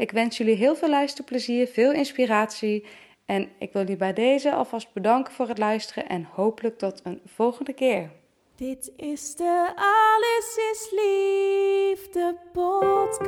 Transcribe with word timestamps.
Ik 0.00 0.10
wens 0.10 0.36
jullie 0.36 0.56
heel 0.56 0.76
veel 0.76 0.88
luisterplezier, 0.88 1.66
veel 1.66 1.92
inspiratie 1.92 2.86
en 3.24 3.48
ik 3.58 3.72
wil 3.72 3.82
jullie 3.82 3.96
bij 3.96 4.12
deze 4.12 4.52
alvast 4.52 4.92
bedanken 4.92 5.32
voor 5.32 5.48
het 5.48 5.58
luisteren 5.58 6.08
en 6.08 6.24
hopelijk 6.24 6.78
tot 6.78 7.00
een 7.04 7.20
volgende 7.26 7.72
keer. 7.72 8.10
Dit 8.56 8.92
is 8.96 9.36
de 9.36 9.72
Alles 9.74 10.56
is 10.72 10.90
Liefde 10.90 12.36
podcast. 12.52 13.18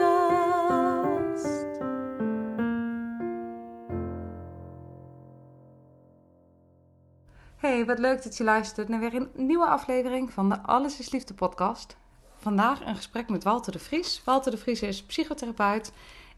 Hey, 7.56 7.84
wat 7.84 7.98
leuk 7.98 8.22
dat 8.22 8.36
je 8.36 8.44
luistert 8.44 8.88
naar 8.88 9.00
weer 9.00 9.14
een 9.14 9.30
nieuwe 9.34 9.66
aflevering 9.66 10.32
van 10.32 10.48
de 10.48 10.60
Alles 10.60 10.98
is 10.98 11.10
Liefde 11.10 11.34
podcast. 11.34 11.96
Vandaag 12.36 12.86
een 12.86 12.96
gesprek 12.96 13.28
met 13.28 13.44
Walter 13.44 13.72
de 13.72 13.78
Vries. 13.78 14.22
Walter 14.24 14.50
de 14.50 14.58
Vries 14.58 14.82
is 14.82 15.02
psychotherapeut 15.02 15.92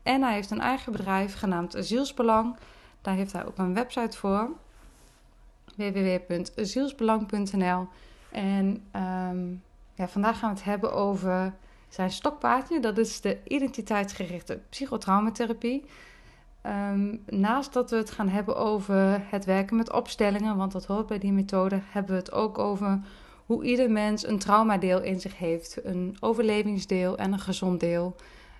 en 0.05 0.23
hij 0.23 0.35
heeft 0.35 0.51
een 0.51 0.61
eigen 0.61 0.93
bedrijf 0.93 1.35
genaamd 1.35 1.75
Zielsbelang. 1.79 2.57
Daar 3.01 3.15
heeft 3.15 3.33
hij 3.33 3.47
ook 3.47 3.59
een 3.59 3.75
website 3.75 4.19
voor, 4.19 4.51
www.zielsbelang.nl. 5.77 7.89
En 8.31 8.85
ehm, 8.91 9.53
ja, 9.95 10.09
vandaag 10.09 10.39
gaan 10.39 10.51
we 10.51 10.57
het 10.57 10.65
hebben 10.65 10.93
over 10.93 11.55
zijn 11.89 12.11
stokpaardje. 12.11 12.81
Dat 12.81 12.99
is 12.99 13.21
de 13.21 13.39
identiteitsgerichte 13.45 14.61
psychotraumatherapie. 14.69 15.85
Ehm, 16.61 17.17
naast 17.27 17.73
dat 17.73 17.91
we 17.91 17.97
het 17.97 18.11
gaan 18.11 18.29
hebben 18.29 18.57
over 18.57 19.23
het 19.31 19.45
werken 19.45 19.77
met 19.77 19.93
opstellingen, 19.93 20.57
want 20.57 20.73
dat 20.73 20.87
hoort 20.87 21.07
bij 21.07 21.19
die 21.19 21.33
methode, 21.33 21.81
hebben 21.83 22.13
we 22.13 22.19
het 22.19 22.33
ook 22.33 22.59
over 22.59 23.01
hoe 23.47 23.65
ieder 23.65 23.91
mens 23.91 24.27
een 24.27 24.39
traumadeel 24.39 25.03
in 25.03 25.21
zich 25.21 25.39
heeft. 25.39 25.85
Een 25.85 26.17
overlevingsdeel 26.21 27.17
en 27.17 27.33
een 27.33 27.39
gezond 27.39 27.81
deel. 27.81 28.17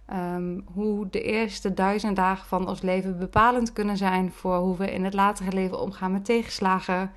Ehm, 0.07 0.61
hoe 0.73 1.11
de 1.11 1.23
eerste 1.23 1.75
duizend 1.75 2.17
dagen 2.17 2.47
van 2.47 2.69
ons 2.69 2.83
leven 2.83 3.19
bepalend 3.19 3.73
kunnen 3.73 3.97
zijn 3.97 4.33
voor 4.33 4.57
hoe 4.57 4.77
we 4.77 4.93
in 4.93 5.05
het 5.05 5.15
latere 5.15 5.53
leven 5.53 5.81
omgaan 5.81 6.13
met 6.13 6.25
tegenslagen. 6.25 7.13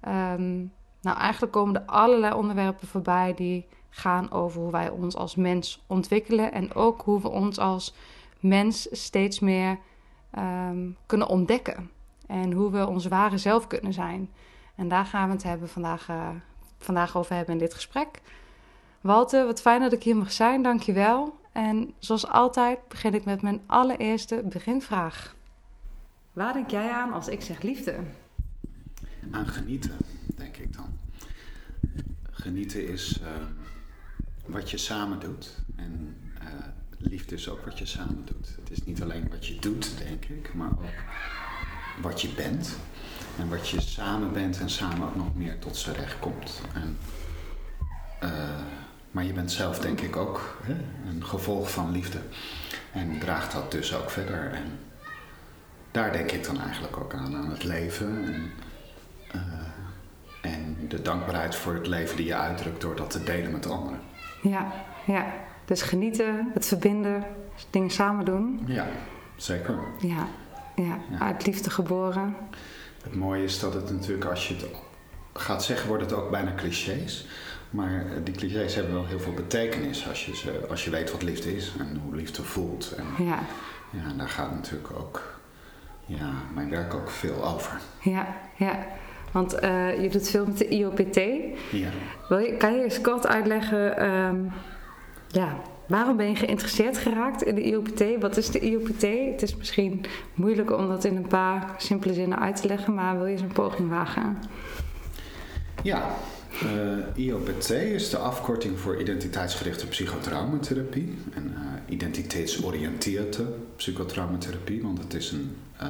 Ehm, 0.00 0.56
nou, 1.00 1.18
eigenlijk 1.18 1.52
komen 1.52 1.74
er 1.74 1.86
allerlei 1.86 2.34
onderwerpen 2.34 2.88
voorbij 2.88 3.34
die 3.34 3.66
gaan 3.90 4.30
over 4.30 4.60
hoe 4.60 4.70
wij 4.70 4.90
ons 4.90 5.16
als 5.16 5.34
mens 5.34 5.84
ontwikkelen 5.86 6.52
en 6.52 6.74
ook 6.74 7.02
hoe 7.02 7.20
we 7.20 7.28
ons 7.28 7.58
als 7.58 7.94
mens 8.40 8.88
steeds 8.90 9.40
meer 9.40 9.78
ehm, 10.30 10.90
kunnen 11.06 11.28
ontdekken 11.28 11.90
en 12.26 12.52
hoe 12.52 12.70
we 12.70 12.86
ons 12.86 13.06
ware 13.06 13.38
zelf 13.38 13.66
kunnen 13.66 13.92
zijn. 13.92 14.30
En 14.74 14.88
daar 14.88 15.04
gaan 15.04 15.26
we 15.26 15.34
het 15.34 15.42
hebben 15.42 15.68
vandaag, 15.68 16.08
uh, 16.08 16.28
vandaag 16.78 17.16
over 17.16 17.34
hebben 17.34 17.54
in 17.54 17.60
dit 17.60 17.74
gesprek. 17.74 18.20
Walter, 19.04 19.46
wat 19.46 19.60
fijn 19.60 19.80
dat 19.80 19.92
ik 19.92 20.02
hier 20.02 20.16
mag 20.16 20.32
zijn, 20.32 20.62
dankjewel. 20.62 21.38
En 21.52 21.94
zoals 21.98 22.26
altijd 22.26 22.88
begin 22.88 23.14
ik 23.14 23.24
met 23.24 23.42
mijn 23.42 23.60
allereerste 23.66 24.42
beginvraag. 24.44 25.34
Waar 26.32 26.52
denk 26.52 26.70
jij 26.70 26.90
aan 26.90 27.12
als 27.12 27.28
ik 27.28 27.42
zeg 27.42 27.62
liefde? 27.62 27.96
Aan 29.30 29.46
genieten, 29.46 29.96
denk 30.36 30.56
ik 30.56 30.76
dan. 30.76 30.98
Genieten 32.30 32.88
is 32.88 33.20
uh, 33.22 33.28
wat 34.46 34.70
je 34.70 34.76
samen 34.76 35.20
doet. 35.20 35.54
En 35.76 36.16
uh, 36.42 36.48
liefde 36.98 37.34
is 37.34 37.48
ook 37.48 37.64
wat 37.64 37.78
je 37.78 37.86
samen 37.86 38.24
doet. 38.24 38.56
Het 38.60 38.70
is 38.70 38.84
niet 38.84 39.02
alleen 39.02 39.28
wat 39.28 39.46
je 39.46 39.58
doet, 39.58 39.98
denk 39.98 40.24
ik, 40.24 40.54
maar 40.54 40.70
ook 40.70 41.02
wat 42.02 42.22
je 42.22 42.28
bent. 42.28 42.76
En 43.38 43.48
wat 43.48 43.68
je 43.68 43.80
samen 43.80 44.32
bent 44.32 44.60
en 44.60 44.70
samen 44.70 45.08
ook 45.08 45.16
nog 45.16 45.34
meer 45.34 45.58
tot 45.58 45.76
z'n 45.76 45.90
recht 45.90 46.18
komt. 46.18 46.60
En, 46.74 46.98
uh, 48.22 48.82
maar 49.14 49.24
je 49.24 49.32
bent 49.32 49.52
zelf 49.52 49.78
denk 49.78 50.00
ik 50.00 50.16
ook 50.16 50.56
hè, 50.62 50.74
een 51.08 51.24
gevolg 51.24 51.70
van 51.70 51.90
liefde. 51.90 52.18
En 52.92 53.18
draagt 53.18 53.52
dat 53.52 53.70
dus 53.70 53.94
ook 53.94 54.10
verder. 54.10 54.52
En 54.52 54.78
daar 55.90 56.12
denk 56.12 56.30
ik 56.30 56.44
dan 56.44 56.60
eigenlijk 56.60 56.96
ook 56.96 57.14
aan, 57.14 57.36
aan 57.36 57.50
het 57.50 57.64
leven. 57.64 58.24
En, 58.24 58.52
uh, 59.34 60.52
en 60.52 60.76
de 60.88 61.02
dankbaarheid 61.02 61.54
voor 61.54 61.74
het 61.74 61.86
leven 61.86 62.16
die 62.16 62.26
je 62.26 62.34
uitdrukt 62.34 62.80
door 62.80 62.96
dat 62.96 63.10
te 63.10 63.24
delen 63.24 63.52
met 63.52 63.66
anderen. 63.66 64.00
Ja, 64.42 64.72
ja. 65.06 65.32
Dus 65.64 65.82
genieten, 65.82 66.50
het 66.54 66.66
verbinden, 66.66 67.24
dingen 67.70 67.90
samen 67.90 68.24
doen. 68.24 68.60
Ja, 68.66 68.86
zeker. 69.36 69.78
Ja, 69.98 70.26
ja. 70.76 70.98
ja. 71.10 71.18
uit 71.18 71.46
liefde 71.46 71.70
geboren. 71.70 72.36
Het 73.02 73.14
mooie 73.14 73.44
is 73.44 73.60
dat 73.60 73.74
het 73.74 73.90
natuurlijk, 73.90 74.24
als 74.24 74.48
je 74.48 74.54
het 74.54 74.66
gaat 75.32 75.64
zeggen, 75.64 75.88
wordt 75.88 76.02
het 76.02 76.12
ook 76.12 76.30
bijna 76.30 76.54
clichés. 76.54 77.26
Maar 77.74 78.04
die 78.24 78.34
clichés 78.34 78.74
hebben 78.74 78.94
wel 78.94 79.06
heel 79.06 79.20
veel 79.20 79.32
betekenis 79.32 80.08
als 80.08 80.26
je, 80.26 80.36
ze, 80.36 80.66
als 80.70 80.84
je 80.84 80.90
weet 80.90 81.12
wat 81.12 81.22
liefde 81.22 81.56
is 81.56 81.72
en 81.78 82.00
hoe 82.04 82.16
liefde 82.16 82.42
voelt. 82.42 82.94
En, 82.96 83.24
ja. 83.24 83.38
ja, 83.90 84.10
en 84.10 84.18
daar 84.18 84.28
gaat 84.28 84.50
natuurlijk 84.50 84.90
ook 84.98 85.38
ja, 86.06 86.32
mijn 86.54 86.70
werk 86.70 86.94
ook 86.94 87.10
veel 87.10 87.44
over. 87.44 87.80
Ja, 88.00 88.26
ja. 88.56 88.86
Want 89.32 89.62
uh, 89.62 90.02
je 90.02 90.08
doet 90.08 90.30
veel 90.30 90.46
met 90.46 90.58
de 90.58 90.68
IOPT. 90.68 91.16
Ja. 91.70 91.90
Wil 92.28 92.38
je, 92.38 92.56
kan 92.56 92.74
je 92.74 92.82
eens 92.82 93.00
kort 93.00 93.26
uitleggen, 93.26 94.08
um, 94.08 94.52
ja, 95.28 95.56
waarom 95.86 96.16
ben 96.16 96.28
je 96.28 96.36
geïnteresseerd 96.36 96.98
geraakt 96.98 97.42
in 97.42 97.54
de 97.54 97.62
IOPT? 97.62 98.04
Wat 98.20 98.36
is 98.36 98.50
de 98.50 98.60
IOPT? 98.60 99.02
Het 99.02 99.42
is 99.42 99.56
misschien 99.56 100.04
moeilijk 100.34 100.72
om 100.78 100.88
dat 100.88 101.04
in 101.04 101.16
een 101.16 101.26
paar 101.26 101.74
simpele 101.78 102.14
zinnen 102.14 102.38
uit 102.38 102.56
te 102.60 102.68
leggen, 102.68 102.94
maar 102.94 103.16
wil 103.16 103.26
je 103.26 103.32
eens 103.32 103.40
een 103.40 103.52
poging 103.52 103.88
wagen? 103.88 104.38
Ja, 105.82 106.16
uh, 106.62 107.26
IOPT 107.26 107.70
is 107.70 108.10
de 108.10 108.16
afkorting 108.16 108.78
voor 108.78 109.00
identiteitsgerichte 109.00 109.86
psychotraumatherapie 109.86 111.18
en 111.34 111.54
uh, 111.54 111.94
identiteitsoriënteerde 111.94 113.46
psychotraumatherapie, 113.76 114.82
want 114.82 114.98
het 114.98 115.14
is 115.14 115.30
een 115.30 115.56
uh, 115.82 115.88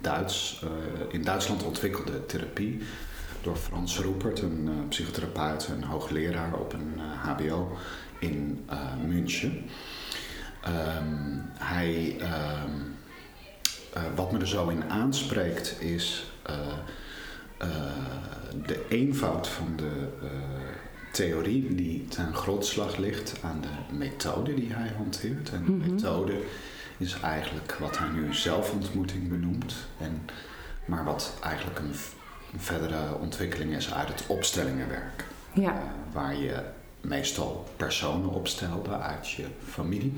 Duits, 0.00 0.64
in 1.10 1.22
Duitsland 1.22 1.62
ontwikkelde 1.62 2.26
therapie 2.26 2.80
door 3.42 3.56
Frans 3.56 3.98
Roepert, 3.98 4.40
een 4.40 4.70
psychotherapeut 4.88 5.66
en 5.66 5.82
hoogleraar 5.82 6.54
op 6.54 6.72
een 6.72 6.98
HBO 6.98 7.76
in 8.18 8.64
München. 9.06 9.64
Um, 10.66 11.42
hij, 11.58 12.16
um, 12.20 12.96
wat 14.14 14.32
me 14.32 14.38
er 14.38 14.48
zo 14.48 14.68
in 14.68 14.90
aanspreekt 14.90 15.80
is 15.80 16.32
de 18.66 18.86
eenvoud 18.88 19.48
van 19.48 19.72
de 19.76 20.08
uh, 20.22 20.28
theorie 21.12 21.74
die 21.74 22.06
ten 22.08 22.34
grondslag 22.34 22.96
ligt 22.96 23.34
aan 23.42 23.60
de 23.60 23.94
methode 23.96 24.54
die 24.54 24.72
hij 24.72 24.92
hanteert. 24.96 25.50
En 25.52 25.64
de 25.64 25.70
mm 25.70 25.82
-hmm. 25.82 25.94
methode 25.94 26.42
is 26.96 27.20
eigenlijk 27.20 27.76
wat 27.80 27.98
hij 27.98 28.08
nu 28.08 28.34
zelfontmoeting 28.34 29.28
benoemt, 29.28 29.74
en, 29.98 30.26
maar 30.84 31.04
wat 31.04 31.34
eigenlijk 31.42 31.78
een, 31.78 31.94
een 32.52 32.60
verdere 32.60 33.18
ontwikkeling 33.18 33.74
is 33.74 33.92
uit 33.92 34.08
het 34.08 34.24
opstellingenwerk. 34.26 35.24
Ja. 35.52 35.72
Uh, 35.72 35.78
waar 36.12 36.36
je 36.36 36.62
meestal 37.00 37.68
personen 37.76 38.30
opstelde 38.30 38.98
uit 38.98 39.30
je 39.30 39.46
familie, 39.68 40.12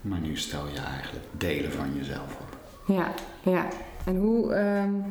maar 0.00 0.18
nu 0.18 0.36
stel 0.36 0.66
je 0.72 0.80
eigenlijk 0.80 1.24
delen 1.30 1.72
van 1.72 1.94
jezelf 1.96 2.36
op. 2.40 2.56
Ja, 2.86 3.14
ja. 3.42 3.68
En 4.06 4.16
hoe, 4.16 4.54
um, 4.58 5.04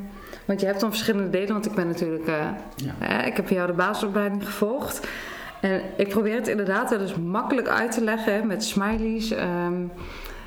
Want 0.46 0.60
je 0.60 0.66
hebt 0.66 0.80
dan 0.80 0.90
verschillende 0.90 1.30
delen, 1.30 1.52
want 1.54 1.66
ik 1.66 1.74
ben 1.74 1.88
natuurlijk... 1.88 2.28
eh, 2.28 2.48
Ja. 2.76 2.96
eh, 3.20 3.28
ik 3.28 3.36
heb 3.36 3.50
jou 3.50 3.68
de 3.68 3.74
basisopleiding 3.74 4.46
gevolgd. 4.46 5.08
En 5.62 5.82
ik 5.98 6.08
probeer 6.10 6.36
het 6.36 6.48
inderdaad 6.48 6.90
wel 6.90 7.00
eens 7.00 7.16
makkelijk 7.16 7.68
uit 7.68 7.92
te 7.92 8.04
leggen 8.04 8.48
met 8.48 8.64
smileys. 8.64 9.32
ehm, 9.32 9.82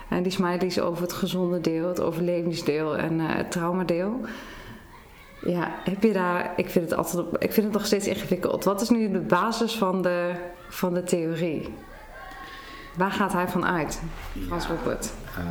en 0.09 0.23
die 0.23 0.33
smileys 0.33 0.81
over 0.81 1.03
het 1.03 1.13
gezonde 1.13 1.61
deel, 1.61 1.89
het 1.89 2.01
overlevingsdeel 2.01 2.97
en 2.97 3.21
eh, 3.21 3.27
het 3.29 3.51
traumadeel. 3.51 4.21
Ja, 5.41 5.69
heb 5.85 6.03
je 6.03 6.13
daar... 6.13 6.53
Ik 6.57 6.71
vind 6.71 6.91
het 6.91 6.99
altijd... 6.99 7.27
Ik 7.39 7.53
vind 7.53 7.67
het 7.67 7.75
nog 7.75 7.87
steeds 7.87 8.07
ingewikkeld. 8.07 8.65
Wat 8.65 8.81
is 8.81 8.89
nu 8.89 9.11
de 9.11 9.19
basis 9.19 9.77
van 9.77 10.03
de, 10.03 10.31
van 10.69 10.95
de 10.95 11.03
theorie? 11.03 11.69
Waar 12.99 13.13
gaat 13.13 13.33
hij 13.33 13.49
van 13.49 13.65
uit, 13.65 14.01
Frans 14.47 14.67
Ja. 14.67 14.71
Ruppert? 14.71 15.13
Eh, 15.37 15.45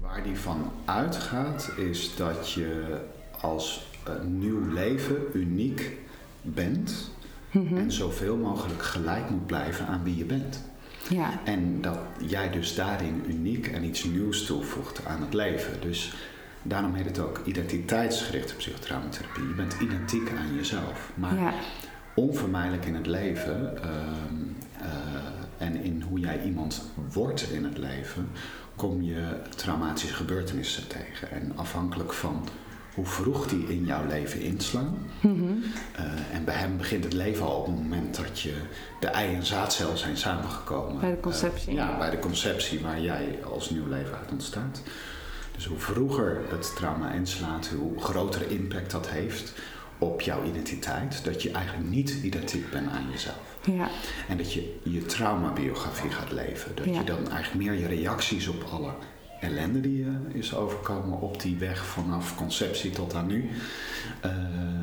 waar 0.00 0.22
die 0.22 0.38
van 0.38 0.72
uitgaat 0.84 1.70
is 1.76 2.16
dat 2.16 2.52
je 2.52 3.00
als 3.40 3.90
eh, 4.04 4.12
nieuw 4.24 4.72
leven 4.72 5.16
uniek 5.32 5.96
bent 6.42 7.10
en 7.52 7.92
zoveel 7.92 8.36
mogelijk 8.36 8.82
gelijk 8.82 9.30
moet 9.30 9.46
blijven 9.46 9.86
aan 9.86 10.02
wie 10.02 10.16
je 10.16 10.24
bent. 10.24 10.64
Ja, 11.08 11.30
En 11.44 11.80
dat 11.80 11.98
jij 12.26 12.50
dus 12.50 12.74
daarin 12.74 13.24
uniek 13.28 13.66
en 13.66 13.84
iets 13.84 14.04
nieuws 14.04 14.46
toevoegt 14.46 15.06
aan 15.06 15.20
het 15.20 15.34
leven. 15.34 15.80
Dus 15.80 16.14
daarom 16.62 16.94
heet 16.94 17.06
het 17.06 17.18
ook 17.18 17.40
identiteitsgerichte 17.44 18.54
psychotraumatherapie. 18.54 19.48
Je 19.48 19.54
bent 19.54 19.76
identiek 19.80 20.30
aan 20.38 20.54
jezelf. 20.54 21.10
Maar 21.14 21.38
ja, 21.38 21.52
onvermijdelijk 22.14 22.84
in 22.84 22.94
het 22.94 23.06
leven 23.06 23.82
ehm, 23.82 23.88
eh, 23.88 24.47
en 25.74 25.82
in 25.84 26.04
hoe 26.08 26.20
jij 26.20 26.42
iemand 26.44 26.82
wordt 27.12 27.50
in 27.50 27.64
het 27.64 27.78
leven, 27.78 28.28
kom 28.76 29.02
je 29.02 29.40
traumatische 29.56 30.14
gebeurtenissen 30.14 30.88
tegen. 30.88 31.30
En 31.30 31.52
afhankelijk 31.56 32.12
van 32.12 32.48
hoe 32.94 33.06
vroeg 33.06 33.46
die 33.46 33.66
in 33.68 33.84
jouw 33.84 34.06
leven 34.06 34.40
inslaan. 34.40 34.98
Mhm. 35.20 35.44
eh, 35.92 36.34
en 36.34 36.44
bij 36.44 36.54
hem 36.54 36.76
begint 36.76 37.04
het 37.04 37.12
leven 37.12 37.46
al 37.46 37.58
op 37.58 37.66
het 37.66 37.74
moment 37.74 38.16
dat 38.16 38.40
je 38.40 38.54
de 39.00 39.06
ei 39.06 39.34
en 39.34 39.46
zaadcel 39.46 39.96
zijn 39.96 40.16
samengekomen. 40.16 41.00
Bij 41.00 41.10
de 41.10 41.20
conceptie. 41.20 41.68
Eh, 41.68 41.74
ja, 41.74 41.98
bij 41.98 42.10
de 42.10 42.18
conceptie 42.18 42.80
waar 42.80 43.00
jij 43.00 43.38
als 43.52 43.70
nieuw 43.70 43.88
leven 43.88 44.18
uit 44.18 44.30
ontstaat. 44.30 44.82
Dus 45.54 45.66
hoe 45.66 45.78
vroeger 45.78 46.40
het 46.48 46.72
trauma 46.76 47.12
inslaat, 47.12 47.70
hoe 47.76 48.00
grotere 48.00 48.48
impact 48.48 48.90
dat 48.90 49.08
heeft 49.08 49.52
op 49.98 50.20
jouw 50.20 50.44
identiteit. 50.44 51.24
Dat 51.24 51.42
je 51.42 51.50
eigenlijk 51.50 51.88
niet 51.88 52.10
identiek 52.22 52.70
bent 52.70 52.90
aan 52.90 53.06
jezelf. 53.10 53.56
ja, 53.64 53.88
En 54.28 54.36
dat 54.36 54.52
je 54.52 54.78
je 54.82 55.06
traumabiografie 55.06 56.10
gaat 56.10 56.32
leven. 56.32 56.74
Dat 56.74 56.84
Ja. 56.86 56.92
je 56.92 57.04
dan 57.04 57.30
eigenlijk 57.30 57.64
meer 57.70 57.80
je 57.80 57.86
reacties 57.86 58.48
op 58.48 58.64
alle 58.72 58.90
ellende 59.40 59.80
die 59.80 59.98
je 59.98 60.16
is 60.32 60.54
overkomen 60.54 61.20
op 61.20 61.40
die 61.42 61.56
weg 61.56 61.84
vanaf 61.86 62.36
conceptie 62.36 62.90
tot 62.90 63.14
aan 63.14 63.26
nu. 63.26 63.50
eh, 64.20 64.30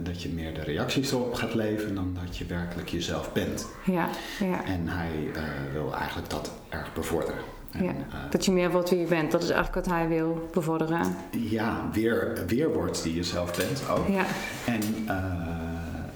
dat 0.04 0.22
je 0.22 0.30
meer 0.30 0.54
de 0.54 0.62
reacties 0.62 1.12
erop 1.12 1.34
gaat 1.34 1.54
leven 1.54 1.96
dan 1.96 2.18
dat 2.26 2.38
je 2.38 2.46
werkelijk 2.46 2.90
jezelf 2.90 3.34
bent. 3.34 3.68
ja, 3.86 4.10
ja. 4.40 4.64
En 4.66 4.88
hij 4.88 5.12
eh, 5.36 5.44
wil 5.74 5.94
eigenlijk 5.96 6.30
dat 6.30 6.52
erg 6.70 6.94
bevorderen. 6.94 7.40
Ja, 7.82 7.90
eh, 7.90 7.96
dat 8.30 8.46
je 8.46 8.52
meer 8.52 8.72
wordt 8.72 8.90
wie 8.90 9.00
je 9.00 9.06
bent. 9.06 9.32
Dat 9.32 9.44
is 9.44 9.50
eigenlijk 9.50 9.86
wat 9.86 9.96
hij 9.96 10.08
wil 10.08 10.50
bevorderen. 10.54 11.16
ja, 11.32 11.90
weer, 11.94 12.44
weer 12.48 12.74
wordt 12.74 13.04
die 13.04 13.14
jezelf 13.16 13.58
bent 13.58 13.90
ook. 13.90 14.08
Ja, 14.08 14.26
En, 14.66 14.82
eh, 15.08 15.16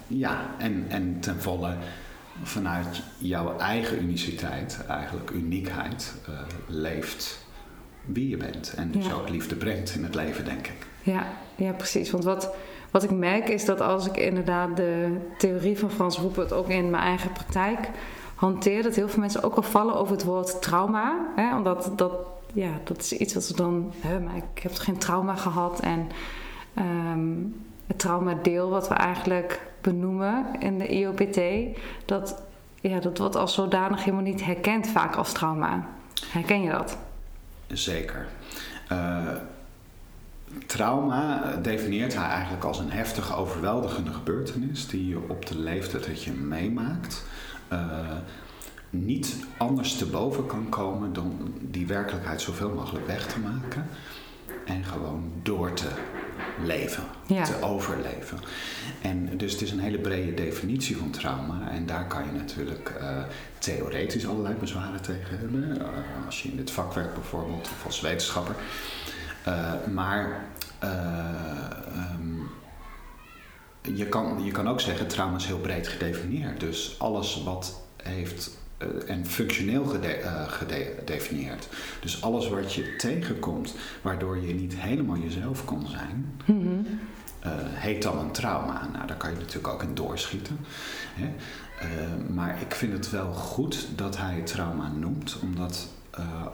ja, 0.07 0.41
en, 0.57 0.85
en 0.89 1.17
ten 1.19 1.41
volle 1.41 1.73
vanuit 2.43 3.01
jouw 3.17 3.57
eigen 3.57 4.01
uniciteit, 4.01 4.79
eigenlijk 4.87 5.29
uniekheid, 5.29 6.13
eh, 6.27 6.33
leeft 6.67 7.45
wie 8.05 8.29
je 8.29 8.37
bent. 8.37 8.73
En 8.77 8.91
dus 8.91 9.05
Ja. 9.05 9.13
ook 9.13 9.29
liefde 9.29 9.55
brengt 9.55 9.95
in 9.95 10.03
het 10.03 10.15
leven, 10.15 10.45
denk 10.45 10.67
ik. 10.67 10.87
ja, 11.01 11.27
ja, 11.55 11.71
precies. 11.71 12.11
Want 12.11 12.23
wat, 12.23 12.53
wat 12.91 13.03
ik 13.03 13.09
merk 13.11 13.49
is 13.49 13.65
dat 13.65 13.81
als 13.81 14.07
ik 14.07 14.17
inderdaad 14.17 14.75
de 14.77 15.17
theorie 15.37 15.77
van 15.77 15.91
Frans 15.91 16.19
Ruppert 16.19 16.53
ook 16.53 16.69
in 16.69 16.89
mijn 16.89 17.03
eigen 17.03 17.31
praktijk 17.31 17.89
hanteer, 18.39 18.83
dat 18.83 18.95
heel 18.95 19.09
veel 19.09 19.19
mensen 19.19 19.43
ook 19.43 19.55
al 19.55 19.61
vallen 19.61 19.95
over 19.95 20.13
het 20.13 20.23
woord 20.23 20.61
trauma. 20.61 21.31
Hè? 21.35 21.55
Omdat 21.55 21.91
dat, 21.95 22.11
ja, 22.53 22.71
dat 22.83 22.99
is 22.99 23.13
iets 23.13 23.33
wat 23.33 23.43
ze 23.43 23.55
dan, 23.55 23.93
hè, 23.99 24.19
maar 24.19 24.35
ik 24.35 24.61
heb 24.61 24.75
geen 24.75 24.97
trauma 24.97 25.35
gehad. 25.35 25.79
En 25.79 26.09
ehm, 26.73 27.29
het 27.87 27.99
traumadeel 27.99 28.69
wat 28.69 28.87
we 28.87 28.93
eigenlijk 28.93 29.61
benoemen 29.81 30.45
in 30.59 30.77
de 30.77 30.87
IOPT, 30.87 31.39
dat, 32.05 32.41
ja, 32.81 32.99
dat 32.99 33.17
wordt 33.17 33.35
als 33.35 33.53
zodanig 33.53 34.03
helemaal 34.03 34.23
niet 34.23 34.45
herkend 34.45 34.87
vaak 34.87 35.15
als 35.15 35.31
trauma. 35.31 35.87
Herken 36.27 36.61
je 36.61 36.69
dat? 36.69 36.97
Zeker. 37.67 38.27
Eh, 38.87 39.27
trauma 40.65 41.55
definieert 41.61 42.15
hij 42.15 42.27
eigenlijk 42.27 42.63
als 42.63 42.79
een 42.79 42.91
heftige, 42.91 43.35
overweldigende 43.35 44.11
gebeurtenis 44.11 44.87
die 44.87 45.07
je 45.07 45.19
op 45.27 45.45
de 45.45 45.59
leeftijd 45.59 46.05
dat 46.05 46.23
je 46.23 46.31
meemaakt. 46.31 47.23
Eh, 47.69 47.79
niet 48.89 49.35
anders 49.57 49.95
te 49.97 50.05
boven 50.05 50.45
kan 50.45 50.69
komen 50.69 51.13
dan 51.13 51.53
die 51.61 51.87
werkelijkheid 51.87 52.41
zoveel 52.41 52.69
mogelijk 52.69 53.07
weg 53.07 53.27
te 53.27 53.39
maken 53.39 53.87
en 54.65 54.83
gewoon 54.85 55.31
door 55.43 55.73
te 55.73 55.89
leven, 56.63 57.03
Ja. 57.27 57.43
te 57.43 57.61
overleven. 57.61 58.37
En 59.01 59.37
dus 59.37 59.51
het 59.51 59.61
is 59.61 59.71
een 59.71 59.79
hele 59.79 59.97
brede 59.99 60.33
definitie 60.33 60.97
van 60.97 61.09
trauma 61.09 61.69
en 61.71 61.85
daar 61.85 62.07
kan 62.07 62.25
je 62.25 62.31
natuurlijk 62.31 62.89
eh, 62.99 63.17
theoretisch 63.57 64.27
allerlei 64.27 64.55
bezwaren 64.55 65.01
tegen 65.01 65.39
hebben, 65.39 65.81
eh, 65.81 65.85
als 66.25 66.43
je 66.43 66.49
in 66.49 66.55
dit 66.57 66.71
vak 66.71 66.93
werkt 66.93 67.13
bijvoorbeeld 67.13 67.69
of 67.73 67.85
als 67.85 68.01
wetenschapper. 68.01 68.55
Maar 69.93 70.45
eh, 70.79 70.89
ehm, 71.93 72.39
je, 73.81 74.05
kan, 74.05 74.43
je 74.43 74.51
kan 74.51 74.67
ook 74.69 74.81
zeggen, 74.81 75.07
trauma 75.07 75.35
is 75.37 75.45
heel 75.45 75.59
breed 75.59 75.87
gedefinieerd. 75.87 76.59
Dus 76.59 76.95
alles 76.99 77.43
wat 77.43 77.81
heeft 78.03 78.57
eh, 78.77 78.87
en 79.07 79.25
functioneel 79.25 79.85
gede- 79.85 80.07
eh, 80.07 80.47
gedefinieerd. 80.47 81.67
Dus 82.01 82.21
alles 82.21 82.49
wat 82.49 82.73
je 82.73 82.95
tegenkomt, 82.95 83.75
waardoor 84.01 84.37
je 84.45 84.53
niet 84.53 84.75
helemaal 84.77 85.17
jezelf 85.17 85.65
kon 85.65 85.87
zijn, 85.87 86.41
Mhm. 86.45 86.67
eh, 87.39 87.51
heet 87.55 88.01
dan 88.03 88.17
een 88.19 88.31
trauma. 88.31 88.87
Nou, 88.93 89.07
daar 89.07 89.17
kan 89.17 89.29
je 89.31 89.35
natuurlijk 89.37 89.67
ook 89.73 89.83
in 89.83 89.95
doorschieten. 89.95 90.57
Hè? 91.13 91.29
Maar 92.33 92.61
ik 92.61 92.75
vind 92.75 92.93
het 92.93 93.09
wel 93.09 93.33
goed 93.33 93.87
dat 93.95 94.17
hij 94.17 94.35
het 94.35 94.45
trauma 94.47 94.87
noemt, 94.89 95.39
omdat 95.41 95.87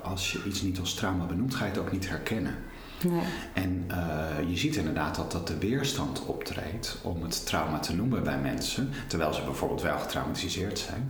als 0.03 0.31
je 0.31 0.43
iets 0.45 0.61
niet 0.61 0.79
als 0.79 0.93
trauma 0.93 1.25
benoemt, 1.25 1.55
ga 1.55 1.65
je 1.65 1.71
het 1.71 1.79
ook 1.79 1.91
niet 1.91 2.09
herkennen. 2.09 2.55
Nee. 3.03 3.21
En 3.53 3.85
eh, 3.87 4.49
je 4.49 4.57
ziet 4.57 4.75
inderdaad 4.75 5.15
dat 5.15 5.31
dat 5.31 5.47
de 5.47 5.57
weerstand 5.57 6.25
optreedt 6.25 6.97
om 7.03 7.23
het 7.23 7.45
trauma 7.45 7.79
te 7.79 7.95
noemen 7.95 8.23
bij 8.23 8.37
mensen, 8.39 8.89
terwijl 9.07 9.33
ze 9.33 9.41
bijvoorbeeld 9.43 9.81
wel 9.81 9.99
getraumatiseerd 9.99 10.79
zijn. 10.79 11.09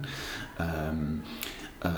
Ehm, 0.58 1.14
eh, 1.80 1.92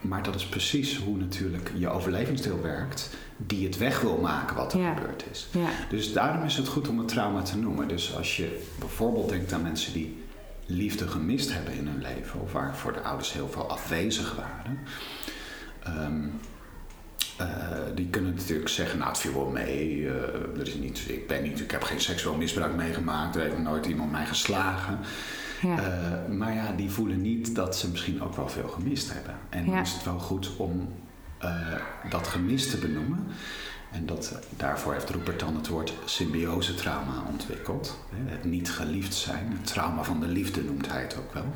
maar 0.00 0.22
dat 0.22 0.34
is 0.34 0.46
precies 0.46 0.96
hoe 0.96 1.16
natuurlijk 1.16 1.70
je 1.74 1.88
overlevingsdeel 1.88 2.62
werkt, 2.62 3.10
die 3.36 3.66
het 3.66 3.78
weg 3.78 4.00
wil 4.00 4.18
maken 4.18 4.56
wat 4.56 4.72
er 4.72 4.80
Ja. 4.80 4.94
gebeurd 4.94 5.24
is. 5.30 5.48
Ja. 5.50 5.68
Dus 5.88 6.12
daarom 6.12 6.44
is 6.44 6.56
het 6.56 6.68
goed 6.68 6.88
om 6.88 6.98
het 6.98 7.08
trauma 7.08 7.42
te 7.42 7.56
noemen. 7.58 7.88
Dus 7.88 8.16
als 8.16 8.36
je 8.36 8.66
bijvoorbeeld 8.78 9.28
denkt 9.28 9.52
aan 9.52 9.62
mensen 9.62 9.92
die 9.92 10.24
liefde 10.66 11.08
gemist 11.08 11.52
hebben 11.54 11.74
in 11.74 11.86
hun 11.86 12.02
leven, 12.02 12.40
of 12.40 12.52
waarvoor 12.52 12.92
de 12.92 13.00
ouders 13.00 13.32
heel 13.32 13.48
veel 13.48 13.68
afwezig 13.70 14.36
waren, 14.36 14.78
ehm, 15.82 16.24
eh, 17.36 17.46
die 17.94 18.06
kunnen 18.06 18.34
natuurlijk 18.34 18.68
zeggen, 18.68 18.98
nou 18.98 19.10
het 19.10 19.20
viel 19.20 19.32
wel 19.32 19.50
mee, 19.50 20.08
eh, 20.08 20.60
er 20.60 20.66
is 20.66 20.74
niet, 20.74 21.04
ik, 21.08 21.26
ben 21.26 21.42
niet, 21.42 21.60
ik 21.60 21.70
heb 21.70 21.82
geen 21.82 22.00
seksueel 22.00 22.36
misbruik 22.36 22.74
meegemaakt, 22.74 23.36
er 23.36 23.42
heeft 23.42 23.58
nooit 23.58 23.86
iemand 23.86 24.10
mij 24.10 24.26
geslagen. 24.26 24.98
Ja. 25.62 25.78
Eh, 25.78 26.34
maar 26.34 26.54
ja, 26.54 26.72
die 26.72 26.90
voelen 26.90 27.22
niet 27.22 27.54
dat 27.54 27.76
ze 27.76 27.90
misschien 27.90 28.22
ook 28.22 28.36
wel 28.36 28.48
veel 28.48 28.68
gemist 28.68 29.12
hebben. 29.12 29.34
En 29.48 29.66
dan 29.66 29.78
is 29.78 29.92
het 29.92 30.04
wel 30.04 30.18
goed 30.18 30.56
om 30.56 30.88
dat 32.10 32.26
gemist 32.26 32.70
te 32.70 32.76
benoemen. 32.76 33.26
En 33.92 34.06
dat, 34.06 34.38
daarvoor 34.56 34.92
heeft 34.92 35.10
Rupert 35.10 35.40
dan 35.40 35.56
het 35.56 35.68
woord 35.68 35.92
symbiosetrauma 36.04 37.24
ontwikkeld. 37.30 37.98
Het 38.24 38.44
niet 38.44 38.70
geliefd 38.70 39.14
zijn, 39.14 39.52
het 39.52 39.66
trauma 39.66 40.02
van 40.02 40.20
de 40.20 40.26
liefde 40.26 40.62
noemt 40.62 40.90
hij 40.90 41.02
het 41.02 41.16
ook 41.18 41.34
wel. 41.34 41.52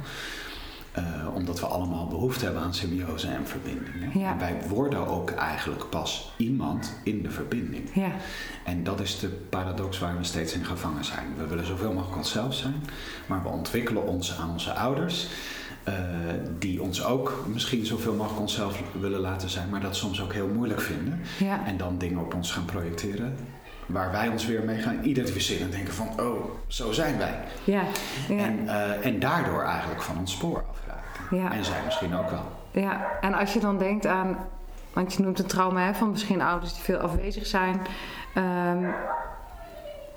Eh, 0.92 1.04
omdat 1.34 1.60
we 1.60 1.66
allemaal 1.66 2.06
behoefte 2.06 2.44
hebben 2.44 2.62
aan 2.62 2.74
symbiose 2.74 3.28
en 3.28 3.46
verbinding. 3.46 4.14
Ja. 4.14 4.32
En 4.32 4.38
wij 4.38 4.56
worden 4.68 5.06
ook 5.06 5.30
eigenlijk 5.30 5.88
pas 5.88 6.32
iemand 6.36 6.92
in 7.04 7.22
de 7.22 7.30
verbinding. 7.30 7.88
ja. 7.94 8.10
En 8.64 8.84
dat 8.84 9.00
is 9.00 9.18
de 9.18 9.28
paradox 9.28 9.98
waar 9.98 10.16
we 10.16 10.24
steeds 10.24 10.52
in 10.52 10.64
gevangen 10.64 11.04
zijn. 11.04 11.26
We 11.36 11.46
willen 11.46 11.66
zoveel 11.66 11.92
mogelijk 11.92 12.16
onszelf 12.16 12.54
zijn, 12.54 12.74
maar 13.26 13.42
we 13.42 13.48
ontwikkelen 13.48 14.06
ons 14.06 14.38
aan 14.38 14.50
onze 14.50 14.72
ouders, 14.72 15.26
eh, 15.82 15.94
die 16.58 16.82
ons 16.82 17.04
ook 17.04 17.44
misschien 17.46 17.86
zoveel 17.86 18.14
mogelijk 18.14 18.40
onszelf 18.40 18.82
willen 19.00 19.20
laten 19.20 19.50
zijn, 19.50 19.68
maar 19.68 19.80
dat 19.80 19.96
soms 19.96 20.22
ook 20.22 20.32
heel 20.32 20.48
moeilijk 20.48 20.80
vinden. 20.80 21.20
Ja. 21.38 21.66
En 21.66 21.76
dan 21.76 21.98
dingen 21.98 22.18
op 22.18 22.34
ons 22.34 22.52
gaan 22.52 22.64
projecteren, 22.64 23.36
waar 23.92 24.10
wij 24.10 24.28
ons 24.28 24.46
weer 24.46 24.64
mee 24.64 24.78
gaan 24.78 24.98
identificeren 25.02 25.64
en 25.64 25.70
denken 25.70 25.94
van, 25.94 26.08
oh, 26.20 26.44
zo 26.66 26.92
zijn 26.92 27.18
wij. 27.18 27.38
Ja. 27.64 27.82
Ja. 28.28 28.36
En, 28.36 28.68
eh, 28.68 29.06
en 29.06 29.18
daardoor 29.18 29.62
eigenlijk 29.62 30.02
van 30.02 30.18
ons 30.18 30.32
spoor 30.32 30.64
afraken. 30.70 31.36
Ja. 31.36 31.52
En 31.52 31.64
zij 31.64 31.82
misschien 31.84 32.14
ook 32.14 32.30
wel. 32.30 32.58
Ja, 32.70 33.18
en 33.20 33.34
als 33.34 33.52
je 33.52 33.60
dan 33.60 33.78
denkt 33.78 34.06
aan, 34.06 34.36
want 34.92 35.14
je 35.14 35.22
noemt 35.22 35.38
het 35.38 35.48
trauma 35.48 35.80
hè, 35.80 35.94
van 35.94 36.10
misschien 36.10 36.42
ouders 36.42 36.74
die 36.74 36.82
veel 36.82 36.98
afwezig 36.98 37.46
zijn. 37.46 37.80
Ehm, 38.34 38.84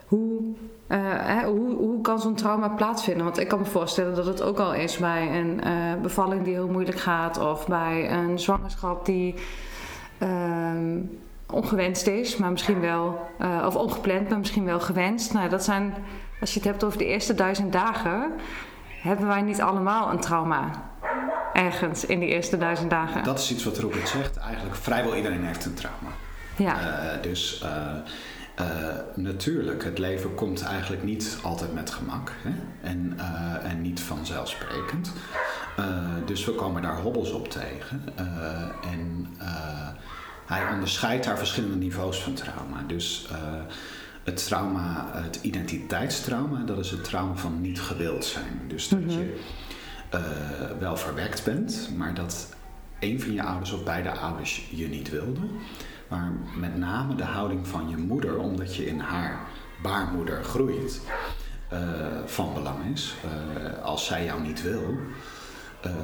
hoe, 0.08 0.42
eh, 0.88 1.00
hè, 1.04 1.48
hoe, 1.48 1.76
hoe 1.76 2.02
kan 2.02 2.20
zo'n 2.20 2.36
trauma 2.36 2.70
plaatsvinden? 2.70 3.24
Want 3.24 3.40
ik 3.40 3.48
kan 3.48 3.60
me 3.60 3.66
voorstellen 3.66 4.16
dat 4.16 4.26
het 4.26 4.42
ook 4.42 4.60
al 4.60 4.74
is 4.74 4.98
bij 4.98 5.40
een 5.40 5.64
eh, 5.64 6.02
bevalling 6.02 6.44
die 6.44 6.54
heel 6.54 6.68
moeilijk 6.68 7.00
gaat, 7.00 7.38
of 7.38 7.68
bij 7.68 8.12
een 8.12 8.40
zwangerschap 8.40 9.06
die 9.06 9.36
ehm, 10.18 11.00
ongewenst 11.52 12.08
is, 12.08 12.38
maar 12.38 12.52
misschien 12.52 12.80
wel, 12.80 13.20
eh, 13.40 13.64
of 13.66 13.76
ongepland, 13.76 14.30
maar 14.30 14.40
misschien 14.40 14.66
wel 14.66 14.80
gewenst. 14.80 15.34
Nou, 15.34 15.50
dat 15.50 15.64
zijn, 15.64 15.94
als 16.40 16.54
je 16.54 16.60
het 16.60 16.68
hebt 16.68 16.84
over 16.84 16.98
de 16.98 17.06
eerste 17.06 17.34
duizend 17.34 17.72
dagen, 17.72 18.32
hebben 19.02 19.28
wij 19.28 19.42
niet 19.42 19.62
allemaal 19.62 20.12
een 20.12 20.20
trauma 20.20 20.92
ergens 21.54 22.06
in 22.06 22.20
die 22.20 22.30
eerste 22.30 22.58
duizend 22.58 22.90
dagen. 22.90 23.24
Dat 23.24 23.40
is 23.40 23.52
iets 23.52 23.64
wat 23.64 23.78
Robert 23.78 24.08
zegt. 24.08 24.38
Eigenlijk 24.38 24.76
vrijwel 24.76 25.16
iedereen 25.16 25.46
heeft 25.46 25.66
een 25.66 25.74
trauma. 25.74 26.10
Ja. 26.56 26.80
Uh, 27.16 27.22
dus 27.22 27.64
uh, 27.64 28.66
natuurlijk, 29.16 29.84
het 29.84 29.98
leven 29.98 30.36
komt 30.36 30.64
eigenlijk 30.64 31.04
niet 31.04 31.38
altijd 31.44 31.74
met 31.74 31.90
gemak 31.90 32.32
hè? 32.42 32.52
En, 32.82 33.20
en 33.64 33.82
niet 33.82 34.00
vanzelfsprekend. 34.00 35.12
dus 36.26 36.46
we 36.46 36.52
komen 36.52 36.82
daar 36.82 37.00
hobbels 37.02 37.32
op 37.32 37.50
tegen. 37.50 38.04
en 38.92 39.28
hij 40.46 40.74
onderscheidt 40.74 41.26
daar 41.26 41.38
verschillende 41.38 41.76
niveaus 41.76 42.22
van 42.22 42.34
trauma. 42.34 42.84
Dus 42.88 43.28
het 44.24 44.46
trauma, 44.46 45.10
het 45.14 45.40
identiteitstrauma, 45.42 46.64
dat 46.64 46.78
is 46.78 46.92
het 46.92 47.04
trauma 47.04 47.36
van 47.36 47.62
niet 47.62 47.82
gewild 47.82 48.26
zijn. 48.26 48.62
Dus 48.68 48.88
dat 48.88 49.00
mhm. 49.00 49.10
je 49.10 49.40
uh, 50.14 50.20
wel 50.80 50.98
verwekt 50.98 51.44
bent, 51.44 51.90
maar 51.98 52.14
dat 52.14 52.56
een 53.00 53.22
van 53.22 53.34
je 53.34 53.44
ouders 53.44 53.72
of 53.72 53.84
beide 53.84 54.12
ouders 54.12 54.68
je 54.72 54.88
niet 54.88 55.10
wilde. 55.10 55.42
Maar 56.08 56.32
met 56.58 56.78
name 56.78 57.16
de 57.16 57.24
houding 57.24 57.68
van 57.68 57.90
je 57.90 57.98
moeder, 57.98 58.38
omdat 58.38 58.76
je 58.76 58.86
in 58.86 59.00
haar 59.00 59.40
baarmoeder 59.82 60.44
groeit, 60.44 61.02
uh, 61.74 61.80
van 62.26 62.54
belang 62.54 62.94
is. 62.94 63.16
Uh, 63.26 63.84
als 63.84 64.06
zij 64.06 64.26
jou 64.26 64.42
niet 64.42 64.62
wil, 64.62 64.98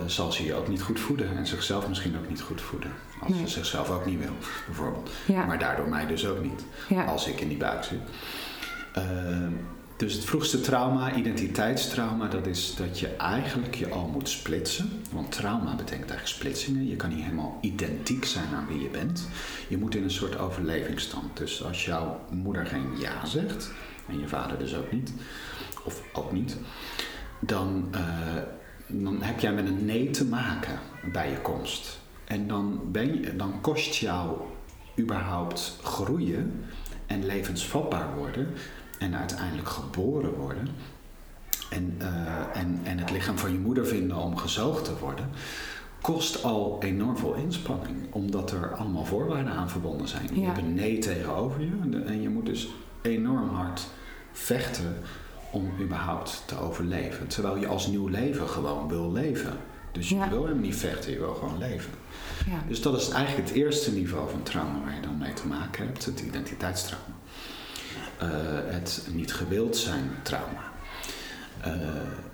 zal 0.05 0.31
ze 0.31 0.43
je 0.45 0.53
ook 0.53 0.67
niet 0.67 0.81
goed 0.81 0.99
voeden 0.99 1.37
en 1.37 1.47
zichzelf 1.47 1.87
misschien 1.87 2.17
ook 2.17 2.29
niet 2.29 2.41
goed 2.41 2.61
voeden. 2.61 2.91
Als 3.19 3.37
ze 3.37 3.47
zichzelf 3.47 3.89
ook 3.89 4.05
niet 4.05 4.19
wil, 4.19 4.33
bijvoorbeeld. 4.65 5.09
Ja. 5.25 5.45
Maar 5.45 5.59
daardoor 5.59 5.89
mij 5.89 6.07
dus 6.07 6.27
ook 6.27 6.43
niet, 6.43 6.63
ja. 6.89 7.03
als 7.03 7.27
ik 7.27 7.41
in 7.41 7.47
die 7.47 7.57
buik 7.57 7.83
zit. 7.83 7.99
Dus 9.99 10.13
het 10.13 10.25
vroegste 10.25 10.61
trauma, 10.61 11.15
identiteitstrauma, 11.15 12.27
dat 12.27 12.47
is 12.47 12.75
dat 12.75 12.99
je 12.99 13.07
eigenlijk 13.07 13.75
je 13.75 13.89
al 13.89 14.07
moet 14.07 14.29
splitsen. 14.29 14.89
Want 15.11 15.31
trauma 15.31 15.75
betekent 15.75 16.09
eigenlijk 16.09 16.27
splitsingen. 16.27 16.87
Je 16.87 16.95
kan 16.95 17.09
niet 17.09 17.23
helemaal 17.23 17.57
identiek 17.61 18.25
zijn 18.25 18.47
aan 18.55 18.67
wie 18.67 18.81
je 18.81 18.89
bent. 18.89 19.27
Je 19.67 19.77
moet 19.77 19.95
in 19.95 20.03
een 20.03 20.11
soort 20.11 20.37
overlevingsstand. 20.37 21.37
Dus 21.37 21.63
als 21.63 21.85
jouw 21.85 22.19
moeder 22.29 22.65
geen 22.65 22.97
ja 22.99 23.25
zegt, 23.25 23.71
en 24.07 24.19
je 24.19 24.27
vader 24.27 24.59
dus 24.59 24.75
ook 24.75 24.91
niet, 24.91 25.13
of 25.83 26.03
ook 26.13 26.31
niet, 26.31 26.57
dan, 27.39 27.89
uh, 27.95 28.01
dan 28.87 29.21
heb 29.21 29.39
jij 29.39 29.53
met 29.53 29.67
een 29.67 29.85
nee 29.85 30.09
te 30.09 30.25
maken 30.25 30.79
bij 31.11 31.29
je 31.29 31.41
komst. 31.41 31.99
En 32.29 32.47
dan, 32.47 32.79
ben 32.91 33.21
je, 33.21 33.35
dan 33.35 33.61
kost 33.61 33.95
jou 33.95 34.37
überhaupt 34.99 35.79
groeien 35.83 36.65
en 37.05 37.25
levensvatbaar 37.25 38.15
worden 38.15 38.47
en 38.99 39.15
uiteindelijk 39.15 39.69
geboren 39.69 40.33
worden. 40.33 40.67
En, 41.69 41.97
uh, 42.01 42.07
en, 42.53 42.79
en 42.83 42.97
het 42.97 43.11
lichaam 43.11 43.37
van 43.37 43.51
je 43.51 43.59
moeder 43.59 43.87
vinden 43.87 44.17
om 44.17 44.37
gezoogd 44.37 44.85
te 44.85 44.97
worden, 44.99 45.29
kost 46.01 46.43
al 46.43 46.77
enorm 46.79 47.17
veel 47.17 47.33
inspanning. 47.33 48.13
Omdat 48.13 48.51
er 48.51 48.75
allemaal 48.75 49.05
voorwaarden 49.05 49.53
aan 49.53 49.69
verbonden 49.69 50.07
zijn. 50.07 50.29
Je 50.33 50.45
hebt 50.45 50.57
een 50.57 50.73
nee 50.73 50.97
tegenover 50.97 51.61
je 51.61 52.01
en 52.05 52.21
je 52.21 52.29
moet 52.29 52.45
dus 52.45 52.69
enorm 53.01 53.49
hard 53.49 53.87
vechten 54.31 54.95
om 55.51 55.71
überhaupt 55.81 56.43
te 56.45 56.59
overleven. 56.59 57.27
Terwijl 57.27 57.57
je 57.57 57.67
als 57.67 57.87
nieuw 57.87 58.07
leven 58.07 58.47
gewoon 58.47 58.87
wil 58.87 59.11
leven. 59.11 59.57
Dus 59.91 60.09
je 60.09 60.29
wil 60.29 60.47
hem 60.47 60.61
niet 60.61 60.75
vechten, 60.75 61.11
je 61.11 61.19
wil 61.19 61.33
gewoon 61.33 61.57
leven. 61.57 61.98
Ja. 62.45 62.63
Dus 62.67 62.81
dat 62.81 63.01
is 63.01 63.09
eigenlijk 63.09 63.47
het 63.47 63.57
eerste 63.57 63.91
niveau 63.91 64.29
van 64.29 64.43
trauma 64.43 64.79
waar 64.83 64.95
je 64.95 65.01
dan 65.01 65.17
mee 65.17 65.33
te 65.33 65.47
maken 65.47 65.85
hebt, 65.85 66.05
het 66.05 66.19
identiteitstrauma. 66.19 67.15
Eh, 68.17 68.27
het 68.65 69.07
niet 69.11 69.33
gewild 69.33 69.77
zijn 69.77 70.09
trauma. 70.23 70.71
Uh, 71.67 71.73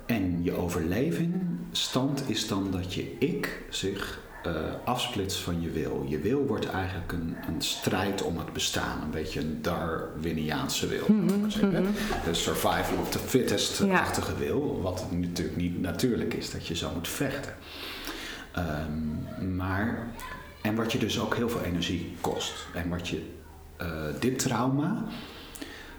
en 0.06 0.42
je 0.42 0.52
overlevingstand 0.52 2.22
is 2.26 2.48
dan 2.48 2.70
dat 2.70 2.94
je 2.94 3.18
ik 3.18 3.62
zich 3.70 4.20
uh, 4.46 4.52
afsplitst 4.84 5.38
van 5.38 5.60
je 5.60 5.70
wil. 5.70 6.06
Je 6.08 6.18
wil 6.18 6.46
wordt 6.46 6.68
eigenlijk 6.68 7.12
een, 7.12 7.36
een, 7.48 7.62
strijd 7.62 8.22
om 8.22 8.38
het 8.38 8.52
bestaan. 8.52 9.02
Een 9.02 9.10
beetje 9.10 9.40
een 9.40 9.62
Darwiniaanse 9.62 10.86
wil. 10.86 11.04
Mm 11.08 11.28
-hmm. 11.28 11.48
De 12.24 12.34
survival 12.34 12.98
of 13.00 13.10
the 13.10 13.18
fittest-achtige 13.18 14.32
ja. 14.32 14.38
wil. 14.38 14.80
Wat 14.82 15.04
natuurlijk 15.10 15.56
niet 15.56 15.80
natuurlijk 15.80 16.34
is 16.34 16.50
dat 16.50 16.66
je 16.66 16.76
zo 16.76 16.90
moet 16.94 17.08
vechten. 17.08 17.54
Um, 18.58 19.56
maar, 19.56 20.06
en 20.62 20.74
wat 20.74 20.92
je 20.92 20.98
dus 20.98 21.20
ook 21.20 21.36
heel 21.36 21.48
veel 21.48 21.62
energie 21.62 22.16
kost. 22.20 22.66
En 22.74 22.88
wat 22.88 23.08
je, 23.08 23.30
uh, 23.82 23.86
dit 24.20 24.38
trauma 24.38 25.04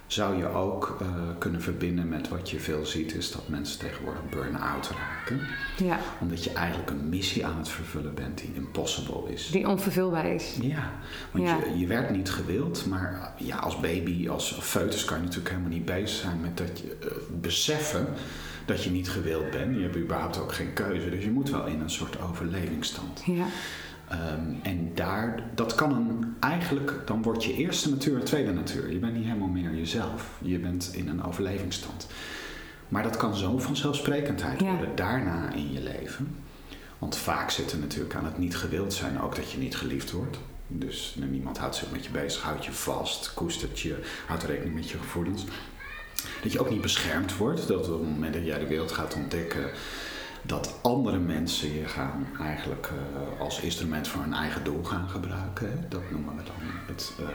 zou 0.08 0.38
je 0.38 0.48
ook 0.48 0.98
uh, 1.02 1.08
kunnen 1.38 1.62
verbinden 1.62 2.10
met 2.10 2.30
wat 2.30 2.50
je 2.50 2.60
veel 2.60 2.86
ziet, 2.86 3.14
is 3.14 3.32
dat 3.32 3.48
mensen 3.48 3.80
tegenwoordig 3.80 4.30
burn-out 4.30 4.90
raken. 4.90 5.48
Ja. 5.78 6.00
Omdat 6.20 6.44
je 6.44 6.52
eigenlijk 6.54 6.90
een 6.90 7.10
missie 7.10 7.46
aan 7.46 7.58
het 7.58 7.70
vervullen 7.70 8.14
bent 8.14 8.38
die 8.38 8.54
impossible 8.54 9.34
is. 9.34 9.50
Die 9.52 9.68
onvervulbaar 9.68 10.26
is. 10.26 10.58
Ja, 10.62 10.92
want 11.32 11.50
Je, 11.50 11.80
je 11.80 11.88
werd 11.88 12.10
niet 12.10 12.30
gewild, 12.30 12.86
maar 12.86 13.34
ja, 13.38 13.58
als 13.58 13.80
baby, 13.80 14.30
als 14.30 14.58
foetus 14.62 15.06
kan 15.06 15.18
je 15.18 15.24
natuurlijk 15.24 15.50
helemaal 15.50 15.72
niet 15.72 15.86
bezig 15.86 16.10
zijn 16.10 16.42
met 16.42 16.58
dat 16.58 16.80
je 16.80 16.98
uh, 17.04 17.12
beseffen 17.42 18.08
dat 18.68 18.84
je 18.84 18.90
niet 18.90 19.10
gewild 19.10 19.52
bent. 19.52 19.76
Je 19.76 19.82
hebt 19.82 19.98
überhaupt 19.98 20.40
ook 20.40 20.54
geen 20.54 20.74
keuze, 20.74 21.10
dus 21.10 21.24
je 21.24 21.32
moet 21.32 21.50
wel 21.50 21.66
in 21.66 21.80
een 21.80 21.90
soort 21.90 22.22
overlevingsstand. 22.22 23.24
Ja. 23.26 23.46
Um, 24.12 24.60
en 24.64 24.92
daar, 24.96 25.44
dat 25.56 25.76
kan 25.76 25.92
een, 25.92 26.36
eigenlijk, 26.40 26.94
dan 27.06 27.22
wordt 27.22 27.44
je 27.44 27.54
eerste 27.54 27.90
natuur 27.90 28.16
een 28.16 28.24
tweede 28.24 28.54
natuur. 28.54 28.92
Je 28.92 29.00
bent 29.00 29.14
niet 29.14 29.26
helemaal 29.26 29.48
meer 29.48 29.76
jezelf. 29.76 30.30
Je 30.42 30.60
bent 30.60 30.92
in 30.94 31.08
een 31.08 31.24
overlevingsstand. 31.24 32.08
Maar 32.88 33.04
dat 33.04 33.18
kan 33.18 33.36
zo 33.36 33.58
vanzelfsprekendheid 33.58 34.60
ja. 34.60 34.70
worden 34.70 34.96
daarna 34.96 35.54
in 35.54 35.72
je 35.72 35.82
leven. 35.82 36.36
Want 37.00 37.18
vaak 37.18 37.50
zit 37.50 37.72
er 37.72 37.78
natuurlijk 37.78 38.16
aan 38.16 38.26
het 38.26 38.38
niet 38.38 38.58
gewild 38.58 38.94
zijn 38.94 39.22
ook 39.22 39.36
dat 39.36 39.52
je 39.52 39.58
niet 39.58 39.76
geliefd 39.76 40.12
wordt. 40.12 40.38
Dus 40.68 41.18
niemand 41.30 41.58
houdt 41.58 41.76
zich 41.76 41.92
met 41.92 42.06
je 42.06 42.12
bezig, 42.12 42.42
houdt 42.42 42.66
je 42.66 42.72
vast, 42.72 43.34
koestert 43.34 43.80
je, 43.80 44.04
houdt 44.28 44.44
rekening 44.44 44.76
met 44.76 44.90
je 44.90 44.98
gevoelens. 44.98 45.46
Dat 46.42 46.52
je 46.52 46.60
ook 46.60 46.70
niet 46.70 46.82
beschermd 46.82 47.38
wordt. 47.38 47.68
Dat 47.68 47.90
op 47.90 48.00
het 48.00 48.10
moment 48.10 48.34
dat 48.34 48.46
jij 48.46 48.60
de 48.60 48.68
wereld 48.68 48.92
gaat 48.92 49.16
ontdekken, 49.16 49.72
dat 50.42 50.80
andere 50.82 51.20
mensen 51.20 51.74
je 51.74 51.86
gaan 51.86 52.28
eigenlijk 52.42 52.90
uh, 52.94 53.42
als 53.42 53.60
instrument 53.60 54.08
voor 54.08 54.22
hun 54.22 54.34
eigen 54.34 54.64
doel 54.64 54.84
gaan 54.84 55.10
gebruiken. 55.10 55.86
Dat 55.90 56.12
noemen 56.12 56.36
we 56.36 56.44
dan 56.44 56.56
het 56.88 57.14
uh, 57.20 57.28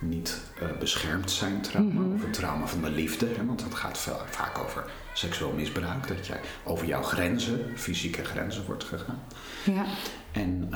niet 0.00 0.40
uh, 0.62 0.78
beschermd 0.78 1.30
zijn 1.30 1.60
trauma 1.60 1.90
mm 1.90 1.96
-hmm. 1.96 2.14
of 2.14 2.22
het 2.22 2.32
trauma 2.32 2.66
van 2.66 2.82
de 2.82 2.90
liefde. 2.90 3.26
Hè, 3.36 3.44
want 3.44 3.60
dat 3.60 3.74
gaat 3.74 3.98
veel, 3.98 4.20
vaak 4.30 4.58
over 4.58 4.84
seksueel 5.12 5.52
misbruik, 5.52 6.08
dat 6.08 6.26
jij 6.26 6.40
over 6.64 6.86
jouw 6.86 7.02
grenzen, 7.02 7.72
fysieke 7.76 8.24
grenzen 8.24 8.64
wordt 8.66 8.84
gegaan. 8.84 9.22
Ja. 9.64 9.84
En 10.32 10.68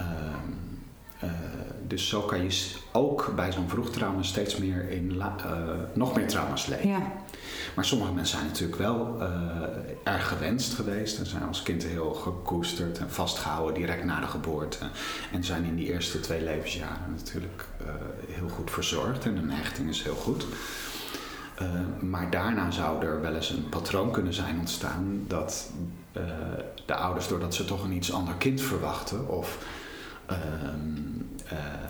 ehm, 1.21 1.33
dus 1.87 2.09
zo 2.09 2.21
kan 2.21 2.43
je 2.43 2.75
ook 2.93 3.33
bij 3.37 3.53
zo'n 3.53 3.69
vroeg 3.69 3.91
trauma 3.91 4.23
steeds 4.23 4.57
meer 4.57 4.91
in 4.91 5.23
nog 5.95 6.15
meer 6.17 6.29
trauma's 6.29 6.67
leven. 6.67 6.89
Ja. 6.89 7.13
Maar 7.75 7.85
sommige 7.85 8.13
mensen 8.13 8.39
zijn 8.39 8.51
natuurlijk 8.51 8.79
wel 8.79 9.17
uh, 9.21 9.27
erg 10.05 10.29
gewenst 10.29 10.75
geweest 10.75 11.19
en 11.19 11.27
zijn 11.27 11.43
als 11.43 11.63
kind 11.63 11.83
heel 11.83 12.13
gekoesterd 12.15 12.99
en 12.99 13.11
vastgehouden 13.11 13.75
direct 13.75 14.05
na 14.05 14.21
de 14.21 14.27
geboorte. 14.27 14.79
En 15.33 15.45
zijn 15.45 15.65
in 15.65 15.77
die 15.77 15.93
eerste 15.93 16.21
twee 16.21 16.43
levensjaren 16.43 17.15
natuurlijk 17.17 17.65
heel 18.29 18.49
goed 18.49 18.71
verzorgd 18.71 19.25
en 19.25 19.37
hun 19.37 19.51
hechting 19.51 19.89
is 19.89 20.03
heel 20.03 20.15
goed. 20.15 20.47
Maar 22.01 22.31
daarna 22.31 22.71
zou 22.71 23.05
er 23.05 23.21
wel 23.21 23.35
eens 23.35 23.51
een 23.51 23.69
patroon 23.69 24.11
kunnen 24.11 24.35
zijn 24.35 24.59
ontstaan 24.59 25.25
dat 25.27 25.71
de 26.87 26.95
ouders, 26.95 27.29
doordat 27.29 27.55
ze 27.55 27.65
toch 27.65 27.85
een 27.85 27.93
iets 27.93 28.13
ander 28.13 28.35
kind 28.35 28.61
verwachten 28.61 29.29
of 29.29 29.59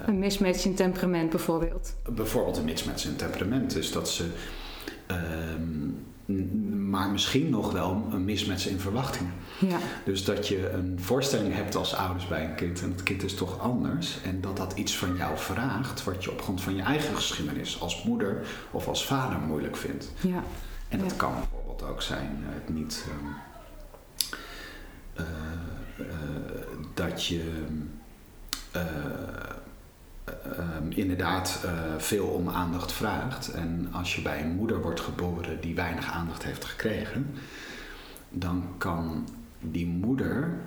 een 0.07 0.19
mismatch 0.19 0.65
in 0.65 0.75
temperament 0.75 1.31
bijvoorbeeld. 1.31 1.95
Bijvoorbeeld 2.11 2.57
een 2.57 2.65
mismatch 2.65 3.05
in 3.05 3.17
temperament. 3.17 3.73
Dus 3.73 3.93
dat 3.93 4.11
ze 4.11 4.31
Um, 5.11 6.07
maar 6.89 7.11
misschien 7.11 7.51
nog 7.51 7.73
wel 7.73 8.07
een 8.11 8.25
mismatch 8.25 8.67
in 8.67 8.81
verwachtingen. 8.81 9.33
Ja. 9.61 9.79
Dus 10.05 10.25
dat 10.25 10.49
je 10.49 10.71
een 10.71 10.99
voorstelling 11.01 11.55
hebt 11.55 11.75
als 11.75 11.95
ouders 11.95 12.29
bij 12.29 12.45
een 12.45 12.55
kind 12.55 12.83
en 12.83 12.91
het 12.91 13.03
kind 13.03 13.23
is 13.23 13.35
toch 13.35 13.59
anders. 13.61 14.19
En 14.25 14.41
dat 14.41 14.57
dat 14.57 14.73
iets 14.73 14.97
van 14.97 15.17
jou 15.17 15.39
vraagt 15.39 16.05
wat 16.05 16.25
je 16.25 16.31
op 16.31 16.43
grond 16.43 16.61
van 16.61 16.77
je 16.77 16.83
eigen 16.83 17.15
geschiedenis 17.15 17.81
als 17.81 18.03
moeder 18.03 18.47
of 18.71 18.89
als 18.89 19.07
vader 19.07 19.39
moeilijk 19.39 19.77
vindt. 19.77 20.13
Ja. 20.21 20.43
En 20.89 20.99
dat 20.99 21.17
kan 21.17 21.33
bijvoorbeeld 21.33 21.83
ook 21.91 22.03
zijn 22.03 22.39
uh, 22.43 22.55
het 22.55 22.75
niet 22.75 23.05
um, 23.09 23.35
uh, 25.21 26.07
uh, 26.07 26.07
dat 26.95 27.27
je 27.27 27.65
ehm, 30.25 30.91
inderdaad 30.91 31.61
eh, 31.65 31.71
veel 31.99 32.27
om 32.27 32.49
aandacht 32.49 32.93
vraagt. 32.93 33.51
En 33.53 33.89
als 33.93 34.17
je 34.17 34.23
bij 34.23 34.41
een 34.43 34.55
moeder 34.55 34.83
wordt 34.83 35.01
geboren 35.01 35.61
die 35.61 35.75
weinig 35.75 36.11
aandacht 36.13 36.45
heeft 36.45 36.65
gekregen, 36.65 37.35
dan 38.31 38.65
kan 38.79 39.29
die 39.61 39.87
moeder 39.87 40.59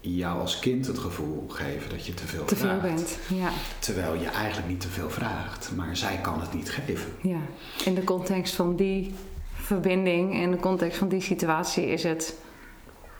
jou 0.00 0.40
als 0.40 0.58
kind 0.58 0.86
het 0.86 0.98
gevoel 0.98 1.48
geven 1.48 1.90
dat 1.90 2.06
je 2.06 2.14
te 2.14 2.26
veel 2.26 2.44
Te 2.44 2.56
veel 2.56 2.68
vraagt. 2.68 2.82
bent, 2.82 3.18
ja. 3.40 3.48
Terwijl 3.78 4.14
je 4.14 4.26
eigenlijk 4.28 4.68
niet 4.68 4.80
te 4.80 4.88
veel 4.88 5.10
vraagt, 5.10 5.72
maar 5.76 5.96
zij 5.96 6.18
kan 6.22 6.40
het 6.40 6.54
niet 6.54 6.70
geven. 6.70 7.12
ja. 7.22 7.38
In 7.84 7.94
de 7.94 8.04
context 8.04 8.54
van 8.54 8.76
die 8.76 9.14
verbinding, 9.52 10.34
in 10.34 10.50
de 10.50 10.56
context 10.56 10.98
van 10.98 11.08
die 11.08 11.20
situatie 11.20 11.86
is 11.86 12.02
het... 12.02 12.36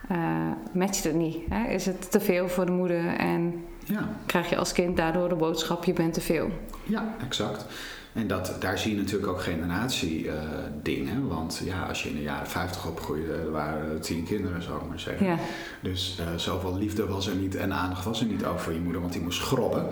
eh 0.09 0.51
matcht 0.73 1.05
het 1.05 1.15
niet. 1.15 1.37
Hè? 1.49 1.69
Is 1.69 1.87
het 1.87 2.11
te 2.11 2.21
veel 2.21 2.49
voor 2.49 2.67
de 2.67 2.73
moeder 2.73 3.17
en 3.17 3.65
Ja, 3.87 4.09
krijg 4.27 4.49
je 4.51 4.57
als 4.57 4.73
kind 4.73 4.97
daardoor 4.97 5.29
de 5.29 5.35
boodschap 5.35 5.85
je 5.85 5.93
bent 5.93 6.15
te 6.15 6.21
veel. 6.21 6.51
ja 6.85 7.15
exact. 7.25 7.65
En 8.13 8.27
dat, 8.27 8.57
daar 8.61 8.79
zie 8.79 8.95
je 8.95 9.01
natuurlijk 9.01 9.33
ook 9.33 9.43
generatie 9.43 10.31
eh, 10.31 10.35
dingen. 10.83 11.29
Want 11.29 11.61
ja, 11.65 11.83
als 11.87 12.03
je 12.03 12.09
in 12.09 12.15
de 12.17 12.23
jaren 12.23 12.47
50 12.49 12.87
opgroeide, 12.87 13.33
er 13.33 13.51
waren 13.51 13.91
er 13.93 14.01
tien 14.01 14.25
kinderen, 14.25 14.63
zou 14.63 14.81
ik 14.83 14.89
maar 14.89 15.01
zeggen. 15.01 15.27
Ja, 15.27 15.39
Dus 15.81 16.19
eh, 16.21 16.27
zoveel 16.37 16.77
liefde 16.79 17.07
was 17.07 17.27
er 17.27 17.35
niet 17.35 17.57
en 17.57 17.73
aandacht 17.73 18.05
was 18.05 18.21
er 18.21 18.27
niet 18.27 18.45
over 18.45 18.73
je 18.73 18.81
moeder, 18.81 19.01
want 19.01 19.13
die 19.13 19.23
moest 19.23 19.41
grobben. 19.41 19.87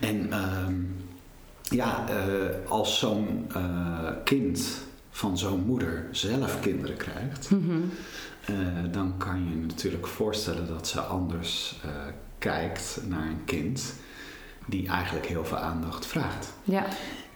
En 0.00 0.32
ehm, 0.32 0.74
ja, 1.62 2.04
eh, 2.08 2.70
als 2.70 2.98
zo'n 2.98 3.46
eh, 3.54 4.08
kind 4.24 4.80
van 5.10 5.38
zo'n 5.38 5.64
moeder 5.66 6.06
zelf 6.10 6.60
kinderen 6.60 6.96
krijgt, 6.96 7.50
Mhm. 7.50 7.72
eh, 8.46 8.54
dan 8.90 9.14
kan 9.18 9.44
je 9.44 9.50
je 9.50 9.66
natuurlijk 9.66 10.06
voorstellen 10.06 10.66
dat 10.68 10.86
ze 10.88 11.00
anders 11.00 11.80
eh, 11.84 11.90
kijkt 12.42 13.00
naar 13.08 13.26
een 13.26 13.44
kind 13.44 13.94
die 14.66 14.88
eigenlijk 14.88 15.26
heel 15.26 15.44
veel 15.44 15.56
aandacht 15.56 16.06
vraagt. 16.06 16.52
ja, 16.64 16.84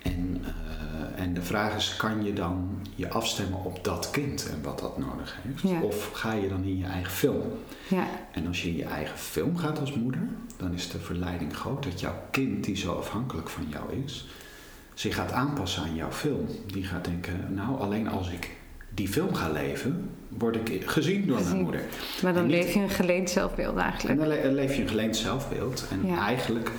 En, 0.03 0.45
eh, 0.45 1.23
en 1.23 1.35
de 1.35 1.43
vraag 1.43 1.77
is, 1.77 1.97
kan 1.97 2.25
je 2.25 2.33
dan 2.33 2.87
je 2.95 3.09
afstemmen 3.09 3.65
op 3.65 3.85
dat 3.85 4.11
kind 4.11 4.49
en 4.51 4.63
wat 4.63 4.79
dat 4.79 4.99
nodig 4.99 5.39
heeft? 5.43 5.63
Ja. 5.63 5.81
Of 5.81 6.11
ga 6.13 6.33
je 6.33 6.49
dan 6.49 6.65
in 6.65 6.79
je 6.79 6.85
eigen 6.85 7.13
film? 7.13 7.43
ja, 7.89 8.07
En 8.33 8.47
als 8.47 8.63
je 8.63 8.69
in 8.69 8.77
je 8.77 8.85
eigen 8.85 9.19
film 9.19 9.57
gaat 9.57 9.79
als 9.81 9.93
moeder, 9.95 10.29
dan 10.57 10.73
is 10.73 10.91
de 10.91 10.99
verleiding 10.99 11.57
groot 11.57 11.83
dat 11.83 12.01
jouw 12.01 12.23
kind, 12.31 12.65
die 12.65 12.77
zo 12.77 12.95
afhankelijk 12.95 13.49
van 13.49 13.67
jou 13.69 13.93
is, 14.05 14.27
zich 14.95 15.15
gaat 15.15 15.33
aanpassen 15.33 15.83
aan 15.83 15.95
jouw 15.95 16.13
film. 16.13 16.47
Die 16.67 16.85
gaat 16.85 17.05
denken, 17.05 17.55
nou 17.55 17.81
alleen 17.81 18.09
als 18.09 18.31
ik 18.31 18.57
die 18.97 19.09
film 19.09 19.35
ga 19.35 19.49
leven, 19.51 20.11
word 20.29 20.57
ik 20.71 20.91
gezien 20.91 21.27
door 21.27 21.43
mijn 21.43 21.63
moeder. 21.63 21.81
maar 22.23 22.33
dan 22.35 22.43
En 22.43 22.49
niet- 22.49 22.57
leef 22.65 22.75
je 22.75 22.81
een 22.81 22.91
geleend 22.91 23.31
zelfbeeld 23.31 23.77
En 23.77 23.83
eigenlijk. 23.83 24.19
dan 24.19 24.29
le- 24.29 24.51
leef 24.51 24.77
je 24.77 24.83
een 24.83 24.89
geleend 24.89 25.17
zelfbeeld. 25.17 25.87
En 25.91 26.07
Ja. 26.07 26.19
eigenlijk, 26.27 26.71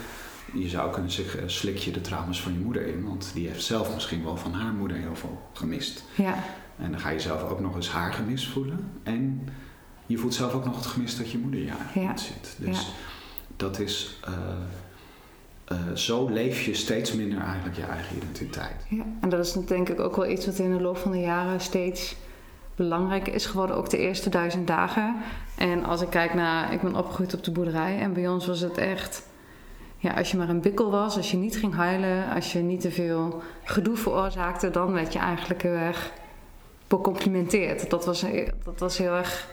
je 0.53 0.67
zou 0.69 0.91
kunnen 0.91 1.11
zeggen, 1.11 1.51
slik 1.51 1.77
je 1.77 1.91
de 1.91 2.01
trauma's 2.01 2.41
van 2.41 2.53
je 2.53 2.59
moeder 2.59 2.87
in. 2.87 3.03
Want 3.03 3.31
die 3.33 3.47
heeft 3.47 3.63
zelf 3.63 3.93
misschien 3.93 4.23
wel 4.23 4.37
van 4.37 4.53
haar 4.53 4.73
moeder 4.73 4.97
heel 4.97 5.15
veel 5.15 5.41
gemist. 5.53 6.03
Ja, 6.15 6.43
En 6.79 6.91
dan 6.91 6.99
ga 6.99 7.09
je 7.09 7.19
zelf 7.19 7.41
ook 7.49 7.59
nog 7.59 7.75
eens 7.75 7.89
haar 7.89 8.13
gemis 8.13 8.47
voelen. 8.47 8.91
En 9.03 9.49
je 10.05 10.17
voelt 10.17 10.33
zelf 10.33 10.53
ook 10.53 10.65
nog 10.65 10.75
het 10.75 10.85
gemis 10.85 11.17
dat 11.17 11.31
je 11.31 11.37
moeder 11.37 11.59
je 11.59 11.65
Ja. 11.93 12.07
niet 12.09 12.19
ziet. 12.19 12.55
Dus 12.57 12.77
Ja. 12.79 12.83
dat 13.55 13.79
is... 13.79 14.19
eh, 14.25 14.31
eh, 15.67 15.77
zo 15.93 16.29
leef 16.29 16.61
je 16.61 16.73
steeds 16.73 17.13
minder 17.13 17.39
eigenlijk 17.39 17.75
je 17.75 17.83
eigen 17.83 18.15
identiteit. 18.15 18.85
ja, 18.89 19.03
en 19.21 19.29
dat 19.29 19.45
is 19.45 19.53
denk 19.53 19.89
ik 19.89 19.99
ook 19.99 20.15
wel 20.15 20.29
iets 20.29 20.45
wat 20.45 20.57
in 20.57 20.77
de 20.77 20.81
loop 20.81 20.97
van 20.97 21.11
de 21.11 21.19
jaren 21.19 21.61
steeds 21.61 22.15
belangrijker 22.75 23.33
is 23.33 23.45
geworden. 23.45 23.75
Ook 23.75 23.89
de 23.89 23.97
eerste 23.97 24.29
duizend 24.29 24.67
dagen. 24.67 25.15
En 25.57 25.83
als 25.83 26.01
ik 26.01 26.09
kijk 26.09 26.33
naar, 26.33 26.73
ik 26.73 26.81
ben 26.81 26.95
opgegroeid 26.95 27.33
op 27.33 27.43
de 27.43 27.51
boerderij 27.51 27.99
en 27.99 28.13
bij 28.13 28.27
ons 28.27 28.47
was 28.47 28.59
het 28.59 28.77
echt, 28.77 29.27
ja, 29.97 30.13
als 30.13 30.31
je 30.31 30.37
maar 30.37 30.49
een 30.49 30.61
bikkel 30.61 30.91
was, 30.91 31.17
als 31.17 31.31
je 31.31 31.37
niet 31.37 31.57
ging 31.57 31.75
huilen, 31.75 32.29
als 32.33 32.51
je 32.51 32.59
niet 32.59 32.81
te 32.81 32.91
veel 32.91 33.41
gedoe 33.63 33.97
veroorzaakte, 33.97 34.69
dan 34.69 34.91
werd 34.91 35.13
je 35.13 35.19
eigenlijk 35.19 35.61
heel 35.61 35.71
erg 35.71 36.11
becomplimenteerd. 36.87 37.89
Dat 37.89 38.05
was, 38.05 38.25
dat 38.63 38.79
was 38.79 38.97
heel 38.97 39.15
erg 39.15 39.47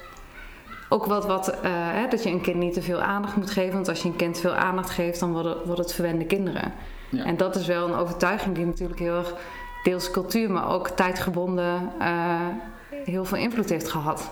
ook 0.88 1.04
wat, 1.06 1.26
wat 1.26 1.48
eh, 1.48 1.70
hè, 1.72 2.08
dat 2.08 2.22
je 2.22 2.30
een 2.30 2.40
kind 2.40 2.56
niet 2.56 2.74
te 2.74 2.82
veel 2.82 3.00
aandacht 3.00 3.36
moet 3.36 3.50
geven. 3.50 3.72
Want 3.72 3.88
als 3.88 4.02
je 4.02 4.08
een 4.08 4.16
kind 4.16 4.40
veel 4.40 4.54
aandacht 4.54 4.90
geeft, 4.90 5.20
dan 5.20 5.32
worden, 5.32 5.56
worden 5.56 5.84
het 5.84 5.94
verwende 5.94 6.24
kinderen. 6.24 6.72
Ja. 7.08 7.24
En 7.24 7.36
dat 7.36 7.56
is 7.56 7.66
wel 7.66 7.88
een 7.88 7.94
overtuiging 7.94 8.54
die 8.54 8.66
natuurlijk 8.66 9.00
heel 9.00 9.16
erg 9.16 9.34
deels 9.82 10.10
cultuur, 10.10 10.50
maar 10.50 10.68
ook 10.68 10.88
tijdgebonden 10.88 11.92
eh, 11.98 12.40
heel 13.04 13.24
veel 13.24 13.38
invloed 13.38 13.68
heeft 13.68 13.88
gehad. 13.88 14.30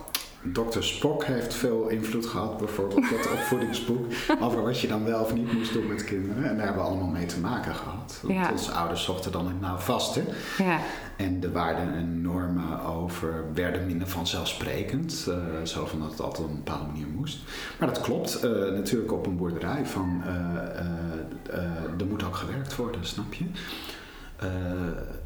Dr. 0.52 0.80
Spock 0.82 1.24
heeft 1.24 1.54
veel 1.54 1.88
invloed 1.88 2.26
gehad, 2.26 2.56
bijvoorbeeld 2.58 3.10
dat 3.10 3.30
opvoedingsboek, 3.36 4.06
over 4.40 4.62
wat 4.62 4.80
je 4.80 4.88
dan 4.88 5.04
wel 5.04 5.22
of 5.22 5.34
niet 5.34 5.52
moest 5.52 5.72
doen 5.72 5.86
met 5.86 6.04
kinderen. 6.04 6.44
En 6.44 6.56
daar 6.56 6.64
hebben 6.66 6.82
we 6.82 6.88
allemaal 6.88 7.08
mee 7.08 7.26
te 7.26 7.40
maken 7.40 7.74
gehad. 7.74 8.18
Want 8.22 8.34
Ja. 8.34 8.50
onze 8.50 8.70
ouders 8.72 9.04
zochten 9.04 9.32
dan 9.32 9.46
het 9.46 9.60
nou 9.60 9.80
vast. 9.80 10.14
Hè? 10.14 10.22
Ja, 10.64 10.78
En 11.16 11.40
de 11.40 11.50
waarden 11.50 11.94
en 11.94 12.20
normen 12.20 12.84
over 12.84 13.44
werden 13.54 13.86
minder 13.86 14.08
vanzelfsprekend. 14.08 15.26
eh, 15.28 15.36
zo 15.64 15.86
van 15.86 15.98
dat 16.00 16.10
het 16.10 16.20
altijd 16.20 16.44
op 16.48 16.50
een 16.50 16.62
bepaalde 16.64 16.86
manier 16.86 17.06
moest. 17.16 17.38
Maar 17.78 17.88
dat 17.88 18.00
klopt 18.00 18.34
eh, 18.40 18.50
natuurlijk 18.50 19.12
op 19.12 19.26
een 19.26 19.36
boerderij. 19.36 19.86
Van, 19.86 20.22
eh, 20.24 21.60
er 22.00 22.06
moet 22.08 22.24
ook 22.24 22.36
gewerkt 22.36 22.76
worden, 22.76 23.04
snap 23.06 23.34
je? 23.34 23.44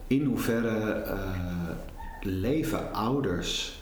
In 0.06 0.24
hoeverre 0.24 1.04
leven 2.20 2.92
ouders 2.92 3.80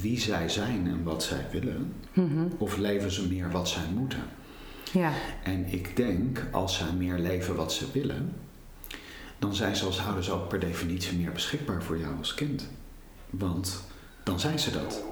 wie 0.00 0.20
zij 0.20 0.48
zijn 0.48 0.86
en 0.86 1.02
wat 1.02 1.22
zij 1.22 1.46
willen? 1.52 1.92
Mhm. 2.12 2.46
Of 2.58 2.76
leven 2.76 3.10
ze 3.10 3.26
meer 3.28 3.50
wat 3.50 3.68
zij 3.68 3.82
moeten? 3.94 4.22
ja, 4.92 5.12
En 5.42 5.72
ik 5.72 5.96
denk, 5.96 6.46
als 6.50 6.76
zij 6.76 6.92
meer 6.98 7.18
leven 7.18 7.54
wat 7.56 7.72
ze 7.72 7.86
willen, 7.92 8.32
dan 9.38 9.54
zijn 9.54 9.76
ze 9.76 9.84
als 9.84 10.00
ouders 10.00 10.30
ook 10.30 10.48
per 10.48 10.58
definitie 10.60 11.18
meer 11.18 11.32
beschikbaar 11.32 11.82
voor 11.82 11.98
jou 11.98 12.16
als 12.18 12.34
kind. 12.34 12.68
Want 13.30 13.84
dan 14.22 14.40
zijn 14.40 14.58
ze 14.58 14.70
dat. 14.70 15.02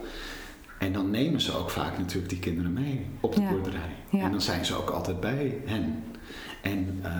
En 0.79 0.93
dan 0.93 1.11
nemen 1.11 1.41
ze 1.41 1.53
ook 1.57 1.71
vaak 1.71 1.99
natuurlijk 1.99 2.29
die 2.29 2.39
kinderen 2.39 2.73
mee 2.73 3.07
op 3.21 3.35
de 3.35 3.41
Ja. 3.41 3.51
boerderij. 3.51 3.95
Ja. 4.11 4.23
En 4.23 4.31
dan 4.31 4.41
zijn 4.41 4.65
ze 4.65 4.75
ook 4.75 4.91
altijd 4.91 5.21
bij 5.21 5.61
hen. 5.65 6.05
En 6.63 6.99
eh, 7.03 7.13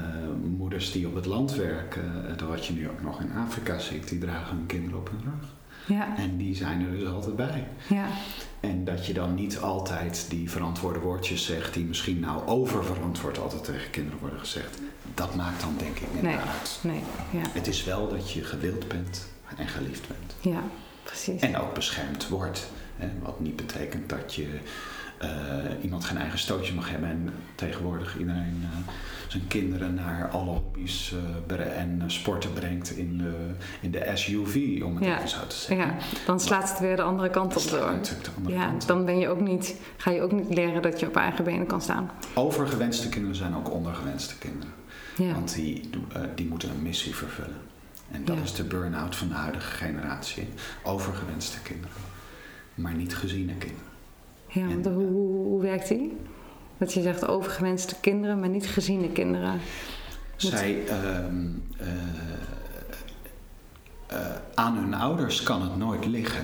moeders 0.57 0.93
die 0.93 1.07
op 1.07 1.15
het 1.15 1.27
land 1.27 1.55
werken, 1.55 2.03
eh, 2.29 2.37
dat 2.37 2.49
wat 2.49 2.67
je 2.67 2.73
nu 2.73 2.89
ook 2.89 3.03
nog 3.03 3.21
in 3.21 3.33
Afrika 3.33 3.79
ziet, 3.79 4.09
die 4.09 4.19
dragen 4.19 4.57
hun 4.57 4.67
kinderen 4.67 4.99
op 4.99 5.11
hun 5.11 5.21
rug. 5.25 5.49
Ja, 5.87 6.17
En 6.17 6.37
die 6.37 6.55
zijn 6.57 6.87
er 6.87 6.99
dus 6.99 7.09
altijd 7.09 7.37
bij. 7.37 7.69
ja, 7.89 8.07
En 8.61 8.85
dat 8.85 9.07
je 9.07 9.13
dan 9.13 9.35
niet 9.35 9.59
altijd 9.59 10.27
die 10.29 10.51
verantwoorde 10.51 10.99
woordjes 10.99 11.45
zegt, 11.45 11.75
die 11.75 11.85
misschien 11.85 12.21
nou 12.21 12.47
oververantwoord 12.47 13.39
altijd 13.39 13.65
tegen 13.65 13.91
kinderen 13.91 14.19
worden 14.21 14.39
gezegd. 14.39 14.79
Dat 15.15 15.35
maakt 15.35 15.61
dan 15.61 15.75
denk 15.79 15.97
ik 15.99 16.07
minder 16.13 16.31
Nee. 16.31 16.41
uit. 16.41 16.79
nee, 16.83 17.03
ja, 17.31 17.49
Het 17.53 17.67
is 17.67 17.85
wel 17.85 18.09
dat 18.09 18.31
je 18.33 18.45
gewild 18.45 18.89
bent 18.89 19.29
en 19.57 19.69
geliefd 19.69 20.09
bent. 20.09 20.55
ja, 20.55 20.63
precies. 21.03 21.41
En 21.41 21.57
ook 21.57 21.75
beschermd 21.75 22.29
wordt. 22.29 22.71
Hè? 22.97 23.09
Wat 23.23 23.41
niet 23.41 23.57
betekent 23.57 24.09
dat 24.09 24.35
je 24.35 24.59
eh, 25.23 25.29
iemand 25.83 26.05
geen 26.05 26.17
eigen 26.19 26.39
stootje 26.39 26.75
mag 26.75 26.91
hebben. 26.91 27.09
En 27.09 27.33
tegenwoordig 27.55 28.19
iedereen 28.19 28.61
eh, 28.63 28.93
zijn 29.29 29.47
kinderen 29.49 29.95
naar 29.95 30.29
alle 30.29 30.51
hobby's 30.51 31.15
eh, 31.49 31.79
en 31.81 32.03
sporten 32.07 32.53
brengt 32.53 32.97
in 32.97 33.19
de, 33.19 33.35
in 33.81 33.91
de 33.91 34.11
SUV, 34.15 34.83
om 34.83 34.95
het 34.97 35.05
Ja. 35.05 35.17
even 35.17 35.29
zo 35.29 35.47
te 35.47 35.57
zeggen. 35.57 35.87
Ja, 35.87 35.95
dan 36.27 36.41
slaat 36.41 36.69
het 36.71 36.79
weer 36.79 36.97
de 36.97 37.03
andere 37.03 37.31
kant 37.31 37.57
op 37.57 37.71
door. 37.71 37.93
natuurlijk 37.93 38.25
de 38.25 38.31
andere 38.37 38.55
Ja, 38.57 38.67
kant 38.67 38.87
dan 38.87 39.05
ben 39.05 39.19
je 39.19 39.29
ook 39.29 39.41
niet, 39.41 39.75
ga 39.97 40.11
je 40.11 40.21
ook 40.23 40.33
niet 40.33 40.55
leren 40.55 40.83
dat 40.83 41.01
je 41.01 41.07
op 41.07 41.17
eigen 41.17 41.45
benen 41.45 41.67
kan 41.67 41.81
staan. 41.83 42.11
Overgewenste 42.35 43.09
kinderen 43.09 43.37
zijn 43.37 43.57
ook 43.57 43.71
ondergewenste 43.73 44.39
kinderen. 44.39 44.75
Ja, 45.17 45.33
Want 45.33 45.55
die, 45.55 45.91
die 46.35 46.47
moeten 46.49 46.71
een 46.71 46.83
missie 46.83 47.15
vervullen. 47.15 47.57
En 48.11 48.25
dat 48.25 48.37
Ja. 48.37 48.43
is 48.43 48.55
de 48.55 48.65
burn-out 48.65 49.17
van 49.17 49.29
de 49.29 49.35
huidige 49.35 49.71
generatie. 49.71 50.49
Overgewenste 50.83 51.61
kinderen. 51.63 51.97
Maar 52.75 52.95
niet 52.95 53.17
geziene 53.17 53.53
kinderen. 53.55 53.91
Ja 54.53 54.67
want 54.67 54.85
hoe, 54.87 54.95
hoe, 55.07 55.45
hoe 55.45 55.63
werkt 55.63 55.89
die? 55.89 56.17
Dat 56.79 56.93
je 56.93 57.03
zegt 57.03 57.27
overgewenste 57.27 57.95
kinderen, 58.01 58.41
maar 58.41 58.49
niet 58.49 58.67
geziene 58.67 59.09
kinderen. 59.09 59.61
Zij, 60.37 60.87
ehm, 60.87 61.47
eh, 61.79 61.87
eh, 64.07 64.19
aan 64.55 64.77
hun 64.77 64.95
ouders 64.95 65.43
kan 65.43 65.63
het 65.63 65.77
nooit 65.77 66.07
liggen 66.07 66.43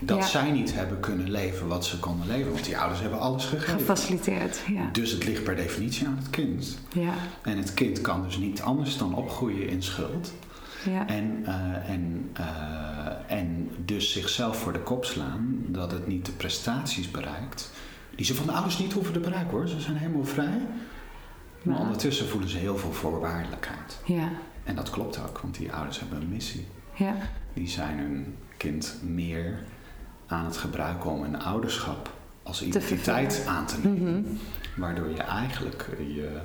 dat 0.00 0.18
Ja. 0.18 0.24
zij 0.26 0.50
niet 0.50 0.74
hebben 0.74 1.00
kunnen 1.00 1.30
leven 1.30 1.66
wat 1.68 1.84
ze 1.84 1.98
konden 1.98 2.26
leven. 2.26 2.52
Want 2.52 2.64
die 2.64 2.78
ouders 2.78 3.00
hebben 3.00 3.18
alles 3.20 3.44
gegeven. 3.44 3.78
Gefaciliteerd, 3.78 4.60
ja. 4.68 4.88
Dus 4.92 5.10
het 5.10 5.24
ligt 5.24 5.44
per 5.44 5.56
definitie 5.56 6.06
aan 6.06 6.16
het 6.18 6.30
kind. 6.30 6.78
Ja, 6.92 7.14
En 7.42 7.56
het 7.56 7.74
kind 7.74 8.00
kan 8.00 8.22
dus 8.22 8.36
niet 8.36 8.62
anders 8.62 8.96
dan 8.98 9.14
opgroeien 9.14 9.68
in 9.68 9.82
schuld. 9.82 10.32
Ja, 10.84 11.06
En, 11.08 11.42
eh, 11.46 11.90
en, 11.90 12.30
eh, 12.32 13.38
en 13.38 13.70
dus 13.84 14.12
zichzelf 14.12 14.56
voor 14.56 14.72
de 14.72 14.80
kop 14.80 15.04
slaan 15.04 15.58
dat 15.66 15.92
het 15.92 16.06
niet 16.06 16.26
de 16.26 16.32
prestaties 16.32 17.10
bereikt. 17.10 17.70
Die 18.16 18.26
ze 18.26 18.34
van 18.34 18.46
de 18.46 18.52
ouders 18.52 18.78
niet 18.78 18.92
hoeven 18.92 19.12
te 19.12 19.20
bereiken 19.20 19.50
hoor. 19.50 19.68
Ze 19.68 19.80
zijn 19.80 19.96
helemaal 19.96 20.24
vrij. 20.24 20.46
Maar 21.62 21.74
Maar- 21.74 21.80
ondertussen 21.82 22.28
voelen 22.28 22.48
ze 22.48 22.56
heel 22.58 22.78
veel 22.78 22.92
voorwaardelijkheid. 22.92 24.00
ja, 24.04 24.28
En 24.64 24.74
dat 24.74 24.90
klopt 24.90 25.18
ook, 25.28 25.38
want 25.38 25.54
die 25.58 25.72
ouders 25.72 26.00
hebben 26.00 26.20
een 26.20 26.28
missie. 26.28 26.66
ja, 26.94 27.14
Die 27.52 27.68
zijn 27.68 27.98
hun 27.98 28.36
kind 28.56 28.94
meer 29.02 29.58
aan 30.26 30.44
het 30.44 30.56
gebruiken 30.56 31.10
om 31.10 31.22
een 31.22 31.40
ouderschap 31.42 32.10
als 32.42 32.62
identiteit 32.62 33.44
aan 33.48 33.66
te 33.66 33.76
nemen. 33.82 34.20
Mhm. 34.20 34.30
Waardoor 34.80 35.08
je 35.08 35.22
eigenlijk 35.22 35.86
je 36.14 36.38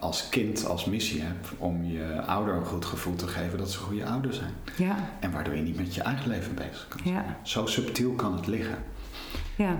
als 0.00 0.28
kind 0.28 0.66
als 0.66 0.84
missie 0.84 1.22
hebt 1.22 1.48
om 1.58 1.84
je 1.84 2.22
ouder 2.26 2.54
een 2.54 2.64
goed 2.64 2.84
gevoel 2.84 3.14
te 3.14 3.26
geven 3.26 3.58
dat 3.58 3.70
ze 3.70 3.78
goede 3.78 4.06
ouder 4.06 4.34
zijn. 4.34 4.52
Ja, 4.76 4.96
En 5.20 5.32
waardoor 5.32 5.54
je 5.54 5.62
niet 5.62 5.76
met 5.76 5.94
je 5.94 6.02
eigen 6.02 6.28
leven 6.30 6.54
bezig 6.54 6.86
kan 6.88 7.00
zijn. 7.02 7.14
ja, 7.14 7.36
Zo 7.42 7.66
subtiel 7.66 8.12
kan 8.12 8.36
het 8.36 8.46
liggen. 8.46 8.78
ja. 9.56 9.78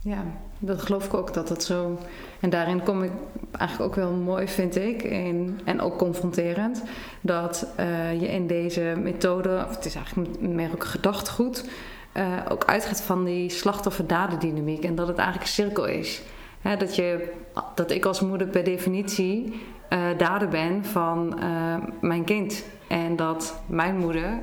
Ja, 0.00 0.24
dat 0.58 0.82
geloof 0.82 1.04
ik 1.06 1.14
ook 1.14 1.34
dat 1.34 1.48
dat 1.48 1.64
zo. 1.64 1.98
En 2.40 2.50
daarin 2.50 2.82
kom 2.82 3.02
ik 3.02 3.10
eigenlijk 3.58 3.90
ook 3.90 3.96
wel 4.04 4.12
mooi, 4.12 4.48
vind 4.48 4.76
ik, 4.76 5.02
in, 5.02 5.60
en 5.64 5.80
ook 5.80 5.98
confronterend, 5.98 6.82
dat 7.20 7.66
eh, 7.76 8.20
je 8.20 8.28
in 8.28 8.46
deze 8.46 8.94
methode, 9.02 9.64
of 9.68 9.74
het 9.74 9.84
is 9.84 9.94
eigenlijk 9.94 10.40
meer 10.40 10.70
ook 10.72 10.84
gedachtegoed, 10.84 11.64
eh, 12.12 12.26
ook 12.48 12.64
uitgaat 12.64 13.00
van 13.00 13.24
die 13.24 13.50
slachtoffer-dadendynamiek 13.50 14.84
en 14.84 14.94
dat 14.94 15.08
het 15.08 15.16
eigenlijk 15.18 15.48
een 15.48 15.54
cirkel 15.54 15.86
is. 15.86 16.22
Hè, 16.66 16.76
dat, 16.76 16.96
je, 16.96 17.32
dat 17.74 17.90
ik 17.90 18.04
als 18.04 18.20
moeder 18.20 18.46
per 18.46 18.64
definitie 18.64 19.60
eh, 19.88 20.00
dader 20.16 20.48
ben 20.48 20.84
van 20.84 21.38
eh, 21.38 21.76
mijn 22.00 22.24
kind. 22.24 22.64
En 22.88 23.16
dat 23.16 23.60
mijn 23.66 23.96
moeder 23.96 24.42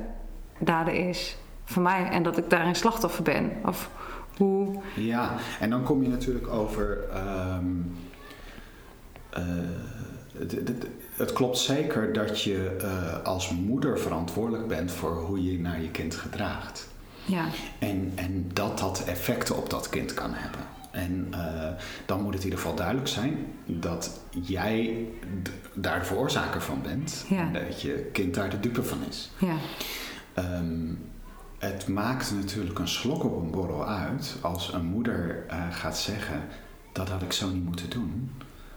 dader 0.58 0.94
is 0.94 1.36
van 1.64 1.82
mij 1.82 2.08
en 2.10 2.22
dat 2.22 2.38
ik 2.38 2.50
daarin 2.50 2.74
slachtoffer 2.74 3.22
ben. 3.22 3.52
Of 3.64 3.90
hoe. 4.36 4.80
Ja, 4.94 5.34
en 5.60 5.70
dan 5.70 5.82
kom 5.82 6.02
je 6.02 6.08
natuurlijk 6.08 6.48
over. 6.48 6.98
ehm, 7.12 7.66
eh, 9.30 9.42
het, 11.16 11.32
klopt 11.32 11.58
zeker 11.58 12.12
dat 12.12 12.42
je 12.42 12.76
als 13.24 13.50
moeder 13.50 13.98
verantwoordelijk 13.98 14.68
bent 14.68 14.92
voor 14.92 15.16
hoe 15.16 15.44
je 15.44 15.60
naar 15.60 15.82
je 15.82 15.90
kind 15.90 16.14
gedraagt. 16.14 16.88
Ja, 17.24 17.44
En, 17.78 18.12
en 18.14 18.50
dat 18.52 18.78
dat 18.78 19.04
effecten 19.04 19.56
op 19.56 19.70
dat 19.70 19.88
kind 19.88 20.14
kan 20.14 20.30
hebben. 20.32 20.60
En 20.94 21.28
eh, 21.30 21.68
dan 22.06 22.22
moet 22.22 22.32
het 22.34 22.42
in 22.42 22.48
ieder 22.48 22.58
geval 22.58 22.76
duidelijk 22.76 23.08
zijn 23.08 23.46
dat 23.66 24.20
jij 24.30 25.06
daar 25.74 25.98
de 25.98 26.04
veroorzaker 26.04 26.60
van 26.62 26.82
bent. 26.82 27.24
Ja. 27.28 27.38
En 27.38 27.52
dat 27.52 27.80
je 27.82 28.08
kind 28.12 28.34
daar 28.34 28.50
de 28.50 28.60
dupe 28.60 28.82
van 28.82 28.98
is. 29.08 29.30
ja, 29.38 29.56
Ehm, 30.34 30.94
het 31.58 31.88
maakt 31.88 32.32
natuurlijk 32.34 32.78
een 32.78 32.88
slok 32.88 33.24
op 33.24 33.36
een 33.42 33.50
borrel 33.50 33.86
uit 33.86 34.36
als 34.40 34.72
een 34.72 34.84
moeder 34.84 35.44
eh, 35.48 35.62
gaat 35.70 35.98
zeggen: 35.98 36.40
dat 36.92 37.08
had 37.08 37.22
ik 37.22 37.32
zo 37.32 37.50
niet 37.50 37.64
moeten 37.64 37.90
doen. 37.90 38.30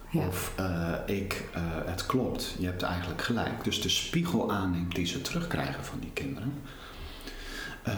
ja, 0.09 0.27
Of 0.27 0.53
eh, 0.55 0.93
ik, 1.05 1.49
het 1.85 2.05
klopt, 2.05 2.55
je 2.59 2.65
hebt 2.65 2.81
eigenlijk 2.83 3.21
gelijk. 3.21 3.63
Dus 3.63 3.81
de 3.81 3.89
spiegel 3.89 4.51
aanneemt 4.51 4.95
die 4.95 5.05
ze 5.05 5.21
terugkrijgen 5.21 5.83
van 5.85 5.99
die 5.99 6.11
kinderen. 6.13 6.53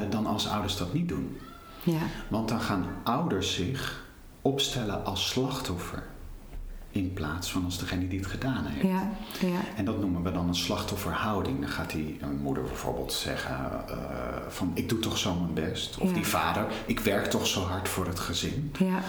dan 0.09 0.25
als 0.25 0.47
ouders 0.49 0.77
dat 0.77 0.93
niet 0.93 1.09
doen. 1.09 1.37
ja, 1.83 2.01
Want 2.27 2.49
dan 2.49 2.61
gaan 2.61 2.85
ouders 3.03 3.53
zich 3.55 4.07
opstellen 4.41 5.05
als 5.05 5.27
slachtoffer. 5.29 6.03
In 6.91 7.13
plaats 7.13 7.51
van 7.51 7.65
als 7.65 7.77
degene 7.79 8.07
die 8.07 8.19
het 8.19 8.27
gedaan 8.27 8.65
heeft. 8.65 8.87
ja, 8.87 9.09
ja, 9.47 9.59
En 9.75 9.85
dat 9.85 9.99
noemen 9.99 10.23
we 10.23 10.31
dan 10.31 10.47
een 10.47 10.55
slachtofferhouding. 10.55 11.59
Dan 11.59 11.69
gaat 11.69 11.91
die 11.91 12.17
een 12.21 12.37
moeder 12.41 12.63
bijvoorbeeld 12.63 13.13
zeggen 13.13 13.83
eh, 13.89 13.95
van 14.49 14.71
ik 14.73 14.89
doe 14.89 14.99
toch 14.99 15.17
zo 15.17 15.33
mijn 15.35 15.53
best. 15.53 15.97
Of 15.97 16.07
Ja. 16.07 16.13
die 16.13 16.25
vader, 16.27 16.65
ik 16.85 16.99
werk 16.99 17.25
toch 17.25 17.47
zo 17.47 17.61
hard 17.61 17.89
voor 17.89 18.07
het 18.07 18.19
gezin. 18.19 18.71
ja. 18.79 19.01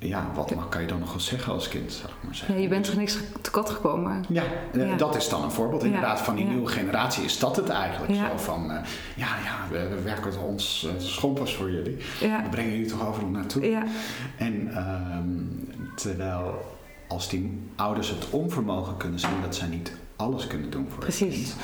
Ja, 0.00 0.30
wat 0.34 0.52
kan 0.68 0.80
je 0.80 0.86
dan 0.86 0.98
nog 0.98 1.10
wel 1.10 1.20
zeggen 1.20 1.52
als 1.52 1.68
kind, 1.68 1.92
zou 1.92 2.08
ik 2.08 2.14
maar 2.24 2.34
zeggen. 2.34 2.54
ja 2.54 2.60
je 2.60 2.68
bent 2.68 2.86
er 2.88 2.96
niks 2.96 3.16
tekort 3.40 3.70
gekomen. 3.70 4.24
Ja, 4.28 4.42
eh, 4.72 4.88
Ja. 4.88 4.96
dat 4.96 5.16
is 5.16 5.28
dan 5.28 5.42
een 5.42 5.50
voorbeeld. 5.50 5.84
Inderdaad, 5.84 6.20
van 6.20 6.34
die 6.34 6.44
ja. 6.44 6.50
nieuwe 6.50 6.66
generatie 6.68 7.24
is 7.24 7.38
dat 7.38 7.56
het 7.56 7.68
eigenlijk 7.68 8.14
zo. 8.14 8.36
Van, 8.36 8.70
eh, 8.70 8.76
ja, 9.16 9.26
ja, 9.44 9.56
we, 9.70 9.88
we 9.88 10.02
werken 10.02 10.40
ons 10.40 10.86
uh, 10.86 10.92
schompers 11.00 11.54
voor 11.54 11.70
jullie. 11.70 11.96
We 12.20 12.46
brengen 12.50 12.70
jullie 12.72 12.86
toch 12.90 13.06
overal 13.08 13.28
naartoe. 13.28 13.70
ja, 13.70 13.84
En 14.36 14.74
ehm, 14.74 15.28
terwijl 15.96 16.76
als 17.08 17.28
die 17.28 17.58
ouders 17.76 18.08
het 18.08 18.30
onvermogen 18.30 18.96
kunnen 18.96 19.20
zien 19.20 19.40
dat 19.42 19.54
zij 19.56 19.68
niet 19.68 19.92
alles 20.16 20.46
kunnen 20.46 20.70
doen 20.70 20.86
voor 20.90 20.98
Precies. 20.98 21.34
het 21.34 21.34
kind, 21.34 21.56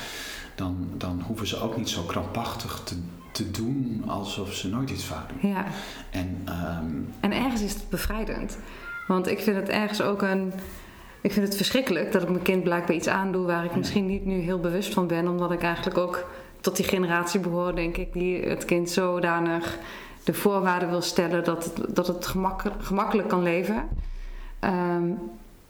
dan, 0.55 0.87
dan 0.97 1.21
hoeven 1.27 1.47
ze 1.47 1.59
ook 1.61 1.77
niet 1.77 1.89
zo 1.89 2.01
krampachtig 2.01 2.81
te, 2.83 2.95
te 3.35 3.51
doen 3.51 4.03
alsof 4.07 4.53
ze 4.53 4.69
nooit 4.69 4.89
iets 4.89 5.03
fout 5.03 5.29
doen. 5.29 5.51
ja. 5.51 5.65
En 6.11 6.41
ehm, 6.45 6.85
En 7.19 7.31
ergens 7.31 7.61
is 7.61 7.73
het 7.73 7.89
bevrijdend. 7.89 8.57
Want 9.07 9.27
ik 9.27 9.39
vind 9.39 9.55
het 9.55 9.69
ergens 9.69 10.01
ook 10.01 10.21
een. 10.21 10.53
Ik 11.21 11.31
vind 11.31 11.47
het 11.47 11.55
verschrikkelijk 11.55 12.11
dat 12.11 12.21
ik 12.21 12.29
mijn 12.29 12.41
kind 12.41 12.63
blijkbaar 12.63 12.95
iets 12.95 13.07
aandoe 13.07 13.45
waar 13.45 13.65
ik 13.65 13.75
misschien 13.75 14.05
niet 14.05 14.25
nu 14.25 14.39
heel 14.39 14.59
bewust 14.59 14.93
van 14.93 15.07
ben, 15.07 15.27
omdat 15.27 15.51
ik 15.51 15.61
eigenlijk 15.61 15.97
ook 15.97 16.25
tot 16.61 16.75
die 16.75 16.85
generatie 16.85 17.39
behoor, 17.39 17.75
denk 17.75 17.97
ik, 17.97 18.13
die 18.13 18.43
het 18.43 18.65
kind 18.65 18.89
zodanig 18.89 19.77
de 20.23 20.33
voorwaarden 20.33 20.89
wil 20.89 21.01
stellen 21.01 21.43
dat 21.43 21.63
het, 21.63 21.95
dat 21.95 22.07
het 22.07 22.25
gemakkelijk, 22.25 22.83
gemakkelijk 22.83 23.27
kan 23.27 23.43
leven. 23.43 23.87
Ehm, 24.59 25.03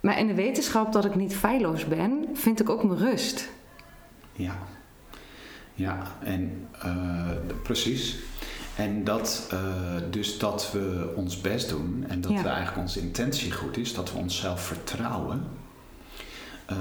maar 0.00 0.18
in 0.18 0.26
de 0.26 0.34
wetenschap 0.34 0.92
dat 0.92 1.04
ik 1.04 1.14
niet 1.14 1.36
feilloos 1.36 1.84
ben, 1.84 2.24
vind 2.32 2.60
ik 2.60 2.70
ook 2.70 2.84
mijn 2.84 2.98
rust. 2.98 3.48
ja, 4.32 4.58
ja, 5.76 6.16
en 6.22 6.68
eh, 6.82 7.26
precies. 7.62 8.16
En 8.76 9.04
dat, 9.04 9.48
eh, 9.50 9.58
dus 10.10 10.38
dat 10.38 10.70
we 10.72 11.12
ons 11.16 11.40
best 11.40 11.68
doen 11.68 12.04
en 12.08 12.20
dat 12.20 12.32
Ja. 12.32 12.42
we 12.42 12.48
eigenlijk 12.48 12.78
onze 12.78 13.00
intentie 13.00 13.52
goed 13.52 13.76
is, 13.76 13.94
dat 13.94 14.12
we 14.12 14.18
onszelf 14.18 14.60
vertrouwen, 14.60 15.44
eh, 16.66 16.76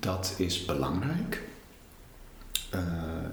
dat 0.00 0.34
is 0.38 0.64
belangrijk. 0.64 1.42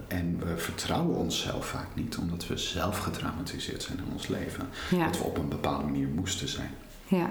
En 0.08 0.39
we 0.45 0.58
vertrouwen 0.58 1.15
onszelf 1.17 1.65
vaak 1.65 1.88
niet, 1.95 2.17
omdat 2.17 2.47
we 2.47 2.58
zelf 2.58 2.97
getraumatiseerd 2.97 3.84
zijn 3.84 3.97
in 3.97 4.12
ons 4.13 4.28
leven. 4.28 4.67
Ja, 4.91 5.06
Dat 5.06 5.17
we 5.17 5.23
op 5.23 5.38
een 5.38 5.49
bepaalde 5.49 5.84
manier 5.84 6.08
moesten 6.08 6.47
zijn 6.47 6.71
ja, 7.08 7.30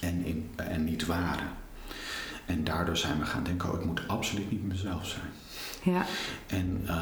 en, 0.00 0.24
in, 0.24 0.50
en 0.56 0.84
niet 0.84 1.06
waren. 1.06 1.48
En 2.48 2.64
daardoor 2.64 2.96
zijn 2.96 3.18
we 3.18 3.24
gaan 3.24 3.42
denken, 3.44 3.72
oh, 3.72 3.80
ik 3.80 3.86
moet 3.86 4.08
absoluut 4.08 4.50
niet 4.50 4.64
mezelf 4.64 5.06
zijn. 5.06 5.30
ja, 5.94 6.04
En 6.46 6.82
eh, 6.86 6.94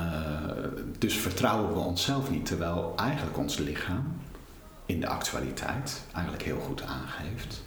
dus 0.98 1.14
vertrouwen 1.16 1.72
we 1.72 1.78
onszelf 1.78 2.30
niet, 2.30 2.46
terwijl 2.46 2.92
eigenlijk 2.96 3.38
ons 3.38 3.58
lichaam 3.58 4.16
in 4.86 5.00
de 5.00 5.06
actualiteit 5.06 6.02
eigenlijk 6.14 6.44
heel 6.44 6.58
goed 6.60 6.82
aangeeft. 6.82 7.64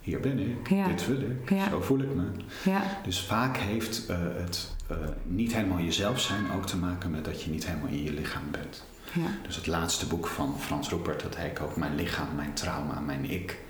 Hier 0.00 0.20
ben 0.20 0.38
ik, 0.38 0.68
Ja. 0.70 0.86
dit 0.88 1.06
wil 1.06 1.20
ik, 1.20 1.50
Ja. 1.50 1.68
zo 1.68 1.80
voel 1.80 1.98
ik 2.00 2.14
me. 2.14 2.24
ja, 2.64 2.82
Dus 3.04 3.20
vaak 3.20 3.56
heeft 3.56 4.06
eh, 4.06 4.16
het 4.36 4.74
eh, 4.88 4.96
niet 5.24 5.54
helemaal 5.54 5.80
jezelf 5.80 6.20
zijn 6.20 6.50
ook 6.56 6.66
te 6.66 6.76
maken 6.76 7.10
met 7.10 7.24
dat 7.24 7.42
je 7.42 7.50
niet 7.50 7.66
helemaal 7.66 7.88
in 7.88 8.02
je 8.02 8.12
lichaam 8.12 8.50
bent. 8.50 8.84
ja, 9.12 9.26
Dus 9.46 9.56
het 9.56 9.66
laatste 9.66 10.06
boek 10.06 10.26
van 10.26 10.54
Frans 10.60 10.88
Rupert, 10.88 11.22
dat 11.22 11.36
heet 11.36 11.60
ook 11.60 11.76
Mijn 11.76 11.94
lichaam, 11.94 12.28
mijn 12.36 12.52
trauma, 12.54 13.00
mijn 13.00 13.30
ik. 13.30 13.60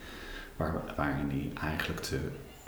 Waar, 0.56 0.74
waarin 0.96 1.30
hij 1.30 1.50
eigenlijk 1.70 2.02
de 2.08 2.20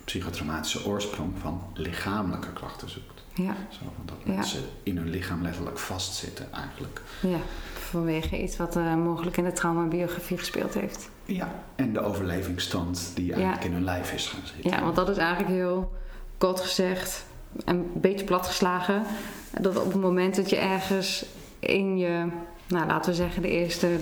psychotraumatische 0.08 0.86
oorsprong 0.86 1.32
van 1.40 1.62
lichamelijke 1.74 2.52
klachten 2.52 2.90
zoekt. 2.90 3.22
ja, 3.34 3.56
Zo 3.70 3.78
dat 4.04 4.16
Ja. 4.24 4.32
mensen 4.34 4.60
in 4.82 4.96
hun 4.96 5.08
lichaam 5.10 5.42
letterlijk 5.42 5.78
vastzitten 5.78 6.52
eigenlijk. 6.52 7.00
ja. 7.20 7.38
Vanwege 7.74 8.42
iets 8.42 8.56
wat 8.56 8.76
eh, 8.76 8.94
mogelijk 8.94 9.36
in 9.36 9.44
de 9.44 9.52
traumabiografie 9.52 10.38
gespeeld 10.38 10.74
heeft. 10.74 11.10
Ja. 11.24 11.48
En 11.76 11.92
de 11.92 12.00
overlevingsstand 12.00 13.10
die 13.14 13.32
eigenlijk 13.32 13.64
in 13.64 13.72
hun 13.72 13.84
lijf 13.84 14.12
is 14.12 14.26
gaan 14.26 14.40
zitten. 14.44 14.70
Ja, 14.70 14.82
want 14.82 14.96
dat 14.96 15.08
is 15.08 15.16
eigenlijk 15.16 15.50
heel 15.54 15.92
kort 16.38 16.60
gezegd 16.60 17.24
en 17.64 17.76
een 17.76 17.90
beetje 18.00 18.24
platgeslagen. 18.24 19.02
Dat 19.60 19.76
op 19.76 19.92
het 19.92 20.00
moment 20.02 20.36
dat 20.36 20.50
je 20.50 20.56
ergens 20.56 21.24
in 21.58 21.98
je, 21.98 22.26
nou 22.66 22.86
laten 22.86 23.10
we 23.10 23.16
zeggen, 23.16 23.42
de 23.42 23.48
eerste 23.50 23.96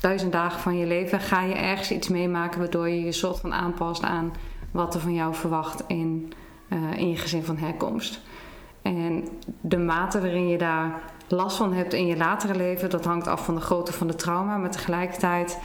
duizend 0.00 0.32
dagen 0.32 0.60
van 0.60 0.76
je 0.78 0.86
leven, 0.86 1.20
ga 1.20 1.42
je 1.42 1.54
ergens 1.54 1.90
iets 1.90 2.08
meemaken 2.08 2.58
waardoor 2.58 2.88
je 2.88 3.00
je 3.04 3.12
soort 3.12 3.40
van 3.40 3.52
aanpast 3.54 4.02
aan 4.02 4.32
wat 4.70 4.94
er 4.94 5.00
van 5.00 5.14
jou 5.14 5.34
verwacht 5.34 5.82
in, 5.86 6.32
eh, 6.68 6.92
in 6.96 7.08
je 7.08 7.16
gezin 7.16 7.44
van 7.44 7.56
herkomst. 7.56 8.20
En 8.82 9.28
de 9.60 9.78
mate 9.78 10.20
waarin 10.20 10.48
je 10.48 10.58
daar 10.58 11.02
last 11.28 11.56
van 11.56 11.72
hebt 11.72 11.92
in 11.92 12.06
je 12.06 12.16
latere 12.16 12.56
leven, 12.56 12.90
dat 12.90 13.04
hangt 13.04 13.26
af 13.26 13.44
van 13.44 13.54
de 13.54 13.60
grootte 13.60 13.92
van 13.92 14.06
de 14.06 14.14
trauma, 14.14 14.56
maar 14.56 14.70
tegelijkertijd 14.70 15.58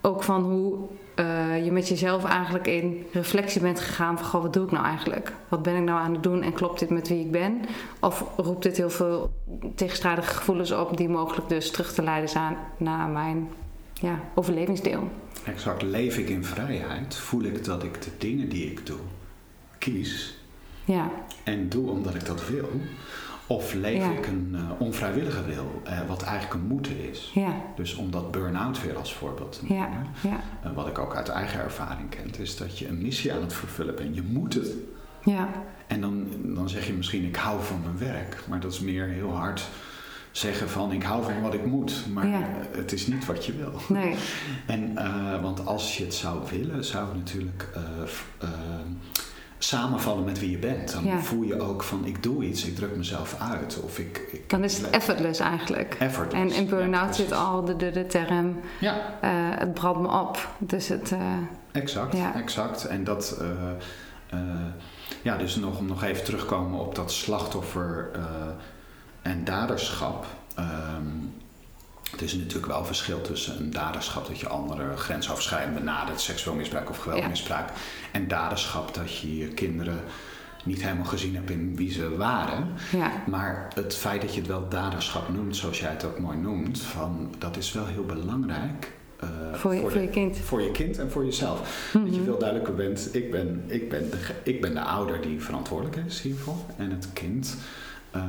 ook 0.00 0.22
van 0.22 0.42
hoe 0.42 0.76
eh, 1.14 1.64
je 1.64 1.72
met 1.72 1.88
jezelf 1.88 2.24
eigenlijk 2.24 2.66
in 2.66 3.06
reflectie 3.12 3.60
bent 3.60 3.80
gegaan 3.80 4.18
van, 4.18 4.42
wat 4.42 4.52
doe 4.52 4.64
ik 4.64 4.70
nou 4.70 4.84
eigenlijk? 4.84 5.32
Wat 5.48 5.62
ben 5.62 5.76
ik 5.76 5.82
nou 5.82 6.00
aan 6.00 6.12
het 6.12 6.22
doen 6.22 6.42
en 6.42 6.52
klopt 6.52 6.78
dit 6.78 6.90
met 6.90 7.08
wie 7.08 7.20
ik 7.20 7.30
ben? 7.30 7.60
Of 8.00 8.24
roept 8.36 8.62
dit 8.62 8.76
heel 8.76 8.90
veel 8.90 9.30
tegenstrijdige 9.74 10.34
gevoelens 10.34 10.72
op 10.72 10.96
die 10.96 11.08
mogelijk 11.08 11.48
dus 11.48 11.70
terug 11.70 11.92
te 11.92 12.02
leiden 12.02 12.30
zijn 12.30 12.56
naar 12.76 13.08
mijn 13.08 13.48
ja, 13.92 14.18
overlevingsdeel? 14.34 15.08
Exact. 15.44 15.82
Leef 15.82 16.18
ik 16.18 16.28
in 16.28 16.44
vrijheid? 16.44 17.16
Voel 17.16 17.42
ik 17.42 17.64
dat 17.64 17.82
ik 17.82 18.02
de 18.02 18.10
dingen 18.18 18.48
die 18.48 18.70
ik 18.70 18.86
doe 18.86 18.98
kies 19.78 20.38
Ja, 20.84 21.10
en 21.44 21.68
doe 21.68 21.90
omdat 21.90 22.14
ik 22.14 22.26
dat 22.26 22.48
wil? 22.48 22.70
Of 23.46 23.74
leef 23.74 24.02
Ja. 24.02 24.10
ik 24.10 24.26
een 24.26 24.50
eh, 24.54 24.80
onvrijwillige 24.80 25.44
wil, 25.44 25.80
eh, 25.84 25.98
wat 26.08 26.22
eigenlijk 26.22 26.54
een 26.54 26.66
moeten 26.68 27.10
is? 27.10 27.30
ja, 27.34 27.54
Dus 27.76 27.94
om 27.94 28.10
dat 28.10 28.30
burn-out 28.30 28.82
weer 28.82 28.96
als 28.96 29.14
voorbeeld 29.14 29.52
te 29.52 29.64
nemen. 29.72 30.06
ja, 30.22 30.40
eh, 30.62 30.72
wat 30.74 30.86
ik 30.86 30.98
ook 30.98 31.16
uit 31.16 31.28
eigen 31.28 31.60
ervaring 31.60 32.08
kent, 32.10 32.38
is 32.38 32.56
dat 32.56 32.78
je 32.78 32.88
een 32.88 33.02
missie 33.02 33.32
aan 33.32 33.40
het 33.42 33.52
vervullen 33.52 33.94
bent. 33.94 34.14
Je 34.14 34.22
moet 34.22 34.54
het. 34.54 34.70
ja, 35.24 35.48
En 35.86 36.00
dan, 36.00 36.26
dan 36.42 36.68
zeg 36.68 36.86
je 36.86 36.92
misschien, 36.92 37.24
ik 37.24 37.36
hou 37.36 37.62
van 37.62 37.80
mijn 37.84 37.98
werk. 37.98 38.44
Maar 38.48 38.60
dat 38.60 38.72
is 38.72 38.80
meer 38.80 39.04
heel 39.06 39.30
hard 39.36 39.68
zeggen 40.36 40.68
van 40.70 40.92
ik 40.92 41.02
hou 41.02 41.22
van 41.24 41.40
wat 41.42 41.54
ik 41.54 41.66
moet, 41.66 42.04
maar 42.12 42.26
Ja. 42.28 42.40
het 42.76 42.92
is 42.92 43.06
niet 43.06 43.26
wat 43.26 43.46
je 43.46 43.52
wil. 43.56 43.72
Nee. 43.88 44.14
En, 44.66 44.96
eh, 44.98 45.42
want 45.42 45.66
als 45.66 45.96
je 45.98 46.04
het 46.04 46.14
zou 46.14 46.38
willen, 46.50 46.84
zou 46.84 47.06
het 47.08 47.16
natuurlijk 47.16 47.68
eh, 47.74 47.80
eh, 48.38 48.48
samenvallen 49.58 50.24
met 50.24 50.38
wie 50.40 50.50
je 50.50 50.58
bent. 50.58 50.92
Dan 50.92 51.04
Ja. 51.04 51.18
voel 51.20 51.42
je 51.42 51.60
ook 51.60 51.82
van 51.82 52.04
ik 52.04 52.22
doe 52.22 52.44
iets, 52.44 52.64
ik 52.64 52.76
druk 52.76 52.96
mezelf 52.96 53.36
uit. 53.40 53.80
Of 53.80 53.98
ik, 53.98 54.28
ik 54.32 54.50
Dan 54.50 54.64
is 54.64 54.78
het 54.78 54.90
effortless 54.90 55.40
eigenlijk. 55.40 55.96
effortless. 55.98 56.54
En 56.54 56.62
in 56.62 56.68
burn-out 56.68 57.16
Ja, 57.16 57.22
zit 57.22 57.32
al 57.32 57.64
de, 57.64 57.76
de, 57.76 57.90
de 57.90 58.06
term, 58.06 58.56
Ja, 58.80 58.96
het 59.58 59.74
brandt 59.74 60.00
me 60.00 60.08
op. 60.20 60.48
Dus 60.58 60.88
het, 60.88 61.12
exact, 61.72 62.16
Ja. 62.16 62.34
exact. 62.34 62.84
En 62.84 63.04
dat, 63.04 63.40
ja, 65.22 65.36
dus 65.36 65.56
nog, 65.56 65.78
om 65.78 65.86
nog 65.86 66.02
even 66.02 66.24
terugkomen 66.24 66.80
op 66.80 66.94
dat 66.94 67.12
slachtoffer 67.12 68.10
en 69.24 69.44
daderschap. 69.44 70.26
Ehm, 70.54 71.02
het 72.10 72.22
is 72.22 72.34
natuurlijk 72.34 72.66
wel 72.66 72.78
een 72.78 72.84
verschil 72.86 73.20
tussen 73.20 73.58
een 73.60 73.70
daderschap 73.70 74.26
dat 74.26 74.38
je 74.40 74.48
anderen 74.48 74.98
grensoverschrijdend 74.98 75.74
benadert, 75.74 76.20
seksueel 76.20 76.56
misbruik 76.56 76.90
of 76.90 76.98
geweldmisbruik, 76.98 77.68
en 78.12 78.28
daderschap 78.28 78.94
dat 78.94 79.16
je 79.18 79.36
je 79.36 79.48
kinderen 79.48 80.00
niet 80.64 80.82
helemaal 80.82 81.04
gezien 81.04 81.34
hebt 81.34 81.50
in 81.50 81.76
wie 81.76 81.92
ze 81.92 82.16
waren. 82.16 82.68
ja, 82.92 83.10
Maar 83.26 83.68
het 83.74 83.94
feit 83.96 84.20
dat 84.20 84.34
je 84.34 84.38
het 84.40 84.48
wel 84.48 84.68
daderschap 84.68 85.28
noemt, 85.28 85.56
zoals 85.56 85.80
jij 85.80 85.90
het 85.90 86.04
ook 86.04 86.18
mooi 86.18 86.36
noemt, 86.36 86.80
van, 86.80 87.34
dat 87.38 87.56
is 87.56 87.72
wel 87.72 87.86
heel 87.86 88.04
belangrijk. 88.04 88.92
eh, 89.20 89.28
voor 89.52 89.74
je, 89.74 89.80
voor 89.80 89.90
de- 89.92 90.00
je 90.00 90.08
kind. 90.08 90.38
voor 90.38 90.62
je 90.62 90.70
kind 90.70 90.98
en 90.98 91.10
voor 91.10 91.24
jezelf. 91.24 91.88
Dat 91.92 92.02
je 92.04 92.10
Mhm. 92.10 92.24
veel 92.24 92.38
duidelijker 92.38 92.74
bent, 92.74 93.14
ik 93.14 93.30
ben, 93.30 93.64
ik, 93.66 93.88
ben 93.88 94.10
de, 94.10 94.18
ik 94.42 94.60
ben 94.60 94.74
de 94.74 94.80
ouder 94.80 95.20
die 95.20 95.40
verantwoordelijk 95.42 95.96
is 96.06 96.20
hiervoor. 96.20 96.56
En 96.76 96.90
het 96.90 97.08
kind 97.12 97.56
eh, 98.14 98.22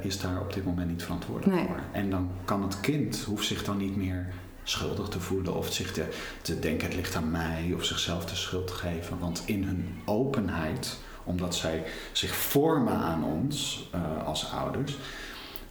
is 0.00 0.20
daar 0.20 0.40
op 0.40 0.52
dit 0.52 0.64
moment 0.64 0.88
niet 0.90 1.02
verantwoordelijk 1.02 1.56
Nee. 1.58 1.66
voor. 1.66 1.80
En 1.92 2.10
dan 2.10 2.30
kan 2.44 2.62
het 2.62 2.80
kind, 2.80 3.22
hoeft 3.26 3.46
zich 3.46 3.64
dan 3.64 3.76
niet 3.76 3.96
meer 3.96 4.26
schuldig 4.62 5.08
te 5.08 5.20
voelen 5.20 5.54
of 5.56 5.72
zich 5.72 5.92
te, 5.92 6.08
te 6.42 6.58
denken 6.58 6.86
het 6.86 6.96
ligt 6.96 7.14
aan 7.14 7.30
mij 7.30 7.72
of 7.74 7.84
zichzelf 7.84 8.24
de 8.26 8.34
schuld 8.36 8.66
te 8.66 8.72
geven. 8.72 9.18
Want 9.18 9.42
in 9.46 9.64
hun 9.64 10.00
openheid, 10.04 10.98
omdat 11.24 11.54
zij 11.54 11.84
zich 12.12 12.34
vormen 12.34 12.94
aan 12.96 13.24
ons 13.24 13.88
eh, 13.92 14.26
als 14.26 14.50
ouders, 14.52 14.96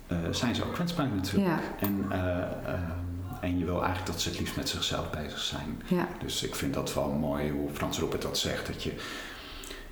eh, 0.07 0.17
zijn 0.31 0.55
ze 0.55 0.63
ook 0.65 0.73
kwetsbaar 0.73 1.07
natuurlijk. 1.07 1.47
Ja, 1.49 1.59
En, 1.87 2.05
en 3.41 3.57
je 3.59 3.65
wil 3.65 3.77
eigenlijk 3.77 4.05
dat 4.11 4.21
ze 4.21 4.29
het 4.29 4.39
liefst 4.39 4.55
met 4.55 4.69
zichzelf 4.69 5.09
bezig 5.09 5.39
zijn. 5.39 5.81
ja, 5.85 6.07
Dus 6.23 6.43
ik 6.43 6.55
vind 6.55 6.73
dat 6.73 6.93
wel 6.93 7.09
mooi 7.09 7.51
hoe 7.51 7.69
Frans 7.73 7.99
Roepert 7.99 8.21
dat 8.21 8.37
zegt. 8.37 8.67
Dat 8.67 8.83
je 8.83 8.93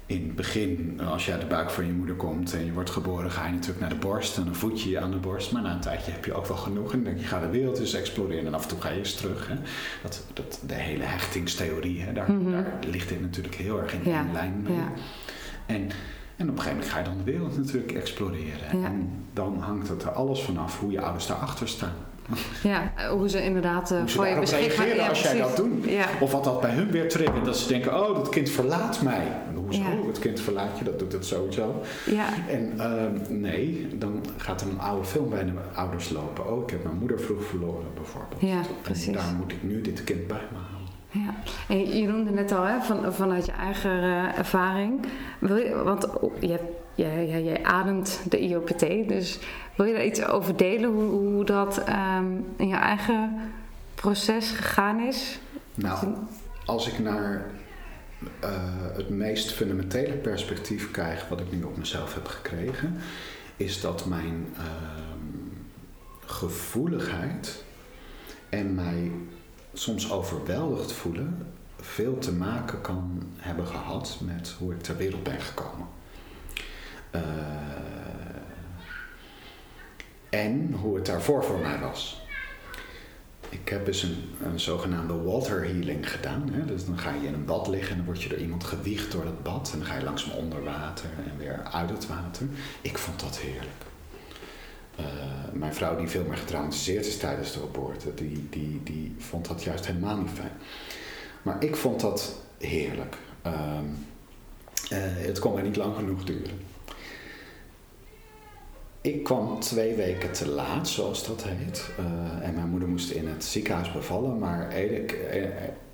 in 0.10 0.24
het 0.24 0.36
begin, 0.36 1.00
als 1.10 1.26
je 1.26 1.32
uit 1.32 1.42
de 1.42 1.48
buik 1.48 1.70
van 1.70 1.86
je 1.86 1.92
moeder 1.94 2.16
komt 2.16 2.54
en 2.54 2.66
je 2.66 2.74
wordt 2.74 2.90
geboren, 2.90 3.32
ga 3.32 3.46
je 3.46 3.52
natuurlijk 3.52 3.80
naar 3.80 3.90
de 3.90 3.96
borst 3.96 4.38
en 4.38 4.44
dan 4.46 4.56
voed 4.56 4.82
je 4.82 4.90
je 4.90 5.00
aan 5.00 5.12
de 5.12 5.18
borst. 5.18 5.52
Maar 5.52 5.62
na 5.62 5.72
een 5.74 5.80
tijdje 5.80 6.12
heb 6.12 6.26
je 6.26 6.34
ook 6.34 6.46
wel 6.48 6.58
genoeg 6.58 6.92
en 6.94 7.04
dan 7.04 7.14
denk 7.14 7.20
je, 7.24 7.28
ga 7.28 7.40
de 7.40 7.50
wereld 7.50 7.80
eens 7.80 7.94
exploreren 7.94 8.46
en 8.46 8.54
af 8.54 8.62
en 8.64 8.70
toe 8.70 8.82
ga 8.82 8.90
je 8.90 8.98
eens 8.98 9.14
terug. 9.14 9.48
Hè. 9.48 9.56
Dat, 10.04 10.24
dat, 10.34 10.60
de 10.68 10.74
hele 10.74 11.04
hechtingstheorie, 11.04 12.02
hè, 12.02 12.14
daar, 12.14 12.32
Mhm. 12.32 12.52
daar 12.52 12.66
ligt 12.92 13.10
dit 13.10 13.22
natuurlijk 13.22 13.56
heel 13.56 13.80
erg 13.82 13.94
in 13.94 14.12
Ja, 14.12 14.26
lijn 14.34 14.62
mee. 14.64 14.74
ja. 14.74 14.92
En, 15.66 15.90
en 16.36 16.50
op 16.50 16.56
een 16.56 16.62
gegeven 16.62 16.70
moment 16.72 16.90
ga 16.90 16.98
je 17.00 17.04
dan 17.06 17.18
de 17.18 17.32
wereld 17.32 17.58
natuurlijk 17.58 17.92
exploreren. 17.94 18.80
Ja. 18.80 18.86
En 18.86 19.10
dan 19.34 19.60
hangt 19.60 19.88
het 19.90 20.04
er 20.04 20.12
alles 20.12 20.42
vanaf 20.42 20.80
hoe 20.80 20.92
je 20.92 21.02
ouders 21.02 21.28
daarachter 21.28 21.68
staan. 21.68 21.94
ja, 22.64 22.92
eh, 22.96 23.08
hoe 23.10 23.30
ze 23.30 23.44
inderdaad 23.44 23.92
eh, 23.92 24.00
Hoe 24.00 24.10
ze 24.10 24.16
voor 24.16 24.28
je 24.28 24.40
beschikbaar 24.40 24.86
reageren 24.86 25.10
als 25.10 25.22
jij 25.22 25.38
dat 25.38 25.56
doet. 25.56 25.86
Of 26.20 26.32
wat 26.32 26.44
dat 26.44 26.62
bij 26.62 26.72
hun 26.72 26.92
weer 26.92 27.10
triggert, 27.10 27.46
dat 27.46 27.58
ze 27.58 27.68
denken, 27.68 28.08
oh, 28.10 28.16
dat 28.16 28.30
kind 28.30 28.50
verlaat 28.50 29.02
mij. 29.02 29.28
Hoezo? 29.78 29.90
Ja. 30.02 30.08
Het 30.08 30.20
kind 30.20 30.40
verlaat 30.40 30.78
je, 30.78 30.84
dat 30.84 31.00
doet 31.00 31.12
het 31.12 31.26
sowieso. 31.26 31.82
ja, 32.06 32.28
En 32.50 32.74
ehm, 32.80 33.40
nee, 33.42 33.88
dan 33.98 34.26
gaat 34.38 34.62
er 34.62 34.68
een 34.68 34.80
oude 34.80 35.06
film 35.06 35.30
bij 35.30 35.46
de 35.46 35.52
ouders 35.76 36.10
lopen. 36.10 36.52
Oh, 36.52 36.64
ik 36.64 36.70
heb 36.70 36.84
mijn 36.84 36.98
moeder 36.98 37.20
vroeg 37.20 37.44
verloren, 37.44 37.86
bijvoorbeeld. 37.94 38.42
Ja, 38.42 38.58
En 38.58 38.66
precies. 38.82 39.14
daar 39.14 39.34
moet 39.38 39.52
ik 39.52 39.64
nu 39.64 39.82
dit 39.82 40.04
kind 40.04 40.28
bij 40.28 40.42
me 40.52 40.58
halen. 40.58 40.78
ja. 41.12 41.34
En 41.76 41.98
je- 41.98 42.08
noemde 42.08 42.32
net 42.32 42.52
al, 42.52 42.64
hè, 42.64 42.80
van, 42.82 43.14
vanuit 43.14 43.46
je 43.46 43.52
eigen 43.52 43.92
eh, 44.04 44.38
ervaring. 44.38 45.06
Wil 45.40 45.56
je, 45.58 45.84
want 45.84 46.08
je, 46.40 46.60
jij, 46.96 47.28
jij, 47.28 47.44
jij 47.44 47.64
ademt 47.64 48.22
de 48.30 48.40
IOPT, 48.40 48.80
dus 49.08 49.40
wil 49.76 49.86
je 49.86 49.94
daar 49.94 50.06
iets 50.06 50.26
over 50.26 50.56
delen? 50.56 50.90
Hoe, 50.92 51.04
hoe 51.10 51.44
dat 51.46 51.78
ehm, 51.84 52.26
in 52.56 52.68
je 52.68 52.76
eigen 52.76 53.34
proces 53.96 54.50
gegaan 54.52 55.00
is? 55.00 55.40
Nou, 55.76 56.08
als 56.66 56.88
ik 56.92 57.00
naar 57.00 57.46
eh, 58.40 58.50
het 58.94 59.10
meest 59.10 59.52
fundamentele 59.52 60.16
perspectief 60.16 60.92
kijk, 60.92 61.22
wat 61.30 61.40
ik 61.40 61.52
nu 61.52 61.64
op 61.64 61.78
mezelf 61.78 62.14
heb 62.14 62.28
gekregen, 62.28 62.98
is 63.58 63.82
dat 63.82 64.06
mijn 64.06 64.48
ehm, 64.58 65.50
gevoeligheid 66.26 67.64
en 68.50 68.76
mij 68.76 69.12
soms 69.74 70.12
overweldigd 70.12 70.92
voelen 70.92 71.48
veel 71.82 72.18
te 72.18 72.34
maken 72.34 72.82
kan 72.82 73.24
hebben 73.38 73.68
gehad 73.68 74.20
met 74.22 74.56
hoe 74.60 74.74
ik 74.74 74.82
ter 74.82 74.98
wereld 74.98 75.24
ben 75.24 75.42
gekomen. 75.42 75.88
Eh, 77.12 77.22
en 80.30 80.74
hoe 80.74 80.96
het 80.96 81.06
daarvoor 81.06 81.44
voor 81.44 81.60
mij 81.60 81.80
was. 81.80 82.28
Ik 83.50 83.70
heb 83.70 83.88
eens 83.88 84.04
een, 84.04 84.18
een 84.44 84.60
zogenaamde 84.60 85.14
water 85.14 85.64
healing 85.64 86.12
gedaan. 86.12 86.50
Hè? 86.52 86.66
Dus 86.66 86.86
dan 86.86 86.98
ga 86.98 87.14
je 87.14 87.28
in 87.28 87.34
een 87.34 87.46
bad 87.46 87.68
liggen 87.68 87.90
en 87.90 87.96
dan 87.96 88.06
word 88.06 88.22
je 88.24 88.30
door 88.30 88.38
iemand 88.38 88.64
gewiegd 88.64 89.12
door 89.12 89.24
dat 89.24 89.44
bad. 89.44 89.70
En 89.74 89.80
dan 89.80 89.88
ga 89.88 89.98
je 89.98 90.04
langzaam 90.04 90.32
onder 90.32 90.64
water 90.64 91.10
en 91.26 91.38
weer 91.38 91.64
uit 91.64 91.90
het 91.90 92.08
water. 92.08 92.48
Ik 92.82 92.98
vond 92.98 93.20
dat 93.20 93.38
heerlijk. 93.38 93.84
Eh, 94.96 95.06
mijn 95.54 95.74
vrouw, 95.74 95.98
die 95.98 96.08
veel 96.08 96.24
meer 96.24 96.38
getraumatiseerd 96.38 97.06
is 97.06 97.18
tijdens 97.18 97.54
de 97.54 97.60
geboorte, 97.60 98.14
die, 98.14 98.48
die, 98.50 98.82
die 98.84 99.16
vond 99.18 99.48
dat 99.48 99.64
juist 99.64 99.86
helemaal 99.86 100.18
niet 100.18 100.32
fijn. 100.34 100.52
Maar 101.42 101.64
ik 101.64 101.76
vond 101.76 102.00
dat 102.00 102.36
heerlijk. 102.58 103.18
Ehm, 103.42 103.86
eh, 104.90 104.98
het 105.02 105.40
kon 105.40 105.54
mij 105.54 105.64
niet 105.64 105.76
lang 105.76 105.96
genoeg 105.96 106.24
duren. 106.24 106.69
Ik 109.02 109.24
kwam 109.24 109.60
twee 109.60 109.96
weken 109.96 110.32
te 110.32 110.48
laat, 110.48 110.88
zoals 110.88 111.28
dat 111.28 111.44
heet. 111.44 111.90
Eh, 111.98 112.48
en 112.48 112.56
mijn 112.56 112.70
moeder 112.70 112.90
moest 112.90 113.12
in 113.12 113.28
het 113.28 113.44
ziekenhuis 113.44 113.92
bevallen. 113.92 114.40
Maar 114.40 114.78
ik, 114.78 115.12
eh, 115.12 115.44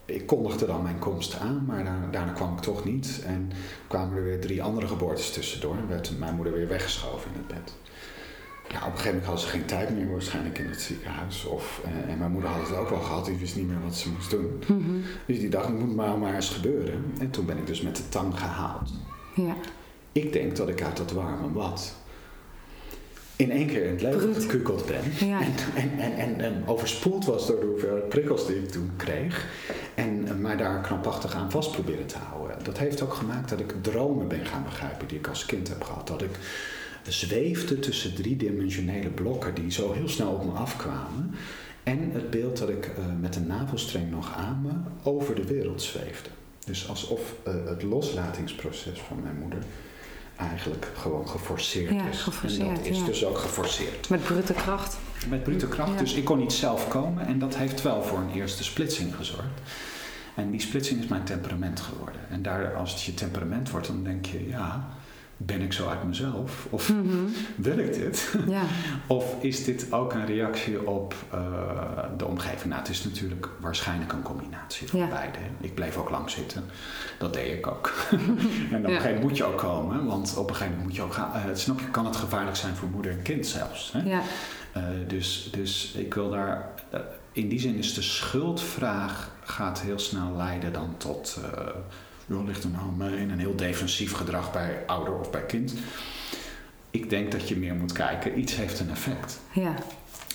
ik 0.05 0.27
kondigde 0.27 0.65
dan 0.65 0.83
mijn 0.83 0.99
komst 0.99 1.39
aan, 1.39 1.63
maar 1.67 1.83
daarna, 1.83 2.07
daarna 2.11 2.31
kwam 2.31 2.53
ik 2.53 2.59
toch 2.59 2.85
niet. 2.85 3.21
En 3.25 3.51
kwamen 3.87 4.17
er 4.17 4.23
weer 4.23 4.41
drie 4.41 4.63
andere 4.63 4.87
geboortes 4.87 5.31
tussendoor. 5.31 5.75
En 5.75 5.87
werd 5.87 6.19
mijn 6.19 6.35
moeder 6.35 6.53
weer 6.53 6.67
weggeschoven 6.67 7.31
in 7.31 7.37
het 7.37 7.47
bed. 7.47 7.73
Ja, 8.69 8.77
op 8.77 8.85
een 8.85 8.91
gegeven 8.91 9.09
moment 9.09 9.25
had 9.25 9.39
ze 9.41 9.47
geen 9.47 9.65
tijd 9.65 9.89
meer 9.89 10.11
waarschijnlijk 10.11 10.57
in 10.57 10.69
het 10.69 10.81
ziekenhuis. 10.81 11.45
Of, 11.45 11.81
eh, 11.83 12.11
en 12.11 12.17
mijn 12.17 12.31
moeder 12.31 12.49
had 12.49 12.67
het 12.67 12.77
ook 12.77 12.89
wel 12.89 12.99
gehad, 13.01 13.25
die 13.25 13.37
wist 13.37 13.55
niet 13.55 13.67
meer 13.67 13.81
wat 13.83 13.95
ze 13.95 14.11
moest 14.11 14.29
doen. 14.29 14.63
Mhm. 14.67 14.99
Dus 15.25 15.39
die 15.39 15.49
dacht, 15.49 15.67
het 15.67 15.79
moet 15.79 15.95
maar, 15.95 16.17
maar 16.17 16.35
eens 16.35 16.49
gebeuren. 16.49 17.13
En 17.19 17.29
toen 17.29 17.45
ben 17.45 17.57
ik 17.57 17.67
dus 17.67 17.81
met 17.81 17.95
de 17.95 18.09
tang 18.09 18.39
gehaald. 18.39 18.93
Ja, 19.35 19.55
Ik 20.11 20.33
denk 20.33 20.55
dat 20.55 20.69
ik 20.69 20.81
uit 20.81 20.97
dat 20.97 21.11
warme 21.11 21.47
bad 21.47 21.95
in 23.35 23.51
één 23.51 23.67
keer 23.67 23.83
in 23.83 23.91
het 23.91 24.01
leven 24.01 24.35
gekukeld 24.35 24.85
ben. 24.85 25.27
Ja. 25.27 25.41
En, 25.41 25.53
en, 25.75 25.99
en, 25.99 26.17
en, 26.17 26.41
en 26.41 26.63
overspoeld 26.67 27.25
was 27.25 27.47
door 27.47 27.59
de 27.59 27.65
hoeveelheid 27.65 28.09
prikkels 28.09 28.47
die 28.47 28.55
ik 28.55 28.69
toen 28.69 28.91
kreeg. 28.95 29.47
En 29.95 30.27
eh, 30.27 30.35
mij 30.35 30.55
daar 30.55 30.81
krampachtig 30.81 31.33
aan 31.35 31.51
vast 31.51 31.71
proberen 31.71 32.05
te 32.05 32.17
houden. 32.17 32.57
Dat 32.63 32.77
heeft 32.77 33.01
ook 33.01 33.13
gemaakt 33.13 33.49
dat 33.49 33.59
ik 33.59 33.73
dromen 33.81 34.27
ben 34.27 34.45
gaan 34.45 34.63
begrijpen 34.63 35.07
die 35.07 35.17
ik 35.17 35.27
als 35.27 35.45
kind 35.45 35.67
heb 35.67 35.83
gehad. 35.83 36.07
Dat 36.07 36.21
ik 36.21 36.39
zweefde 37.07 37.79
tussen 37.79 38.15
driedimensionele 38.15 39.09
blokken 39.09 39.53
die 39.53 39.71
zo 39.71 39.93
heel 39.93 40.09
snel 40.09 40.31
op 40.31 40.45
me 40.45 40.51
afkwamen. 40.51 41.35
En 41.83 42.11
het 42.11 42.29
beeld 42.29 42.57
dat 42.57 42.69
ik 42.69 42.85
eh, 42.85 43.03
met 43.21 43.35
een 43.35 43.47
navelstreng 43.47 44.11
nog 44.11 44.35
aan 44.35 44.61
me 44.61 45.09
over 45.09 45.35
de 45.35 45.45
wereld 45.45 45.81
zweefde. 45.81 46.29
Dus 46.65 46.89
alsof 46.89 47.35
eh, 47.43 47.53
het 47.65 47.83
loslatingsproces 47.83 48.99
van 48.99 49.21
mijn 49.21 49.37
moeder 49.39 49.59
eigenlijk 50.35 50.87
gewoon 50.97 51.27
geforceerd 51.29 51.91
Ja, 51.93 52.07
is. 52.07 52.21
geforceerd, 52.21 52.67
en 52.67 52.75
dat 52.75 52.85
is 52.85 52.97
ja. 52.97 53.05
dus 53.05 53.25
ook 53.25 53.37
geforceerd. 53.37 54.09
met 54.09 54.23
brute 54.23 54.53
kracht. 54.53 54.97
Met 55.29 55.43
brute 55.43 55.67
kracht. 55.67 55.91
Ja. 55.91 55.97
Dus 55.99 56.13
ik 56.13 56.25
kon 56.25 56.37
niet 56.37 56.53
zelf 56.53 56.87
komen 56.87 57.25
en 57.27 57.39
dat 57.39 57.55
heeft 57.57 57.81
wel 57.81 58.03
voor 58.03 58.17
een 58.17 58.31
eerste 58.31 58.63
splitsing 58.63 59.15
gezorgd. 59.15 59.61
En 60.35 60.51
die 60.51 60.61
splitsing 60.61 60.99
is 61.03 61.07
mijn 61.07 61.23
temperament 61.23 61.79
geworden. 61.79 62.21
En 62.29 62.41
daar, 62.41 62.75
als 62.75 62.91
het 62.91 63.01
je 63.01 63.13
temperament 63.13 63.69
wordt, 63.69 63.87
dan 63.87 64.03
denk 64.03 64.25
je, 64.25 64.47
ja, 64.47 64.89
ben 65.37 65.61
ik 65.61 65.73
zo 65.73 65.87
uit 65.87 66.03
mezelf? 66.03 66.67
Of 66.69 66.89
Mhm. 66.93 67.15
wil 67.55 67.77
ik 67.77 67.93
dit? 67.93 68.35
Ja, 68.47 68.61
Of 69.07 69.35
is 69.43 69.63
dit 69.63 69.91
ook 69.93 70.13
een 70.13 70.25
reactie 70.25 70.87
op 70.87 71.13
eh, 71.31 71.39
de 72.17 72.25
omgeving? 72.25 72.65
Nou, 72.65 72.79
het 72.79 72.89
is 72.89 73.03
natuurlijk 73.03 73.47
waarschijnlijk 73.59 74.11
een 74.11 74.21
combinatie 74.21 74.87
van 74.89 74.99
Ja. 74.99 75.07
beide. 75.07 75.37
Ik 75.61 75.73
bleef 75.75 75.97
ook 75.97 76.09
lang 76.09 76.29
zitten. 76.29 76.63
Dat 77.19 77.33
deed 77.33 77.57
ik 77.57 77.67
ook. 77.67 77.91
en 78.11 78.17
op 78.17 78.23
een 78.71 78.79
gegeven 78.85 79.03
moment 79.03 79.21
moet 79.21 79.37
je 79.37 79.43
ook 79.43 79.57
komen. 79.57 80.05
Want 80.05 80.37
op 80.37 80.49
een 80.49 80.55
gegeven 80.55 80.77
moment 80.77 80.87
moet 80.87 80.95
je 80.95 81.01
ook 81.01 81.13
gaan. 81.13 81.33
eh, 81.33 81.41
snap 81.53 81.79
je, 81.79 81.85
kan 81.89 82.05
het 82.05 82.15
gevaarlijk 82.15 82.55
zijn 82.57 82.75
voor 82.75 82.89
moeder 82.89 83.11
en 83.11 83.21
kind 83.21 83.47
zelfs. 83.47 83.91
Hè? 83.91 84.09
ja, 84.09 84.21
Eh, 84.71 84.83
dus, 85.07 85.49
dus 85.51 85.91
ik 85.97 86.13
wil 86.13 86.29
daar. 86.29 86.69
in 87.31 87.47
die 87.49 87.59
zin 87.59 87.75
is 87.75 87.93
de 87.93 88.01
schuldvraag 88.01 89.29
gaat 89.43 89.81
heel 89.81 89.99
snel 89.99 90.33
leiden 90.37 90.73
dan 90.73 90.93
tot. 90.97 91.39
Joh, 92.27 92.45
ligt 92.45 92.63
er 92.63 92.69
nou 92.69 93.11
mee? 93.11 93.19
Een 93.21 93.39
heel 93.39 93.55
defensief 93.55 94.11
gedrag 94.13 94.51
bij 94.51 94.83
ouder 94.88 95.19
of 95.19 95.31
bij 95.31 95.45
kind. 95.45 95.73
ik 96.91 97.09
denk 97.09 97.31
dat 97.31 97.47
je 97.49 97.57
meer 97.57 97.75
moet 97.75 97.91
kijken, 97.91 98.39
iets 98.39 98.55
heeft 98.55 98.79
een 98.79 98.89
effect. 98.89 99.39
Ja. 99.51 99.73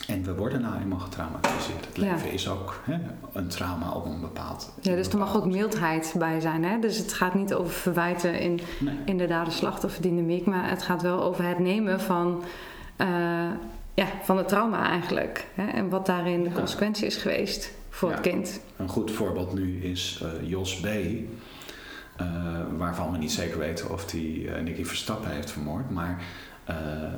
En 0.07 0.25
we 0.25 0.35
worden 0.35 0.61
nou 0.61 0.81
eenmaal 0.81 0.99
getraumatiseerd. 0.99 1.87
Het 1.87 1.97
Ja. 1.97 2.03
leven 2.15 2.33
is 2.33 2.49
ook 2.49 2.81
hè, 2.85 2.97
een 3.33 3.49
trauma 3.49 3.91
op 3.93 4.05
een 4.05 4.21
bepaald 4.21 4.73
ja, 4.81 4.95
dus 4.95 5.09
er 5.09 5.19
mag 5.19 5.37
ook 5.37 5.47
mildheid 5.47 6.15
bij 6.19 6.41
zijn. 6.41 6.65
Hè? 6.65 6.79
Dus 6.79 6.97
het 6.99 7.13
gaat 7.13 7.35
niet 7.35 7.55
over 7.55 7.73
verwijten 7.73 8.41
in, 8.41 8.61
Nee. 8.81 8.95
in 9.05 9.19
de 9.19 9.27
dader-slachtofferdynamiek, 9.27 10.47
maar 10.47 10.69
het 10.71 10.83
gaat 10.83 11.03
wel 11.03 11.23
over 11.23 11.45
het 11.45 11.59
nemen 11.59 12.01
van, 12.01 12.43
eh, 12.97 13.09
ja, 13.95 14.07
van 14.23 14.37
het 14.37 14.49
trauma 14.49 14.89
eigenlijk. 14.91 15.47
Hè? 15.55 15.67
En 15.67 15.89
wat 15.89 16.07
daarin 16.07 16.43
de 16.43 16.53
consequentie 16.53 17.07
is 17.07 17.17
geweest 17.17 17.73
voor 17.91 18.11
het 18.11 18.21
kind. 18.21 18.61
Een 18.77 18.89
goed 18.89 19.11
voorbeeld 19.11 19.55
nu 19.55 19.83
is 19.83 20.23
eh, 20.23 20.49
Jos 20.49 20.81
B. 20.81 20.87
eh, 22.21 22.27
waarvan 22.77 23.13
we 23.13 23.19
niet 23.19 23.33
zeker 23.33 23.59
weten 23.59 23.91
of 23.91 24.11
hij 24.11 24.47
eh, 24.49 24.63
Nicky 24.63 24.85
Verstappen 24.85 25.31
heeft 25.31 25.51
vermoord. 25.51 25.91
Maar 25.91 26.23
eh, 26.65 26.77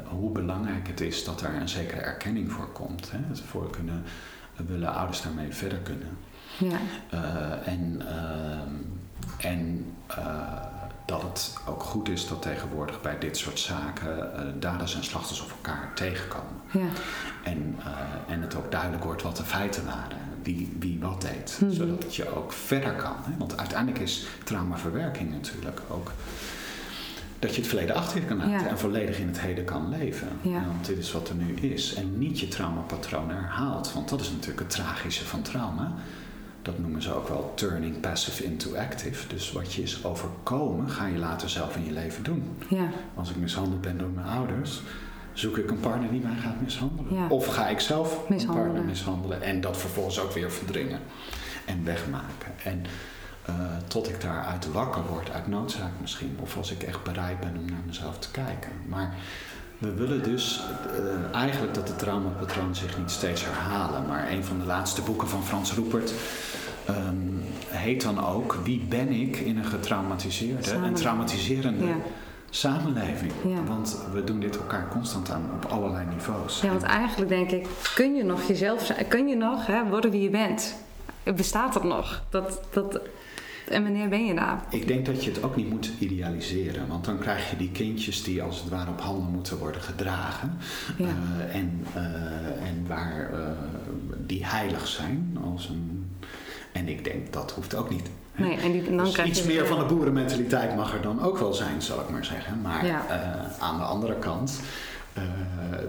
hoe 0.08 0.30
belangrijk 0.30 0.86
het 0.86 1.00
is 1.00 1.24
dat 1.24 1.42
er 1.42 1.54
een 1.54 1.68
zekere 1.68 2.00
erkenning 2.00 2.52
voor 2.52 2.72
komt. 2.72 3.10
Hè? 3.10 3.36
Voor 3.36 3.70
kunnen, 3.70 4.02
willen 4.66 4.94
ouders 4.94 5.22
daarmee 5.22 5.52
verder 5.52 5.78
kunnen. 5.78 6.08
Ja, 6.58 6.78
en 7.64 8.02
ehm, 8.08 8.74
en 9.38 9.86
dat 11.04 11.22
het 11.22 11.54
ook 11.66 11.82
goed 11.82 12.08
is 12.08 12.28
dat 12.28 12.42
tegenwoordig 12.42 13.00
bij 13.00 13.18
dit 13.18 13.36
soort 13.36 13.58
zaken 13.58 14.36
eh, 14.36 14.44
daders 14.58 14.94
en 14.94 15.04
slachtoffers 15.04 15.50
op 15.50 15.56
elkaar 15.56 15.90
tegenkomen. 15.94 16.60
ja, 16.70 16.88
En, 17.44 17.76
eh, 17.78 18.32
en 18.34 18.42
het 18.42 18.54
ook 18.54 18.70
duidelijk 18.70 19.04
wordt 19.04 19.22
wat 19.22 19.36
de 19.36 19.44
feiten 19.44 19.84
waren. 19.84 20.18
Wie, 20.42 20.76
wie 20.78 20.98
wat 21.00 21.20
deed. 21.20 21.58
Mhm. 21.60 21.72
Zodat 21.72 22.16
je 22.16 22.36
ook 22.36 22.52
verder 22.52 22.92
kan. 22.92 23.16
Hè? 23.22 23.32
Want 23.38 23.58
uiteindelijk 23.58 24.02
is 24.02 24.26
traumaverwerking 24.44 25.30
natuurlijk 25.30 25.80
ook 25.88 26.12
dat 27.38 27.54
je 27.54 27.60
het 27.60 27.70
verleden 27.70 27.94
achter 27.94 28.20
je 28.20 28.26
kan 28.26 28.36
laten. 28.36 28.52
Ja. 28.52 28.66
En 28.66 28.78
volledig 28.78 29.18
in 29.18 29.26
het 29.26 29.40
heden 29.40 29.64
kan 29.64 29.88
leven. 29.88 30.28
Ja. 30.42 30.64
Want 30.66 30.86
dit 30.86 30.98
is 30.98 31.12
wat 31.12 31.28
er 31.28 31.34
nu 31.34 31.54
is. 31.54 31.94
En 31.94 32.18
niet 32.18 32.40
je 32.40 32.48
traumapatronen 32.48 33.36
herhaalt. 33.36 33.92
Want 33.92 34.08
dat 34.08 34.20
is 34.20 34.30
natuurlijk 34.30 34.60
het 34.60 34.70
tragische 34.70 35.24
van 35.24 35.42
trauma. 35.42 35.94
Dat 36.62 36.78
noemen 36.78 37.02
ze 37.02 37.14
ook 37.14 37.28
wel 37.28 37.52
turning 37.54 38.00
passive 38.00 38.44
into 38.44 38.76
active. 38.76 39.28
Dus 39.28 39.52
wat 39.52 39.72
je 39.72 39.82
is 39.82 40.04
overkomen, 40.04 40.90
ga 40.90 41.06
je 41.06 41.18
later 41.18 41.48
zelf 41.50 41.76
in 41.76 41.84
je 41.84 41.92
leven 41.92 42.22
doen. 42.24 42.56
ja, 42.68 42.88
Als 43.14 43.30
ik 43.30 43.36
mishandeld 43.36 43.80
ben 43.80 43.98
door 43.98 44.08
mijn 44.08 44.26
ouders, 44.26 44.82
zoek 45.32 45.56
ik 45.58 45.70
een 45.70 45.80
partner 45.80 46.10
die 46.10 46.20
mij 46.20 46.36
gaat 46.36 46.60
mishandelen. 46.60 47.14
Ja. 47.14 47.26
Of 47.28 47.46
ga 47.46 47.68
ik 47.68 47.80
zelf 47.80 48.28
een 48.28 48.46
partner 48.46 48.84
mishandelen 48.84 49.42
en 49.42 49.60
dat 49.60 49.76
vervolgens 49.76 50.20
ook 50.20 50.32
weer 50.32 50.50
verdringen 50.50 51.00
en 51.64 51.84
wegmaken. 51.84 52.52
En 52.64 52.84
eh, 53.44 53.54
tot 53.86 54.08
ik 54.08 54.20
daaruit 54.20 54.72
wakker 54.72 55.02
word, 55.06 55.30
uit 55.30 55.46
noodzaak 55.46 55.92
misschien. 56.00 56.36
Of 56.40 56.56
als 56.56 56.70
ik 56.70 56.82
echt 56.82 57.02
bereid 57.02 57.40
ben 57.40 57.56
om 57.58 57.64
naar 57.64 57.82
mezelf 57.86 58.18
te 58.18 58.30
kijken. 58.30 58.70
Maar 58.88 59.14
we 59.82 59.94
willen 59.94 60.22
dus 60.22 60.60
eh, 60.96 61.40
eigenlijk 61.40 61.74
dat 61.74 61.86
de 61.86 61.96
traumapatronen 61.96 62.74
zich 62.74 62.98
niet 62.98 63.10
steeds 63.10 63.44
herhalen. 63.44 64.06
Maar 64.06 64.30
een 64.30 64.44
van 64.44 64.58
de 64.58 64.64
laatste 64.64 65.02
boeken 65.02 65.28
van 65.28 65.44
Frans 65.44 65.74
Roepert 65.74 66.14
ehm, 66.86 67.16
heet 67.68 68.02
dan 68.02 68.26
ook 68.26 68.58
Wie 68.64 68.86
ben 68.88 69.08
ik 69.08 69.36
in 69.36 69.58
een 69.58 69.64
getraumatiseerde 69.64 70.70
en 70.70 70.94
traumatiserende 70.94 71.86
ja. 71.86 71.96
samenleving. 72.50 73.32
Ja. 73.44 73.64
Want 73.64 73.98
we 74.12 74.24
doen 74.24 74.40
dit 74.40 74.56
elkaar 74.56 74.88
constant 74.88 75.30
aan 75.30 75.50
op 75.54 75.70
allerlei 75.70 76.06
niveaus. 76.06 76.60
Ja, 76.60 76.68
want 76.68 76.82
eigenlijk 76.82 77.30
denk 77.30 77.50
ik, 77.50 77.66
kun 77.94 78.14
je 78.14 78.24
nog 78.24 78.42
jezelf 78.42 78.84
zijn? 78.84 79.08
Kun 79.08 79.28
je 79.28 79.36
nog 79.36 79.66
hè, 79.66 79.88
worden 79.88 80.10
wie 80.10 80.22
je 80.22 80.30
bent? 80.30 80.74
Bestaat 81.36 81.72
dat 81.72 81.84
nog? 81.84 82.22
Dat, 82.30 82.60
dat, 82.70 83.00
en 83.72 83.82
wanneer 83.82 84.08
ben 84.08 84.24
je 84.26 84.34
daar? 84.34 84.64
Ik 84.70 84.86
denk 84.86 85.06
dat 85.06 85.24
je 85.24 85.30
het 85.30 85.42
ook 85.42 85.56
niet 85.56 85.70
moet 85.70 85.90
idealiseren. 85.98 86.88
Want 86.88 87.04
dan 87.04 87.18
krijg 87.18 87.50
je 87.50 87.56
die 87.56 87.70
kindjes 87.70 88.22
die 88.22 88.42
als 88.42 88.60
het 88.60 88.68
ware 88.68 88.90
op 88.90 89.00
handen 89.00 89.30
moeten 89.32 89.58
worden 89.58 89.82
gedragen. 89.82 90.56
Ja. 90.98 91.04
Eh, 91.06 91.54
en, 91.54 91.86
eh, 91.94 92.02
en 92.68 92.84
waar 92.86 93.30
eh, 93.32 93.38
die 94.26 94.46
heilig 94.46 94.86
zijn. 94.86 95.38
Als 95.52 95.68
een... 95.68 96.10
En 96.72 96.88
ik 96.88 97.04
denk 97.04 97.32
dat 97.32 97.50
hoeft 97.52 97.74
ook 97.74 97.90
niet. 97.90 98.10
hè. 98.32 98.44
Nee, 98.44 98.56
en, 98.56 98.72
die, 98.72 98.82
dan 98.84 98.96
Dus 98.96 99.12
krijg 99.12 99.28
iets 99.28 99.40
je 99.42 99.46
meer 99.46 99.66
van 99.66 99.78
de 99.78 99.84
boerenmentaliteit 99.84 100.76
mag 100.76 100.94
er 100.94 101.02
dan 101.02 101.22
ook 101.22 101.38
wel 101.38 101.54
zijn, 101.54 101.82
zal 101.82 102.00
ik 102.00 102.08
maar 102.10 102.24
zeggen. 102.24 102.60
Maar 102.60 102.86
Ja. 102.86 103.06
aan 103.58 103.76
de 103.78 103.84
andere 103.84 104.14
kant, 104.18 104.60
eh, 105.12 105.22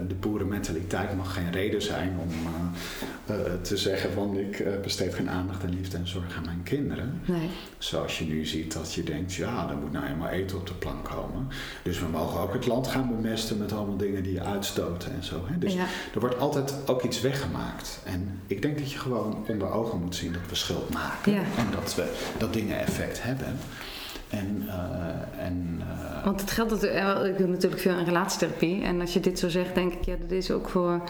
de 0.08 0.14
boerenmentaliteit 0.14 1.16
mag 1.16 1.34
geen 1.34 1.52
reden 1.52 1.82
zijn 1.82 2.16
om 2.20 2.28
eh, 3.26 3.34
eh, 3.34 3.52
te 3.62 3.76
zeggen 3.76 4.12
van 4.12 4.38
ik 4.38 4.64
besteed 4.82 5.14
geen 5.14 5.30
aandacht 5.30 5.62
en 5.62 5.70
liefde 5.70 5.96
en 5.96 6.08
zorg 6.08 6.36
aan 6.36 6.44
mijn 6.44 6.62
kinderen. 6.62 7.20
Nee, 7.24 7.48
Zoals 7.78 8.18
je 8.18 8.24
nu 8.24 8.44
ziet 8.46 8.72
dat 8.72 8.94
je 8.94 9.02
denkt, 9.02 9.34
ja, 9.34 9.70
er 9.70 9.76
moet 9.76 9.92
nou 9.92 10.04
helemaal 10.06 10.28
eten 10.28 10.56
op 10.56 10.66
de 10.66 10.74
plank 10.74 11.04
komen. 11.04 11.48
Dus 11.82 12.00
we 12.00 12.06
mogen 12.06 12.40
ook 12.40 12.52
het 12.52 12.66
land 12.66 12.86
gaan 12.86 13.08
bemesten 13.08 13.58
met 13.58 13.72
allemaal 13.72 13.96
dingen 13.96 14.22
die 14.22 14.32
je 14.32 14.42
uitstoten 14.42 15.12
en 15.12 15.24
zo. 15.24 15.42
Hè? 15.46 15.58
Dus 15.58 15.74
ja, 15.74 15.86
er 16.14 16.20
wordt 16.20 16.38
altijd 16.38 16.74
ook 16.86 17.02
iets 17.02 17.20
weggemaakt. 17.20 18.00
En 18.04 18.40
ik 18.46 18.62
denk 18.62 18.78
dat 18.78 18.92
je 18.92 18.98
gewoon 18.98 19.44
onder 19.48 19.70
ogen 19.70 20.00
moet 20.00 20.16
zien 20.16 20.32
dat 20.32 20.42
we 20.48 20.54
schuld 20.54 20.90
maken. 20.90 21.32
Ja. 21.32 21.42
En 21.56 21.66
dat, 21.70 21.94
we, 21.94 22.12
dat 22.38 22.52
dingen 22.52 22.78
effect 22.78 23.22
hebben. 23.22 23.58
En, 24.30 24.64
eh, 24.68 25.46
en 25.46 25.80
eh, 25.80 26.24
want 26.24 26.40
het 26.40 26.50
geldt 26.50 26.70
natuurlijk, 26.70 27.18
eh, 27.18 27.26
ik 27.26 27.38
doe 27.38 27.46
natuurlijk 27.46 27.82
veel 27.82 27.98
in 27.98 28.04
relatietherapie. 28.04 28.82
En 28.82 29.00
als 29.00 29.12
je 29.12 29.20
dit 29.20 29.38
zo 29.38 29.48
zegt, 29.48 29.74
denk 29.74 29.92
ik, 29.92 30.04
ja, 30.04 30.14
dat 30.20 30.30
is 30.30 30.50
ook 30.50 30.68
voor 30.68 31.02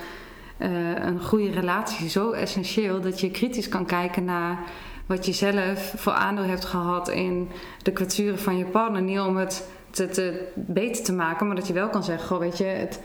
een 0.58 1.20
goede 1.22 1.50
relatie 1.50 2.08
zo 2.08 2.30
essentieel 2.30 3.00
dat 3.00 3.20
je 3.20 3.30
kritisch 3.30 3.68
kan 3.68 3.86
kijken 3.86 4.24
naar 4.24 4.58
wat 5.06 5.26
je 5.26 5.32
zelf 5.32 5.94
voor 5.96 6.12
aandeel 6.12 6.44
hebt 6.44 6.64
gehad 6.64 7.08
in 7.08 7.48
de 7.82 7.92
kwetsuren 7.92 8.38
van 8.38 8.56
je 8.58 8.64
partner. 8.64 9.02
Niet 9.02 9.20
om 9.20 9.36
het 9.36 9.68
te, 9.90 10.08
te 10.08 10.48
beter 10.54 11.04
te 11.04 11.12
maken, 11.12 11.46
maar 11.46 11.56
dat 11.56 11.66
je 11.66 11.72
wel 11.72 11.88
kan 11.88 12.04
zeggen, 12.04 12.26
goh, 12.26 12.38
weet 12.38 12.58
je, 12.58 12.64
het, 12.64 13.00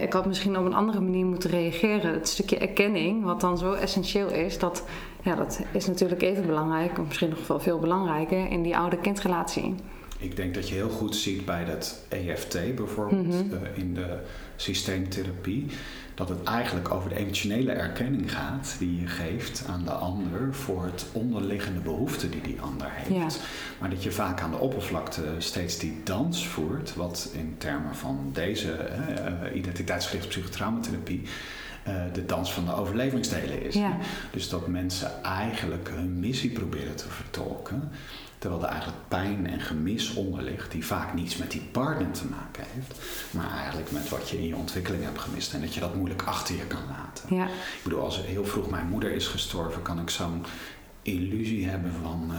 ik 0.00 0.12
had 0.12 0.26
misschien 0.26 0.58
op 0.58 0.64
een 0.64 0.74
andere 0.74 1.00
manier 1.00 1.26
moeten 1.26 1.50
reageren. 1.50 2.12
Het 2.12 2.28
stukje 2.28 2.58
erkenning, 2.58 3.24
wat 3.24 3.40
dan 3.40 3.58
zo 3.58 3.72
essentieel 3.72 4.30
is, 4.30 4.58
dat, 4.58 4.84
ja, 5.22 5.34
dat 5.34 5.60
is 5.72 5.86
natuurlijk 5.86 6.22
even 6.22 6.46
belangrijk, 6.46 6.98
of 6.98 7.06
misschien 7.06 7.28
nog 7.28 7.46
wel 7.46 7.60
veel 7.60 7.78
belangrijker 7.78 8.50
in 8.50 8.62
die 8.62 8.76
oude-kindrelatie. 8.76 9.74
ik 10.18 10.36
denk 10.36 10.54
dat 10.54 10.68
je 10.68 10.74
heel 10.74 10.88
goed 10.90 11.16
ziet 11.16 11.44
bij 11.44 11.64
dat 11.64 12.04
EFT 12.08 12.74
bijvoorbeeld, 12.74 13.26
Mhm. 13.26 13.54
eh, 13.64 13.78
in 13.82 13.94
de 13.94 14.18
systeemtherapie, 14.56 15.66
dat 16.14 16.28
het 16.28 16.42
eigenlijk 16.42 16.94
over 16.94 17.08
de 17.08 17.16
emotionele 17.16 17.72
erkenning 17.72 18.32
gaat 18.32 18.76
die 18.78 19.00
je 19.00 19.06
geeft 19.06 19.64
aan 19.68 19.84
de 19.84 19.90
ander 19.90 20.54
voor 20.54 20.84
het 20.84 21.06
onderliggende 21.12 21.80
behoefte 21.80 22.28
die 22.28 22.40
die 22.40 22.60
ander 22.60 22.86
heeft. 22.90 23.38
Ja. 23.38 23.44
Maar 23.78 23.90
dat 23.90 24.02
je 24.02 24.12
vaak 24.12 24.40
aan 24.40 24.50
de 24.50 24.58
oppervlakte 24.58 25.22
steeds 25.38 25.78
die 25.78 26.00
dans 26.04 26.46
voert, 26.48 26.94
wat 26.94 27.30
in 27.34 27.54
termen 27.58 27.94
van 27.94 28.30
deze 28.32 28.72
eh, 28.72 29.56
identiteitsgerichte 29.56 30.28
psychotraumatherapie 30.28 31.22
eh, 31.82 31.94
de 32.12 32.26
dans 32.26 32.52
van 32.52 32.64
de 32.64 32.74
overlevingsdelen 32.74 33.62
is. 33.62 33.74
Ja. 33.74 33.96
Dus 34.32 34.48
dat 34.48 34.66
mensen 34.66 35.22
eigenlijk 35.22 35.88
hun 35.88 36.18
missie 36.20 36.50
proberen 36.50 36.96
te 36.96 37.08
vertolken, 37.08 37.90
terwijl 38.38 38.62
er 38.62 38.68
eigenlijk 38.68 38.98
pijn 39.08 39.46
en 39.46 39.60
gemis 39.60 40.14
onder 40.14 40.42
ligt, 40.42 40.70
die 40.72 40.86
vaak 40.86 41.14
niets 41.14 41.36
met 41.36 41.50
die 41.50 41.60
partner 41.72 42.10
te 42.10 42.24
maken 42.26 42.64
heeft, 42.74 43.00
maar 43.30 43.50
eigenlijk 43.58 43.90
met 43.90 44.08
wat 44.08 44.28
je 44.30 44.38
in 44.38 44.46
je 44.46 44.56
ontwikkeling 44.56 45.04
hebt 45.04 45.18
gemist 45.18 45.54
en 45.54 45.60
dat 45.60 45.74
je 45.74 45.80
dat 45.80 45.94
moeilijk 45.94 46.22
achter 46.22 46.54
je 46.56 46.66
kan 46.66 46.82
laten. 46.88 47.36
Ja, 47.36 47.44
Ik 47.46 47.80
bedoel, 47.82 48.00
als 48.00 48.22
heel 48.26 48.44
vroeg 48.44 48.70
mijn 48.70 48.86
moeder 48.88 49.12
is 49.12 49.26
gestorven, 49.26 49.82
kan 49.82 50.00
ik 50.00 50.10
zo'n 50.10 50.44
illusie 51.02 51.68
hebben 51.68 51.92
van. 52.02 52.28
eh, 52.30 52.38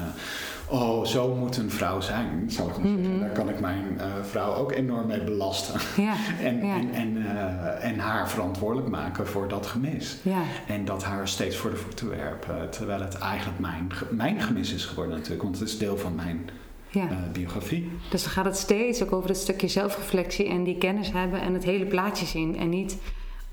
oh, 0.72 1.06
zo 1.06 1.36
moet 1.36 1.58
een 1.58 1.72
vrouw 1.72 2.02
zijn, 2.02 2.46
zal 2.48 2.68
ik 2.68 2.78
maar 2.78 2.88
zeggen. 2.88 3.12
Mhm. 3.12 3.20
Daar 3.20 3.30
kan 3.30 3.50
ik 3.50 3.60
mijn 3.60 4.00
eh, 4.00 4.06
vrouw 4.22 4.54
ook 4.56 4.72
enorm 4.72 5.08
mee 5.08 5.24
belasten. 5.24 5.80
ja, 6.04 6.14
En, 6.44 6.66
Ja. 6.66 6.76
en, 6.76 6.94
en, 6.94 7.18
eh, 7.18 7.90
en 7.90 8.00
haar 8.00 8.30
verantwoordelijk 8.30 8.90
maken 8.90 9.28
voor 9.28 9.48
dat 9.48 9.66
gemis. 9.68 10.18
ja. 10.22 10.42
En 10.68 10.86
dat 10.86 11.04
haar 11.04 11.28
steeds 11.28 11.56
voor 11.56 11.70
de 11.70 11.76
voeten 11.76 12.10
werpen. 12.10 12.70
Terwijl 12.70 13.02
het 13.02 13.18
eigenlijk 13.18 13.60
mijn, 13.60 13.92
mijn 14.10 14.42
gemis 14.42 14.74
is 14.74 14.86
geworden 14.86 15.16
natuurlijk. 15.16 15.44
Want 15.44 15.60
het 15.60 15.68
is 15.68 15.78
deel 15.78 15.98
van 15.98 16.16
mijn 16.16 16.50
ja. 16.90 17.10
eh, 17.10 17.18
biografie. 17.34 17.92
Dus 18.10 18.24
dan 18.24 18.32
gaat 18.32 18.46
het 18.46 18.58
steeds 18.58 19.04
ook 19.04 19.12
over 19.12 19.30
het 19.30 19.38
stukje 19.38 19.68
zelfreflectie 19.68 20.48
en 20.48 20.64
die 20.64 20.78
kennis 20.78 21.12
hebben 21.12 21.42
en 21.42 21.54
het 21.54 21.64
hele 21.64 21.86
plaatje 21.86 22.26
zien. 22.26 22.58
En 22.58 22.70
niet 22.70 22.98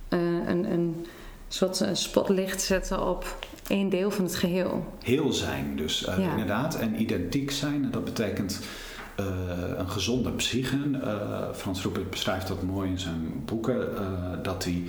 een, 0.09 0.73
een 0.73 1.07
soort 1.49 1.81
eh, 1.81 1.89
spotlicht 1.93 2.63
zetten 2.63 3.07
op 3.07 3.37
één 3.69 3.89
deel 3.89 4.11
van 4.11 4.25
het 4.25 4.35
geheel. 4.37 4.95
Heel 5.03 5.33
zijn 5.33 5.77
dus, 5.77 6.05
eh, 6.05 6.19
Ja. 6.19 6.31
inderdaad. 6.31 6.75
En 6.75 7.01
identiek 7.01 7.51
zijn, 7.51 7.85
en 7.85 7.91
dat 7.91 8.05
betekent 8.05 8.61
eh, 9.17 9.27
een 9.77 9.91
gezonde 9.91 10.31
psyche. 10.33 10.79
Eh, 11.03 11.55
Frans 11.55 11.83
Roepert 11.83 12.11
beschrijft 12.11 12.49
dat 12.49 12.63
mooi 12.63 12.91
in 12.91 12.99
zijn 12.99 13.43
boeken. 13.45 13.89
dat 14.43 14.65
hij 14.65 14.83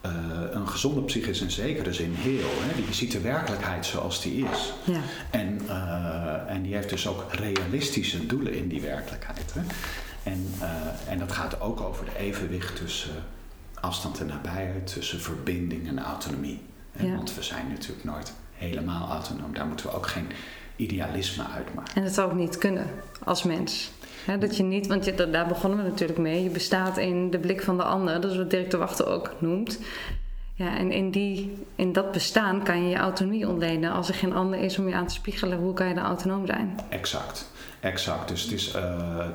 eh, 0.00 0.10
een 0.50 0.68
gezonde 0.68 1.02
psyche 1.02 1.30
is 1.30 1.40
in 1.40 1.50
zekere 1.50 1.92
zin 1.92 2.12
heel. 2.14 2.48
Hè? 2.48 2.82
Die 2.84 2.94
ziet 2.94 3.12
de 3.12 3.20
werkelijkheid 3.20 3.86
zoals 3.86 4.22
die 4.22 4.44
is. 4.52 4.72
Ja, 4.84 5.00
En, 5.30 5.60
en 6.48 6.62
die 6.62 6.74
heeft 6.74 6.88
dus 6.90 7.06
ook 7.06 7.24
realistische 7.32 8.26
doelen 8.26 8.54
in 8.54 8.68
die 8.68 8.80
werkelijkheid. 8.80 9.54
Hè? 9.54 9.60
En, 10.30 10.46
en 11.08 11.18
dat 11.18 11.32
gaat 11.32 11.60
ook 11.60 11.80
over 11.80 12.04
de 12.04 12.18
evenwicht 12.18 12.76
tussen 12.76 13.10
afstand 13.74 14.20
en 14.20 14.26
nabijheid, 14.26 14.92
tussen 14.92 15.20
verbinding 15.20 15.88
en 15.88 15.98
autonomie. 15.98 16.60
Ja. 16.98 17.14
Want 17.14 17.34
we 17.34 17.42
zijn 17.42 17.68
natuurlijk 17.68 18.04
nooit 18.04 18.32
helemaal 18.52 19.10
autonoom. 19.10 19.54
Daar 19.54 19.66
moeten 19.66 19.86
we 19.86 19.92
ook 19.92 20.06
geen 20.06 20.26
idealisme 20.76 21.44
uitmaken. 21.54 21.94
en 21.94 22.02
dat 22.02 22.12
zou 22.12 22.30
ook 22.30 22.36
niet 22.36 22.58
kunnen 22.58 22.86
als 23.24 23.42
mens. 23.42 23.90
Dat 24.38 24.56
je 24.56 24.62
niet, 24.62 24.86
want 24.86 25.04
je, 25.04 25.30
daar 25.30 25.46
begonnen 25.46 25.82
we 25.82 25.90
natuurlijk 25.90 26.18
mee. 26.18 26.42
Je 26.42 26.50
bestaat 26.50 26.96
in 26.96 27.30
de 27.30 27.38
blik 27.38 27.62
van 27.62 27.76
de 27.76 27.82
ander. 27.82 28.20
Dat 28.20 28.30
is 28.30 28.36
wat 28.36 28.50
Dirk 28.50 28.70
de 28.70 28.76
Wachter 28.76 29.06
ook 29.06 29.34
noemt. 29.38 29.78
Ja, 30.54 30.76
en 30.76 30.92
in, 30.92 31.10
die, 31.10 31.54
in 31.74 31.92
dat 31.92 32.12
bestaan 32.12 32.62
kan 32.62 32.82
je 32.82 32.88
je 32.88 32.96
autonomie 32.96 33.48
ontlenen. 33.48 33.92
Als 33.92 34.08
er 34.08 34.14
geen 34.14 34.32
ander 34.32 34.60
is 34.60 34.78
om 34.78 34.88
je 34.88 34.94
aan 34.94 35.06
te 35.06 35.14
spiegelen, 35.14 35.58
hoe 35.58 35.74
kan 35.74 35.88
je 35.88 35.94
dan 35.94 36.04
autonoom 36.04 36.46
zijn? 36.46 36.78
Exact, 36.88 37.50
exact. 37.80 38.28
Dus 38.28 38.42
het 38.42 38.52
is 38.52 38.74
uh, 38.74 39.26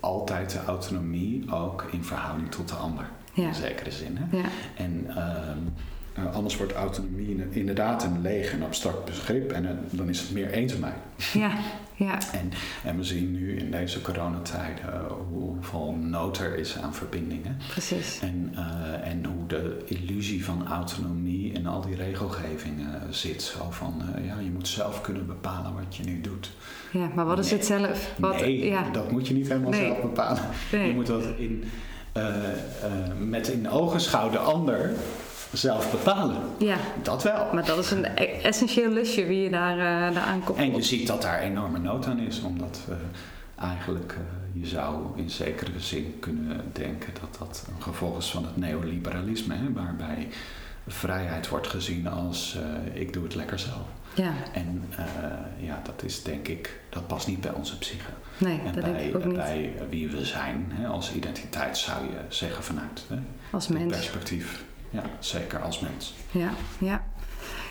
altijd 0.00 0.50
de 0.50 0.64
autonomie 0.66 1.52
ook 1.52 1.86
in 1.90 2.04
verhouding 2.04 2.50
tot 2.50 2.68
de 2.68 2.74
ander. 2.74 3.08
Ja. 3.32 3.46
In 3.46 3.54
zekere 3.54 3.90
zin. 3.90 4.16
Hè? 4.16 4.36
Ja. 4.36 4.44
En 4.76 5.06
uh, 6.18 6.34
anders 6.34 6.56
wordt 6.56 6.72
autonomie 6.72 7.44
inderdaad 7.50 8.04
een 8.04 8.20
leeg 8.20 8.52
en 8.52 8.62
abstract 8.62 9.04
begrip. 9.04 9.52
En 9.52 9.64
uh, 9.64 9.70
dan 9.90 10.08
is 10.08 10.20
het 10.20 10.30
meer 10.30 10.50
eenzaamheid. 10.50 10.94
Ja, 11.32 11.52
ja. 11.94 12.18
En, 12.32 12.50
en 12.84 12.96
we 12.96 13.04
zien 13.04 13.32
nu 13.32 13.56
in 13.56 13.70
deze 13.70 14.00
coronatijden 14.00 14.84
hoeveel 15.30 15.94
nood 16.00 16.38
er 16.38 16.58
is 16.58 16.78
aan 16.78 16.94
verbindingen. 16.94 17.56
Precies. 17.68 18.20
En, 18.20 18.54
uh, 18.54 19.10
en 19.10 19.24
hoe 19.24 19.46
de 19.46 19.82
illusie 19.86 20.44
van 20.44 20.66
autonomie 20.66 21.52
in 21.52 21.66
al 21.66 21.80
die 21.80 21.96
regelgevingen 21.96 23.14
zit. 23.14 23.42
Zo 23.42 23.70
van, 23.70 24.02
uh, 24.16 24.26
ja, 24.26 24.38
je 24.38 24.50
moet 24.50 24.68
zelf 24.68 25.00
kunnen 25.00 25.26
bepalen 25.26 25.74
wat 25.74 25.96
je 25.96 26.04
nu 26.04 26.20
doet. 26.20 26.50
Ja, 26.92 27.10
maar 27.14 27.24
wat 27.24 27.38
is 27.38 27.50
het 27.50 27.64
zelf? 27.66 28.14
Wat, 28.18 28.40
nee, 28.40 28.64
ja. 28.64 28.90
dat 28.90 29.10
moet 29.10 29.28
je 29.28 29.34
niet 29.34 29.48
helemaal 29.48 29.70
Nee. 29.70 29.86
zelf 29.86 30.00
bepalen. 30.00 30.42
Je 30.70 30.92
moet 30.94 31.06
dat 31.06 31.24
in, 31.36 31.64
met 33.28 33.48
in 33.48 33.70
ogenschouw 33.70 34.30
de 34.30 34.38
ander 34.38 34.92
zelf 35.52 35.90
bepalen. 35.90 36.36
Ja, 36.58 36.76
Dat 37.02 37.22
wel. 37.22 37.48
maar 37.52 37.64
dat 37.64 37.78
is 37.78 37.90
een 37.90 38.04
e- 38.04 38.24
essentieel 38.24 38.90
lusje 38.90 39.26
wie 39.26 39.42
je 39.42 39.50
daar, 39.50 39.76
uh, 39.76 40.14
daar 40.14 40.24
aankomt. 40.24 40.58
En 40.58 40.74
je 40.74 40.82
ziet 40.82 41.06
dat 41.06 41.22
daar 41.22 41.40
enorme 41.40 41.78
nood 41.78 42.06
aan 42.06 42.18
is, 42.18 42.42
omdat 42.42 42.80
uh, 42.88 42.94
eigenlijk 43.68 44.12
uh, 44.12 44.62
je 44.62 44.68
zou 44.68 45.06
in 45.14 45.30
zekere 45.30 45.80
zin 45.80 46.16
kunnen 46.20 46.60
denken 46.72 47.12
dat 47.20 47.38
dat 47.38 47.66
een 47.76 47.82
gevolg 47.82 48.18
is 48.18 48.30
van 48.30 48.44
het 48.44 48.56
neoliberalisme, 48.56 49.54
hè, 49.54 49.72
waarbij 49.72 50.28
vrijheid 50.86 51.48
wordt 51.48 51.66
gezien 51.66 52.08
als 52.08 52.58
uh, 52.94 53.00
ik 53.00 53.12
doe 53.12 53.22
het 53.24 53.34
lekker 53.34 53.58
zelf. 53.58 53.86
Ja. 54.14 54.32
En 54.52 54.82
ja, 55.58 55.80
dat 55.84 56.02
is 56.02 56.22
denk 56.22 56.48
ik, 56.48 56.80
dat 56.88 57.06
past 57.06 57.26
niet 57.26 57.40
bij 57.40 57.52
onze 57.52 57.78
psyche. 57.78 58.10
Nee, 58.38 58.60
en 58.64 58.72
dat 58.72 58.84
bij, 58.84 58.92
denk 58.92 59.08
ik 59.08 59.16
ook 59.16 59.24
niet. 59.24 59.36
bij 59.36 59.72
wie 59.88 60.08
we 60.08 60.24
zijn 60.24 60.66
hè, 60.70 60.86
als 60.86 61.12
identiteit 61.14 61.78
zou 61.78 62.04
je 62.04 62.18
zeggen 62.28 62.64
vanuit 62.64 63.04
hè, 63.08 63.16
Als 63.50 63.68
mens. 63.68 63.92
perspectief. 63.92 64.64
Ja, 64.90 65.02
zeker 65.18 65.58
als 65.58 65.80
mens. 65.80 66.14
Ja, 66.30 66.50
ja. 66.78 67.02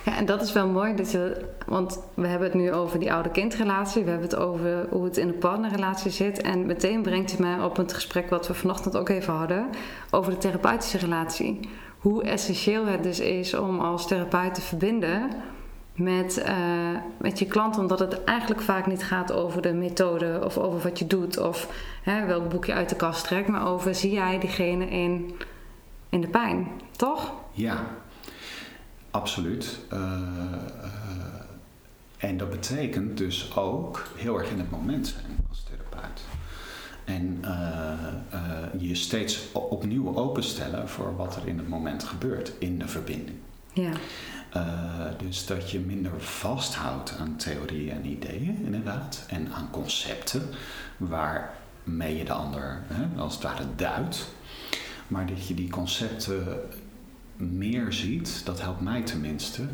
Ja, 0.06 0.18
en 0.18 0.26
dat 0.26 0.42
is 0.42 0.54
wel 0.54 0.68
mooi, 0.68 0.96
dat 0.96 1.12
je, 1.12 1.46
want 1.66 2.00
we 2.14 2.28
hebben 2.28 2.48
het 2.48 2.58
nu 2.58 2.72
over 2.72 3.00
die 3.00 3.14
oude-kindrelatie. 3.14 4.04
We 4.04 4.10
hebben 4.10 4.30
het 4.30 4.40
over 4.40 4.88
hoe 4.90 5.04
het 5.04 5.18
in 5.18 5.28
een 5.28 5.38
partnerrelatie 5.38 6.12
zit. 6.12 6.42
En 6.42 6.66
meteen 6.66 7.02
brengt 7.02 7.32
het 7.32 7.40
mij 7.40 7.60
op 7.60 7.78
het 7.78 7.94
gesprek 7.94 8.30
wat 8.30 8.48
we 8.48 8.54
vanochtend 8.54 8.98
ook 8.98 9.10
even 9.10 9.34
hadden... 9.34 9.70
over 10.10 10.32
de 10.32 10.38
therapeutische 10.38 10.98
relatie. 10.98 11.70
Hoe 11.98 12.24
essentieel 12.24 12.86
het 12.86 13.04
dus 13.04 13.20
is 13.20 13.54
om 13.54 13.80
als 13.80 14.08
therapeut 14.08 14.54
te 14.54 14.62
verbinden 14.62 15.30
met, 15.96 16.44
uh, 16.48 16.56
met 17.18 17.40
je 17.40 17.46
klant. 17.46 17.78
Omdat 17.78 18.00
het 18.00 18.24
eigenlijk 18.24 18.62
vaak 18.62 18.88
niet 18.88 19.04
gaat 19.04 19.32
over 19.32 19.62
de 19.62 19.74
methode 19.74 20.42
of 20.44 20.58
over 20.58 20.80
wat 20.80 21.00
je 21.00 21.08
doet... 21.08 21.40
of 21.40 21.68
hè, 22.04 22.26
welk 22.26 22.50
boek 22.50 22.66
je 22.66 22.74
uit 22.74 22.90
de 22.90 22.96
kast 22.96 23.24
trekt, 23.24 23.48
maar 23.48 23.68
over 23.68 23.96
zie 23.96 24.12
jij 24.12 24.40
diegene 24.40 24.90
in, 24.90 25.36
in 26.10 26.22
de 26.22 26.28
pijn, 26.28 26.68
toch? 26.92 27.34
Ja, 27.52 27.88
absoluut. 29.12 29.80
Uh, 29.94 30.00
uh, 30.00 30.88
en 32.18 32.38
dat 32.38 32.50
betekent 32.50 33.18
dus 33.18 33.56
ook 33.56 34.08
heel 34.16 34.40
erg 34.40 34.50
in 34.50 34.60
het 34.60 34.72
moment 34.72 35.08
zijn 35.08 35.38
als 35.50 35.64
therapeut. 35.64 36.22
En 37.06 37.42
uh, 37.42 38.82
je 38.82 38.96
steeds 38.96 39.52
opnieuw 39.52 40.16
openstellen 40.16 40.90
voor 40.90 41.16
wat 41.16 41.36
er 41.36 41.48
in 41.48 41.58
het 41.58 41.68
moment 41.68 42.04
gebeurt 42.04 42.54
in 42.60 42.80
de 42.80 42.88
verbinding. 42.88 43.38
Ja. 43.74 43.92
dus 45.18 45.46
dat 45.46 45.72
je 45.72 45.80
minder 45.80 46.22
vasthoudt 46.22 47.16
aan 47.20 47.36
theorieën 47.36 47.92
en 47.92 48.06
ideeën, 48.06 48.60
inderdaad, 48.66 49.26
en 49.28 49.54
aan 49.54 49.68
concepten 49.72 50.50
waarmee 50.98 52.18
je 52.18 52.24
de 52.24 52.34
ander 52.34 52.82
hè, 52.88 53.22
als 53.22 53.34
het 53.34 53.44
ware 53.44 53.66
duidt. 53.76 54.34
Maar 55.10 55.26
dat 55.26 55.48
je 55.48 55.54
die 55.54 55.70
concepten 55.70 56.44
meer 57.36 57.94
ziet, 57.94 58.42
dat 58.46 58.62
helpt 58.62 58.82
mij 58.82 59.02
tenminste, 59.02 59.68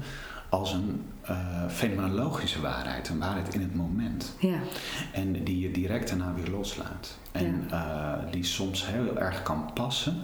als 0.49 0.73
een 0.73 1.01
uh, 1.29 1.67
fenomenologische 1.69 2.61
waarheid, 2.61 3.09
een 3.09 3.19
waarheid 3.19 3.53
in 3.53 3.61
het 3.61 3.75
moment. 3.75 4.35
Ja. 4.39 4.59
En 5.11 5.43
die 5.43 5.59
je 5.59 5.71
direct 5.71 6.07
daarna 6.07 6.33
weer 6.33 6.49
loslaat. 6.49 7.17
En 7.31 7.65
ja. 7.69 8.17
uh, 8.25 8.31
die 8.31 8.43
soms 8.43 8.87
heel 8.87 9.17
erg 9.17 9.43
kan 9.43 9.71
passen. 9.73 10.17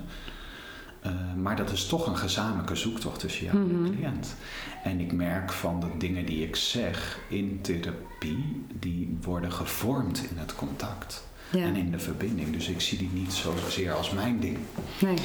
Uh, 1.05 1.11
maar 1.37 1.55
dat 1.55 1.71
is 1.71 1.87
toch 1.87 2.07
een 2.07 2.17
gezamenlijke 2.17 2.75
zoektocht 2.75 3.19
tussen 3.19 3.45
jou 3.45 3.57
Mhm. 3.57 3.75
en 3.75 3.85
je 3.85 3.97
cliënt. 3.97 4.35
En 4.83 4.99
ik 4.99 5.11
merk 5.11 5.51
van 5.51 5.79
de 5.79 5.87
dingen 5.97 6.25
die 6.25 6.47
ik 6.47 6.55
zeg 6.55 7.19
in 7.29 7.59
therapie, 7.61 8.65
die 8.79 9.17
worden 9.21 9.51
gevormd 9.51 10.23
in 10.29 10.37
het 10.37 10.55
contact. 10.55 11.27
Ja. 11.51 11.63
En 11.63 11.75
in 11.75 11.91
de 11.91 11.99
verbinding. 11.99 12.53
Dus 12.53 12.67
ik 12.67 12.81
zie 12.81 12.97
die 12.97 13.09
niet 13.13 13.33
zozeer 13.33 13.93
als 13.93 14.11
mijn 14.11 14.39
ding. 14.39 14.57
Nee. 14.99 15.15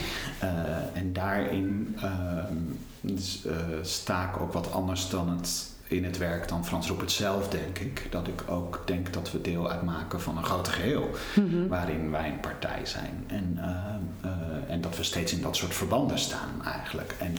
Uh, 0.43 0.97
en 0.97 1.12
daarin 1.12 1.97
uh, 2.03 3.55
sta 3.83 4.29
ik 4.29 4.41
ook 4.41 4.53
wat 4.53 4.72
anders 4.72 5.09
dan 5.09 5.29
het 5.29 5.74
in 5.89 6.05
het 6.05 6.18
werk 6.18 6.49
dan 6.49 6.66
Frans 6.66 6.89
Roepert 6.89 7.12
zelf, 7.12 7.49
denk 7.49 7.79
ik. 7.79 8.07
Dat 8.11 8.29
ik 8.29 8.43
ook 8.47 8.83
denk 8.87 9.12
dat 9.12 9.33
we 9.33 9.41
deel 9.41 9.70
uitmaken 9.70 10.20
van 10.20 10.37
een 10.37 10.45
groot 10.45 10.68
geheel. 10.68 11.11
Mm 11.35 11.51
-hmm. 11.51 11.68
Waarin 11.68 12.11
wij 12.11 12.29
een 12.29 12.41
partij 12.41 12.87
zijn. 12.87 13.24
En, 13.27 13.59
uh, 13.59 14.72
en 14.72 14.81
dat 14.81 14.97
we 14.97 15.03
steeds 15.03 15.33
in 15.33 15.43
dat 15.43 15.57
soort 15.57 15.74
verbanden 15.74 16.18
staan 16.18 16.64
eigenlijk. 16.64 17.14
En, 17.18 17.35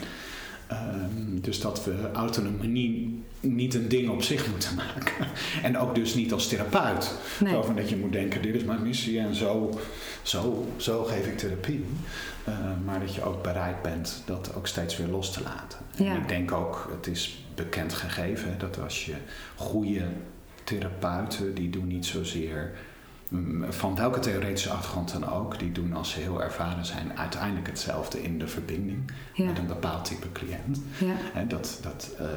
ehm, 0.68 1.40
dus 1.42 1.60
dat 1.60 1.86
we 1.86 2.10
autonomie 2.14 3.24
niet 3.40 3.74
een 3.74 3.88
ding 3.88 4.10
op 4.10 4.24
zich 4.24 4.48
moeten 4.48 4.76
maken. 4.86 5.28
En 5.64 5.78
ook 5.78 5.96
dus 5.96 6.14
niet 6.14 6.34
als 6.34 6.48
therapeut. 6.48 7.18
Nee. 7.40 7.54
Zo 7.54 7.62
van 7.62 7.76
dat 7.76 7.90
je 7.90 7.98
moet 7.98 8.12
denken, 8.12 8.42
dit 8.42 8.56
is 8.56 8.64
mijn 8.64 8.82
missie 8.82 9.20
en 9.20 9.36
zo, 9.36 9.80
zo, 10.22 10.68
zo 10.78 11.04
geef 11.04 11.26
ik 11.28 11.38
therapie. 11.38 11.86
Uh, 12.50 12.56
maar 12.86 13.00
dat 13.00 13.16
je 13.16 13.24
ook 13.24 13.44
bereid 13.44 13.82
bent 13.82 14.22
dat 14.26 14.56
ook 14.56 14.68
steeds 14.68 14.98
weer 14.98 15.08
los 15.08 15.32
te 15.32 15.42
laten. 15.42 15.80
En 15.98 16.18
ik 16.18 16.28
denk 16.28 16.52
ook, 16.52 16.90
het 16.96 17.08
is 17.08 17.46
bekend 17.56 17.94
gegeven, 17.94 18.56
dat 18.58 18.80
als 18.80 19.06
je 19.06 19.14
goede 19.56 20.06
therapeuten, 20.64 21.54
die 21.54 21.70
doen 21.70 21.88
niet 21.88 22.06
zozeer 22.06 22.72
van 23.70 23.96
welke 23.96 24.20
theoretische 24.20 24.70
achtergrond 24.70 25.12
dan 25.12 25.30
ook, 25.30 25.60
die 25.60 25.72
doen 25.72 25.94
als 25.94 26.10
ze 26.12 26.20
heel 26.20 26.44
ervaren 26.44 26.86
zijn 26.86 27.18
uiteindelijk 27.18 27.68
hetzelfde 27.68 28.24
in 28.24 28.40
de 28.40 28.48
verbinding 28.48 29.12
Ja. 29.34 29.46
met 29.46 29.58
een 29.58 29.68
bepaald 29.68 30.06
type 30.06 30.32
cliënt. 30.32 30.82
Ja. 31.00 31.14
Hè, 31.34 31.48
dat, 31.48 31.80
dat, 31.82 32.10
uh, 32.22 32.28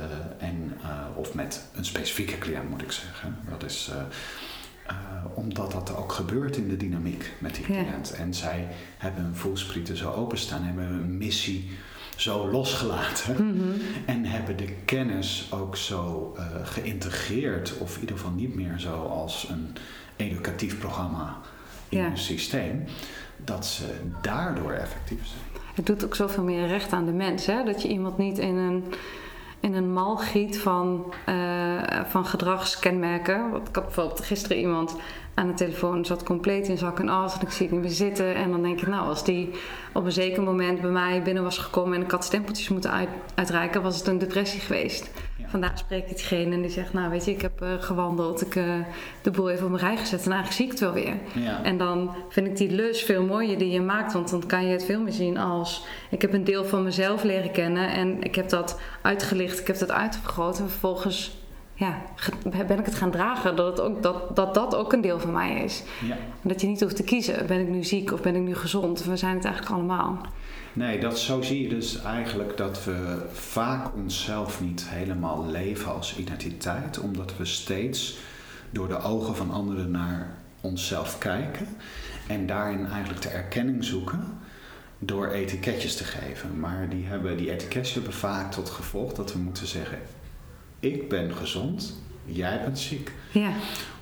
en, 0.48 0.72
uh, 0.82 0.88
of 1.14 1.34
met 1.34 1.64
een 1.74 1.84
specifieke 1.84 2.38
cliënt 2.38 2.68
moet 2.70 2.82
ik 2.82 2.92
zeggen. 2.92 3.36
Dat 3.48 3.64
is 3.64 3.90
uh, 3.92 4.94
omdat 5.34 5.72
dat 5.72 5.96
ook 5.96 6.12
gebeurt 6.12 6.56
in 6.56 6.68
de 6.68 6.76
dynamiek 6.76 7.30
met 7.38 7.54
die 7.54 7.72
Ja. 7.72 7.82
cliënt. 7.82 8.12
En 8.12 8.34
zij 8.34 8.68
hebben 8.98 9.22
hun 9.24 9.36
voelsprieten 9.36 9.96
zo 9.96 10.10
openstaan, 10.12 10.62
hebben 10.62 10.84
hun 10.86 11.18
missie 11.18 11.70
zo 12.16 12.50
losgelaten 12.50 13.34
Mhm. 13.46 13.80
en 14.06 14.24
hebben 14.24 14.56
de 14.56 14.72
kennis 14.84 15.48
ook 15.50 15.76
zo 15.76 16.36
geïntegreerd, 16.62 17.78
of 17.78 17.94
in 17.94 18.00
ieder 18.00 18.16
geval 18.16 18.32
niet 18.32 18.54
meer 18.54 18.78
zo 18.78 19.02
als 19.06 19.48
een 19.50 19.76
educatief 20.20 20.78
programma 20.78 21.36
in 21.88 21.98
Ja. 21.98 22.04
hun 22.04 22.18
systeem, 22.18 22.84
dat 23.36 23.66
ze 23.66 23.84
daardoor 24.22 24.72
effectief 24.72 25.26
zijn. 25.26 25.62
Het 25.74 25.86
doet 25.86 26.04
ook 26.04 26.14
zoveel 26.14 26.42
meer 26.42 26.66
recht 26.66 26.92
aan 26.92 27.04
de 27.06 27.12
mens. 27.12 27.46
Hè? 27.46 27.64
Dat 27.64 27.82
je 27.82 27.88
iemand 27.88 28.18
niet 28.18 28.38
in 28.38 28.56
een, 28.56 28.84
in 29.60 29.74
een 29.74 29.92
mal 29.92 30.16
giet 30.16 30.58
van, 30.58 31.12
eh, 31.26 31.34
van 32.06 32.26
gedragskenmerken. 32.26 33.50
Want 33.50 33.68
ik 33.68 33.74
had 33.74 33.84
bijvoorbeeld 33.84 34.20
gisteren 34.24 34.58
iemand 34.58 34.96
aan 35.34 35.46
de 35.46 35.54
telefoon 35.54 36.04
zat 36.04 36.22
compleet 36.22 36.68
in 36.68 36.78
zak 36.78 36.98
en 36.98 37.08
as 37.08 37.34
en 37.34 37.40
ik 37.40 37.50
zie 37.50 37.66
het 37.66 37.74
niet 37.74 37.84
meer 37.84 37.94
zitten. 37.94 38.34
En 38.34 38.50
dan 38.50 38.62
denk 38.62 38.80
ik, 38.80 38.86
nou, 38.88 39.08
als 39.08 39.24
die 39.24 39.50
op 39.92 40.04
een 40.04 40.12
zeker 40.12 40.42
moment 40.42 40.80
bij 40.80 40.90
mij 40.90 41.22
binnen 41.22 41.42
was 41.42 41.58
gekomen 41.58 41.94
en 41.94 42.02
ik 42.02 42.10
had 42.10 42.24
stempeltjes 42.24 42.68
moeten 42.68 42.90
uit, 42.90 43.08
uitreiken, 43.34 43.82
was 43.82 43.98
het 43.98 44.06
een 44.06 44.18
depressie 44.18 44.60
geweest. 44.60 45.10
Vandaag 45.50 45.78
spreek 45.78 46.10
ik 46.10 46.16
diegene 46.16 46.54
en 46.54 46.60
die 46.60 46.70
zegt, 46.70 46.92
nou 46.92 47.10
weet 47.10 47.24
je, 47.24 47.30
ik 47.30 47.42
heb 47.42 47.62
uh, 47.62 47.68
gewandeld, 47.78 48.40
ik 48.40 48.54
uh, 48.54 48.64
de 49.22 49.30
boel 49.30 49.50
even 49.50 49.64
op 49.64 49.70
mijn 49.70 49.84
rij 49.84 49.96
gezet 49.96 50.24
en 50.24 50.32
eigenlijk 50.32 50.52
zie 50.52 50.64
ik 50.64 50.70
het 50.70 50.80
wel 50.80 50.92
weer. 50.92 51.14
Ja. 51.44 51.62
En 51.62 51.78
dan 51.78 52.14
vind 52.28 52.46
ik 52.46 52.56
die 52.56 52.70
lus 52.70 53.02
veel 53.02 53.22
mooier 53.22 53.58
die 53.58 53.70
je 53.70 53.80
maakt, 53.80 54.12
want 54.12 54.30
dan 54.30 54.46
kan 54.46 54.64
je 54.64 54.72
het 54.72 54.84
veel 54.84 55.00
meer 55.00 55.12
zien 55.12 55.38
als 55.38 55.84
ik 56.10 56.22
heb 56.22 56.32
een 56.32 56.44
deel 56.44 56.64
van 56.64 56.82
mezelf 56.82 57.22
leren 57.22 57.50
kennen 57.50 57.90
en 57.90 58.22
ik 58.22 58.34
heb 58.34 58.48
dat 58.48 58.80
uitgelicht, 59.02 59.60
ik 59.60 59.66
heb 59.66 59.78
dat 59.78 59.90
uitvergroot 59.90 60.58
en 60.58 60.68
vervolgens 60.68 61.38
ja, 61.74 62.02
ben 62.66 62.78
ik 62.78 62.84
het 62.84 62.94
gaan 62.94 63.10
dragen 63.10 63.56
dat, 63.56 63.66
het 63.66 63.80
ook, 63.80 64.02
dat, 64.02 64.36
dat 64.36 64.54
dat 64.54 64.76
ook 64.76 64.92
een 64.92 65.00
deel 65.00 65.20
van 65.20 65.32
mij 65.32 65.62
is. 65.64 65.82
Ja. 66.06 66.16
En 66.42 66.48
dat 66.48 66.60
je 66.60 66.66
niet 66.66 66.80
hoeft 66.80 66.96
te 66.96 67.02
kiezen, 67.02 67.46
ben 67.46 67.60
ik 67.60 67.68
nu 67.68 67.84
ziek 67.84 68.12
of 68.12 68.20
ben 68.20 68.34
ik 68.34 68.42
nu 68.42 68.54
gezond? 68.54 69.04
We 69.04 69.16
zijn 69.16 69.34
het 69.34 69.44
eigenlijk 69.44 69.74
allemaal. 69.74 70.20
Nee, 70.72 71.00
dat, 71.00 71.18
zo 71.18 71.42
zie 71.42 71.62
je 71.62 71.68
dus 71.68 72.02
eigenlijk 72.02 72.56
dat 72.56 72.84
we 72.84 73.26
vaak 73.32 73.94
onszelf 73.94 74.60
niet 74.60 74.84
helemaal 74.88 75.46
leven 75.46 75.94
als 75.94 76.16
identiteit, 76.16 76.98
omdat 76.98 77.36
we 77.36 77.44
steeds 77.44 78.18
door 78.70 78.88
de 78.88 79.00
ogen 79.02 79.36
van 79.36 79.50
anderen 79.50 79.90
naar 79.90 80.38
onszelf 80.60 81.18
kijken 81.18 81.66
en 82.26 82.46
daarin 82.46 82.86
eigenlijk 82.86 83.22
de 83.22 83.28
erkenning 83.28 83.84
zoeken 83.84 84.38
door 84.98 85.28
etiketjes 85.28 85.96
te 85.96 86.04
geven. 86.04 86.60
Maar 86.60 86.88
die, 86.88 87.04
hebben, 87.04 87.36
die 87.36 87.50
etiketjes 87.50 87.94
hebben 87.94 88.12
vaak 88.12 88.52
tot 88.52 88.70
gevolg 88.70 89.12
dat 89.12 89.32
we 89.32 89.38
moeten 89.38 89.66
zeggen: 89.66 89.98
Ik 90.80 91.08
ben 91.08 91.34
gezond, 91.34 92.00
jij 92.24 92.60
bent 92.64 92.78
ziek. 92.78 93.12
Ja. 93.32 93.52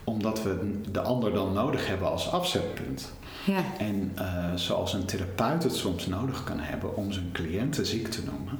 Omdat 0.04 0.42
we 0.42 0.80
de 0.90 1.00
ander 1.00 1.32
dan 1.32 1.52
nodig 1.52 1.86
hebben 1.86 2.10
als 2.10 2.30
afzetpunt. 2.30 3.12
Ja. 3.48 3.64
En 3.78 4.12
uh, 4.18 4.54
zoals 4.54 4.92
een 4.92 5.04
therapeut 5.04 5.62
het 5.62 5.74
soms 5.74 6.06
nodig 6.06 6.44
kan 6.44 6.58
hebben 6.58 6.96
om 6.96 7.12
zijn 7.12 7.32
cliënten 7.32 7.86
ziek 7.86 8.08
te 8.08 8.22
noemen 8.24 8.58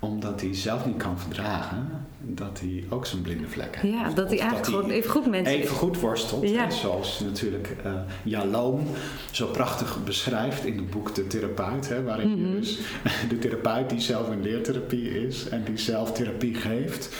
omdat 0.00 0.40
hij 0.40 0.54
zelf 0.54 0.86
niet 0.86 0.96
kan 0.96 1.18
verdragen 1.18 2.06
dat 2.22 2.60
hij 2.60 2.84
ook 2.88 3.06
zijn 3.06 3.22
blinde 3.22 3.48
vlek 3.48 3.76
heeft. 3.76 3.94
Ja, 3.94 4.10
dat 4.10 4.28
hij 4.28 4.38
eigenlijk 4.38 4.68
gewoon 4.68 4.90
even 4.90 5.10
goed 5.10 5.26
mensen 5.26 5.54
Even 5.54 5.76
goed 5.76 6.00
worstelt. 6.00 6.48
Ja. 6.48 6.70
zoals 6.70 7.20
natuurlijk 7.20 7.76
uh, 7.86 7.92
Jaloom 8.22 8.86
zo 9.30 9.46
prachtig 9.46 10.04
beschrijft 10.04 10.64
in 10.64 10.76
het 10.76 10.90
boek 10.90 11.14
De 11.14 11.26
Therapeut. 11.26 11.88
Hè, 11.88 12.02
waarin 12.02 12.28
mm 12.28 12.38
je 12.38 12.60
dus 12.60 12.78
de 13.28 13.38
therapeut 13.38 13.90
die 13.90 14.00
zelf 14.00 14.30
in 14.30 14.42
leertherapie 14.42 15.26
is 15.26 15.48
en 15.48 15.64
die 15.64 15.78
zelf 15.78 16.12
therapie 16.12 16.54
geeft. 16.54 17.16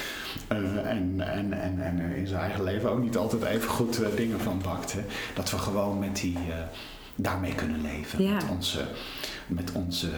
Uh, 0.52 0.58
en, 0.86 1.14
en, 1.18 1.52
en, 1.52 1.80
en 1.80 2.00
in 2.16 2.26
zijn 2.26 2.40
eigen 2.40 2.64
leven 2.64 2.90
ook 2.90 3.02
niet 3.02 3.16
altijd 3.16 3.44
even 3.44 3.68
goed 3.68 4.00
uh, 4.00 4.06
dingen 4.16 4.40
van 4.40 4.60
bakt. 4.62 4.92
Hè. 4.92 5.00
Dat 5.34 5.50
we 5.50 5.58
gewoon 5.58 5.98
met 5.98 6.16
die, 6.16 6.38
daarmee 7.14 7.54
kunnen 7.54 7.80
leven. 7.82 8.24
Ja. 8.24 8.34
Met 8.34 8.44
onze, 8.50 8.80
met 9.46 9.72
onze 9.72 10.08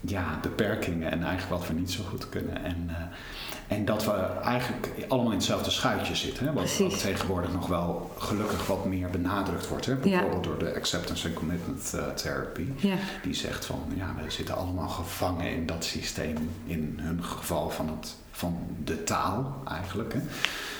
ja, 0.00 0.38
beperkingen 0.42 1.10
en 1.10 1.22
eigenlijk 1.22 1.60
wat 1.60 1.68
we 1.68 1.74
niet 1.74 1.90
zo 1.90 2.02
goed 2.04 2.28
kunnen. 2.28 2.64
En, 2.64 2.86
uh, 2.90 3.76
en 3.76 3.84
dat 3.84 4.04
we 4.04 4.12
eigenlijk 4.42 4.88
allemaal 5.08 5.32
in 5.32 5.38
hetzelfde 5.38 5.70
schuitje 5.70 6.14
zitten. 6.14 6.46
Hè? 6.46 6.52
Wat 6.52 6.62
Precies. 6.62 6.92
ook 6.94 6.98
tegenwoordig 6.98 7.52
nog 7.52 7.66
wel 7.66 8.10
gelukkig 8.18 8.66
wat 8.66 8.84
meer 8.84 9.10
benadrukt 9.10 9.68
wordt. 9.68 9.86
Hè? 9.86 9.94
Bijvoorbeeld 9.94 10.44
door 10.44 10.58
de 10.58 10.74
Acceptance 10.74 11.26
and 11.26 11.36
Commitment 11.36 11.92
uh, 11.94 12.06
Therapy. 12.06 12.66
Ja. 12.76 12.96
Die 13.22 13.34
zegt 13.34 13.64
van 13.64 13.80
ja, 13.96 14.14
we 14.22 14.30
zitten 14.30 14.56
allemaal 14.56 14.88
gevangen 14.88 15.50
in 15.50 15.66
dat 15.66 15.84
systeem. 15.84 16.50
In 16.64 16.98
hun 17.00 17.24
geval 17.24 17.70
van, 17.70 17.88
het, 17.88 18.14
van 18.30 18.58
de 18.84 19.04
taal 19.04 19.62
eigenlijk. 19.64 20.12
Hè? 20.12 20.20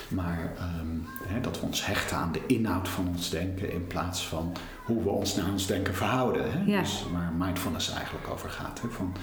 Maar 0.08 0.52
um, 0.80 1.06
hè, 1.22 1.40
dat 1.40 1.60
we 1.60 1.66
ons 1.66 1.86
hechten 1.86 2.16
aan 2.16 2.32
de 2.32 2.40
inhoud 2.46 2.88
van 2.88 3.08
ons 3.08 3.30
denken 3.30 3.72
in 3.72 3.86
plaats 3.86 4.26
van 4.26 4.52
hoe 4.84 5.02
we 5.02 5.08
ons 5.08 5.34
naar 5.34 5.50
ons 5.50 5.66
denken 5.66 5.94
verhouden. 5.94 6.52
Hè? 6.52 6.62
Ja. 6.66 6.80
Dus 6.80 7.04
waar 7.12 7.32
mindfulness 7.38 7.92
eigenlijk 7.92 8.28
over 8.28 8.50
gaat. 8.50 8.80
Hè? 8.80 8.88
Van 8.88 9.14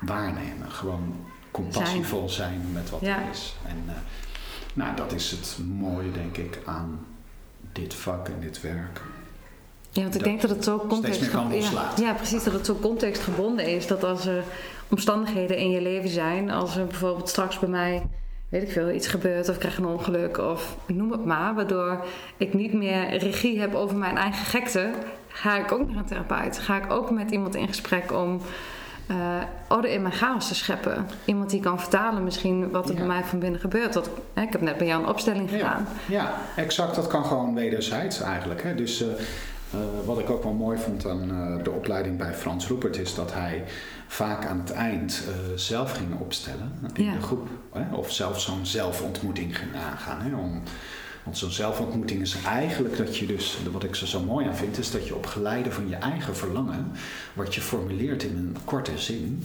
waarnemen, 0.00 0.70
gewoon 0.70 1.16
compassievol 1.50 2.28
zijn, 2.28 2.60
met 2.72 2.90
wat 2.90 3.00
ja. 3.00 3.22
er 3.22 3.30
is. 3.30 3.54
En 3.66 3.82
uh, 3.86 3.92
nou, 4.74 4.96
dat 4.96 5.12
is 5.12 5.30
het 5.30 5.58
mooie, 5.66 6.12
denk 6.12 6.36
ik, 6.36 6.58
aan 6.64 7.06
dit 7.72 7.94
vak 7.94 8.28
en 8.28 8.40
dit 8.40 8.60
werk. 8.60 9.00
Ja, 9.90 10.02
want 10.02 10.14
ik 10.14 10.24
denk 10.24 10.40
dat 10.40 10.50
het 10.50 10.64
zo 10.64 10.78
context 10.88 11.30
kan 11.30 11.52
ja, 11.52 11.92
ja, 11.96 12.12
precies, 12.12 12.44
dat 12.44 12.52
het 12.52 12.66
zo 12.66 12.74
contextgebonden 12.74 13.66
is. 13.66 13.86
Dat 13.86 14.04
als 14.04 14.26
er 14.26 14.44
omstandigheden 14.88 15.56
in 15.56 15.70
je 15.70 15.80
leven 15.80 16.10
zijn, 16.10 16.50
als 16.50 16.76
er 16.76 16.86
bijvoorbeeld 16.86 17.28
straks 17.28 17.58
bij 17.58 17.68
mij 17.68 18.06
weet 18.48 18.62
ik 18.62 18.70
veel, 18.70 18.90
iets 18.90 19.06
gebeurt 19.06 19.48
of 19.48 19.54
ik 19.54 19.60
krijg 19.60 19.78
een 19.78 19.86
ongeluk 19.86 20.38
of 20.38 20.76
noem 20.86 21.12
het 21.12 21.24
maar, 21.24 21.54
waardoor 21.54 22.04
ik 22.36 22.54
niet 22.54 22.72
meer 22.72 23.16
regie 23.16 23.60
heb 23.60 23.74
over 23.74 23.96
mijn 23.96 24.16
eigen 24.16 24.44
gekte, 24.46 24.90
ga 25.28 25.56
ik 25.58 25.72
ook 25.72 25.88
naar 25.88 25.96
een 25.96 26.04
therapeut. 26.04 26.58
Ga 26.58 26.76
ik 26.76 26.92
ook 26.92 27.10
met 27.10 27.30
iemand 27.30 27.54
in 27.54 27.68
gesprek 27.68 28.12
om 28.12 28.40
uh, 29.10 29.16
orde 29.68 29.92
in 29.92 30.02
mijn 30.02 30.14
chaos 30.14 30.48
te 30.48 30.54
scheppen. 30.54 31.06
Iemand 31.24 31.50
die 31.50 31.60
kan 31.60 31.80
vertalen 31.80 32.24
misschien 32.24 32.70
wat 32.70 32.84
er 32.88 32.92
Ja. 32.92 32.98
bij 32.98 33.06
mij 33.08 33.24
van 33.24 33.38
binnen 33.38 33.60
gebeurt. 33.60 33.92
Dat, 33.92 34.10
hè, 34.34 34.42
ik 34.42 34.52
heb 34.52 34.60
net 34.60 34.76
bij 34.78 34.86
jou 34.86 35.02
een 35.02 35.08
opstelling 35.08 35.50
gedaan. 35.50 35.86
Ja, 36.06 36.22
ja, 36.22 36.34
exact. 36.62 36.94
Dat 36.94 37.06
kan 37.06 37.24
gewoon 37.24 37.54
wederzijds 37.54 38.20
eigenlijk. 38.20 38.62
Hè. 38.62 38.74
Dus 38.74 39.02
uh, 39.02 39.08
uh, 39.74 39.80
wat 40.04 40.18
ik 40.18 40.30
ook 40.30 40.42
wel 40.42 40.52
mooi 40.52 40.78
vond 40.78 41.06
aan 41.06 41.30
uh, 41.30 41.64
de 41.64 41.70
opleiding 41.70 42.16
bij 42.18 42.34
Frans 42.34 42.66
Roepert 42.66 42.96
is 42.96 43.14
dat 43.14 43.32
hij 43.32 43.64
vaak 44.06 44.46
aan 44.46 44.58
het 44.58 44.70
eind 44.70 45.22
uh, 45.28 45.56
zelf 45.56 45.92
ging 45.92 46.18
opstellen 46.20 46.72
in 46.94 47.04
Ja. 47.04 47.12
de 47.12 47.20
groep. 47.22 47.48
Hè? 47.72 47.94
Of 47.94 48.12
zelf 48.12 48.40
zo'n 48.40 48.66
zelfontmoeting 48.66 49.58
ging 49.58 49.70
aangaan. 49.76 50.20
Hè? 50.20 50.36
Om, 50.36 50.62
want 51.24 51.38
zo'n 51.38 51.50
zelfontmoeting 51.50 52.20
is 52.20 52.36
eigenlijk 52.44 52.96
dat 52.96 53.16
je 53.16 53.26
dus, 53.26 53.58
wat 53.72 53.84
ik 53.84 53.90
er 53.96 54.08
zo 54.08 54.20
mooi 54.20 54.46
aan 54.46 54.56
vind, 54.56 54.78
is 54.78 54.90
dat 54.90 55.06
je 55.06 55.14
op 55.14 55.26
geleide 55.26 55.72
van 55.72 55.88
je 55.88 55.96
eigen 55.96 56.36
verlangen, 56.36 56.92
wat 57.32 57.54
je 57.54 57.60
formuleert 57.60 58.22
in 58.22 58.36
een 58.36 58.56
korte 58.64 58.98
zin, 58.98 59.44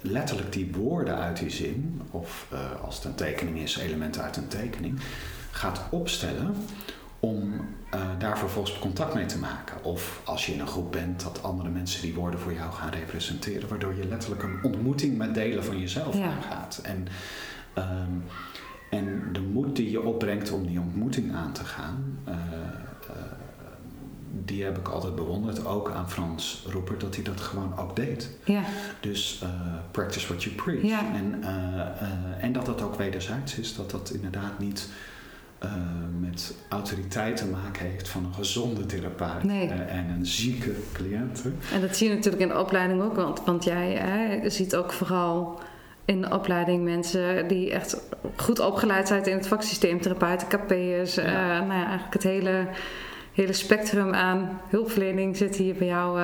letterlijk 0.00 0.52
die 0.52 0.72
woorden 0.76 1.16
uit 1.16 1.38
die 1.38 1.50
zin, 1.50 2.02
of 2.10 2.46
als 2.84 2.94
het 2.96 3.04
een 3.04 3.14
tekening 3.14 3.58
is, 3.58 3.76
elementen 3.78 4.22
uit 4.22 4.36
een 4.36 4.48
tekening, 4.48 5.00
gaat 5.50 5.80
opstellen 5.90 6.54
om 7.24 7.52
uh, 7.94 8.00
daar 8.18 8.38
vervolgens 8.38 8.78
contact 8.78 9.14
mee 9.14 9.26
te 9.26 9.38
maken. 9.38 9.84
Of 9.84 10.20
als 10.24 10.46
je 10.46 10.52
in 10.52 10.60
een 10.60 10.66
groep 10.66 10.92
bent, 10.92 11.22
dat 11.22 11.42
andere 11.42 11.68
mensen 11.68 12.02
die 12.02 12.14
woorden 12.14 12.40
voor 12.40 12.52
jou 12.52 12.72
gaan 12.72 12.90
representeren, 12.90 13.68
waardoor 13.68 13.94
je 13.94 14.06
letterlijk 14.08 14.42
een 14.42 14.58
ontmoeting 14.62 15.16
met 15.18 15.34
delen 15.34 15.64
van 15.64 15.80
jezelf 15.80 16.16
Ja. 16.16 16.24
aangaat. 16.26 16.80
En, 16.82 17.06
um, 17.78 18.24
en 18.90 19.28
de 19.32 19.40
moed 19.40 19.76
die 19.76 19.90
je 19.90 20.02
opbrengt 20.02 20.50
om 20.52 20.66
die 20.66 20.80
ontmoeting 20.80 21.34
aan 21.34 21.52
te 21.52 21.64
gaan, 21.64 22.18
uh, 22.28 22.34
uh, 22.34 23.16
die 24.44 24.64
heb 24.64 24.78
ik 24.78 24.88
altijd 24.88 25.14
bewonderd. 25.14 25.66
Ook 25.66 25.90
aan 25.90 26.10
Frans 26.10 26.64
Roeper, 26.68 26.98
dat 26.98 27.14
hij 27.14 27.24
dat 27.24 27.40
gewoon 27.40 27.78
ook 27.78 27.96
deed. 27.96 28.30
Ja, 28.44 28.62
Dus 29.00 29.40
uh, 29.44 29.48
practice 29.90 30.26
what 30.26 30.42
you 30.42 30.54
preach. 30.54 30.82
Ja. 30.82 31.14
En, 31.14 31.42
en 32.40 32.52
dat 32.52 32.66
dat 32.66 32.82
ook 32.82 32.94
wederzijds 32.94 33.58
is. 33.58 33.74
Dat 33.74 33.90
dat 33.90 34.10
inderdaad 34.10 34.58
niet 34.58 34.88
uh, 35.64 35.70
met 36.20 36.54
autoriteit 36.68 37.36
te 37.36 37.46
maken 37.46 37.86
heeft 37.86 38.08
van 38.08 38.24
een 38.24 38.34
gezonde 38.34 38.86
therapeut 38.86 39.42
Nee. 39.44 39.66
uh, 39.66 39.72
en 39.72 40.08
een 40.18 40.26
zieke 40.26 40.70
cliënt. 40.92 41.42
en 41.72 41.80
dat 41.80 41.96
zie 41.96 42.08
je 42.08 42.14
natuurlijk 42.14 42.42
in 42.42 42.48
de 42.48 42.58
opleiding 42.58 43.02
ook. 43.02 43.14
Want, 43.16 43.42
want 43.44 43.64
jij 43.64 43.92
hè, 43.92 44.50
ziet 44.50 44.76
ook 44.76 44.92
vooral 44.92 45.60
in 46.04 46.20
de 46.20 46.30
opleiding 46.34 46.84
mensen 46.84 47.48
die 47.48 47.72
echt 47.72 48.00
goed 48.36 48.58
opgeleid 48.60 49.08
zijn 49.08 49.24
in 49.24 49.36
het 49.36 49.46
vaksysteem. 49.46 50.00
Therapeuten, 50.00 50.48
KP'ers. 50.48 51.14
Ja. 51.14 51.22
eh, 51.22 51.66
nou 51.66 51.72
ja, 51.80 51.84
eigenlijk 51.86 52.12
het 52.12 52.22
hele, 52.22 52.66
hele 53.32 53.52
spectrum 53.52 54.14
aan 54.14 54.60
hulpverlening 54.68 55.36
zit 55.36 55.56
hier 55.56 55.74
bij 55.74 55.86
jou. 55.86 56.20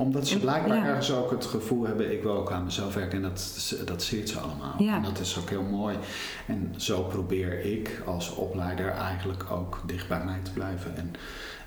Eh, 0.00 0.06
Omdat 0.06 0.28
ze 0.28 0.38
blijkbaar 0.38 0.76
ja. 0.76 0.84
ergens 0.86 1.12
ook 1.12 1.30
het 1.30 1.46
gevoel 1.46 1.86
hebben, 1.86 2.12
ik 2.12 2.22
wil 2.22 2.36
ook 2.36 2.52
aan 2.52 2.64
mezelf 2.64 2.94
werken 2.94 3.16
en 3.16 3.22
dat, 3.22 3.74
dat 3.84 4.02
ziet 4.02 4.28
ze 4.28 4.38
allemaal. 4.38 4.74
Ja. 4.78 4.94
En 4.96 5.02
dat 5.02 5.18
is 5.18 5.38
ook 5.38 5.48
heel 5.50 5.62
mooi. 5.62 5.96
En 6.46 6.74
zo 6.76 7.02
probeer 7.02 7.64
ik 7.64 8.02
als 8.06 8.34
opleider 8.34 8.90
eigenlijk 8.90 9.44
ook 9.50 9.80
dicht 9.86 10.08
bij 10.08 10.24
mij 10.24 10.38
te 10.42 10.50
blijven. 10.50 10.96
En, 10.96 11.12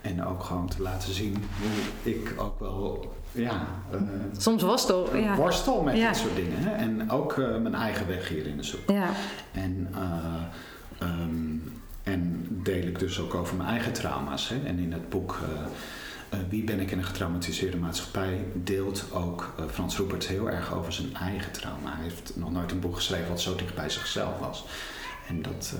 en 0.02 0.26
ook 0.26 0.44
gewoon 0.44 0.68
te 0.68 0.82
laten 0.82 1.14
zien 1.14 1.44
hoe 1.62 2.14
ik 2.14 2.34
ook 2.38 2.60
wel 2.60 3.14
ja, 3.32 3.68
eh, 3.92 4.00
soms 4.38 4.64
worstel. 4.64 5.16
Ja. 5.18 5.36
worstel 5.36 5.82
met 5.82 5.98
Ja. 5.98 6.08
dit 6.08 6.18
soort 6.18 6.36
dingen. 6.36 6.58
Hè? 6.58 6.72
En 6.72 7.12
ook 7.12 7.34
eh, 7.34 7.58
mijn 7.58 7.76
eigen 7.76 8.08
weg 8.08 8.30
hierin 8.30 8.64
zoek. 8.64 8.90
ja, 8.90 9.10
En, 9.52 9.88
uh, 9.96 11.10
um, 11.22 11.82
en 12.04 12.48
deel 12.50 12.84
ik 12.88 13.00
dus 13.00 13.20
ook 13.20 13.36
over 13.36 13.56
mijn 13.56 13.70
eigen 13.70 13.94
trauma's. 13.94 14.50
Hè? 14.50 14.56
En 14.66 14.80
in 14.80 14.92
het 14.92 15.10
boek 15.10 15.40
Wie 16.50 16.64
ben 16.64 16.80
ik 16.80 16.92
in 16.92 16.98
een 16.98 17.04
getraumatiseerde 17.04 17.78
maatschappij 17.78 18.46
deelt 18.54 19.06
ook 19.14 19.54
uh, 19.60 19.66
Frans 19.72 19.98
Roepert 19.98 20.28
heel 20.28 20.50
erg 20.50 20.74
over 20.74 20.94
zijn 20.94 21.16
eigen 21.16 21.52
trauma. 21.52 21.94
Hij 21.96 22.04
heeft 22.04 22.32
nog 22.36 22.52
nooit 22.52 22.72
een 22.72 22.80
boek 22.80 22.96
geschreven 22.96 23.30
wat 23.30 23.42
zo 23.42 23.56
dicht 23.56 23.76
bij 23.76 23.90
zichzelf 23.90 24.40
was. 24.40 24.66
En 25.28 25.42
dat, 25.42 25.76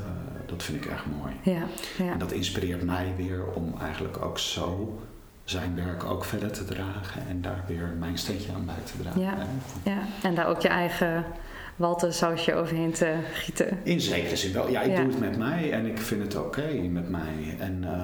dat 0.46 0.64
vind 0.64 0.86
ik 0.86 0.92
erg 0.92 1.06
mooi. 1.20 1.34
ja, 1.58 1.64
ja. 1.98 2.12
En 2.12 2.18
dat 2.18 2.32
inspireert 2.32 2.84
mij 2.84 3.14
weer 3.18 3.46
om 3.46 3.74
eigenlijk 3.82 4.22
ook 4.26 4.40
zo 4.40 5.00
zijn 5.44 5.76
werk 5.76 6.04
ook 6.04 6.26
verder 6.26 6.52
te 6.52 6.66
dragen 6.66 7.28
en 7.28 7.42
daar 7.42 7.64
weer 7.68 7.94
mijn 8.00 8.18
steentje 8.18 8.52
aan 8.54 8.66
bij 8.66 8.76
te 8.84 9.02
dragen. 9.02 9.22
Ja. 9.22 9.36
Ja. 9.84 10.00
En 10.24 10.36
daar 10.36 10.48
ook 10.48 10.62
je 10.62 10.68
eigen 10.68 11.26
waltersausje 11.76 12.54
overheen 12.56 12.92
te 12.92 13.16
gieten. 13.34 13.78
In 13.84 14.02
zekere 14.02 14.36
zin 14.36 14.54
wel. 14.54 14.70
Ja, 14.70 14.82
ik 14.82 14.92
Ja. 14.92 14.96
doe 15.02 15.06
het 15.12 15.20
met 15.20 15.38
mij 15.38 15.72
en 15.72 15.86
ik 15.86 15.98
vind 15.98 16.24
het 16.24 16.36
oké 16.36 16.74
met 16.74 17.10
mij. 17.10 17.56
En, 17.60 17.82
uh, 17.84 18.03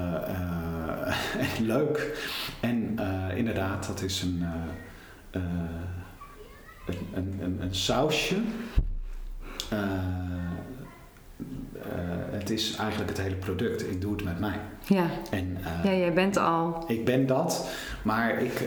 en 1.37 1.65
leuk. 1.75 2.27
En 2.59 2.95
uh, 2.99 3.37
inderdaad, 3.37 3.87
dat 3.87 4.01
is 4.01 4.21
een, 4.21 4.45
een, 5.31 5.41
een, 7.13 7.39
een, 7.41 7.57
een 7.61 7.75
sausje. 7.75 8.35
het 12.31 12.49
is 12.49 12.75
eigenlijk 12.75 13.09
het 13.09 13.21
hele 13.21 13.35
product. 13.35 13.81
Ik 13.91 14.01
doe 14.01 14.11
het 14.11 14.23
met 14.23 14.39
mij. 14.39 14.59
Ja, 14.87 15.05
en, 15.31 15.57
ja 15.83 15.93
jij 15.93 16.13
bent 16.13 16.37
al. 16.37 16.83
Ik 16.87 17.05
ben 17.05 17.27
dat. 17.27 17.69
Maar 18.01 18.41
ik, 18.41 18.59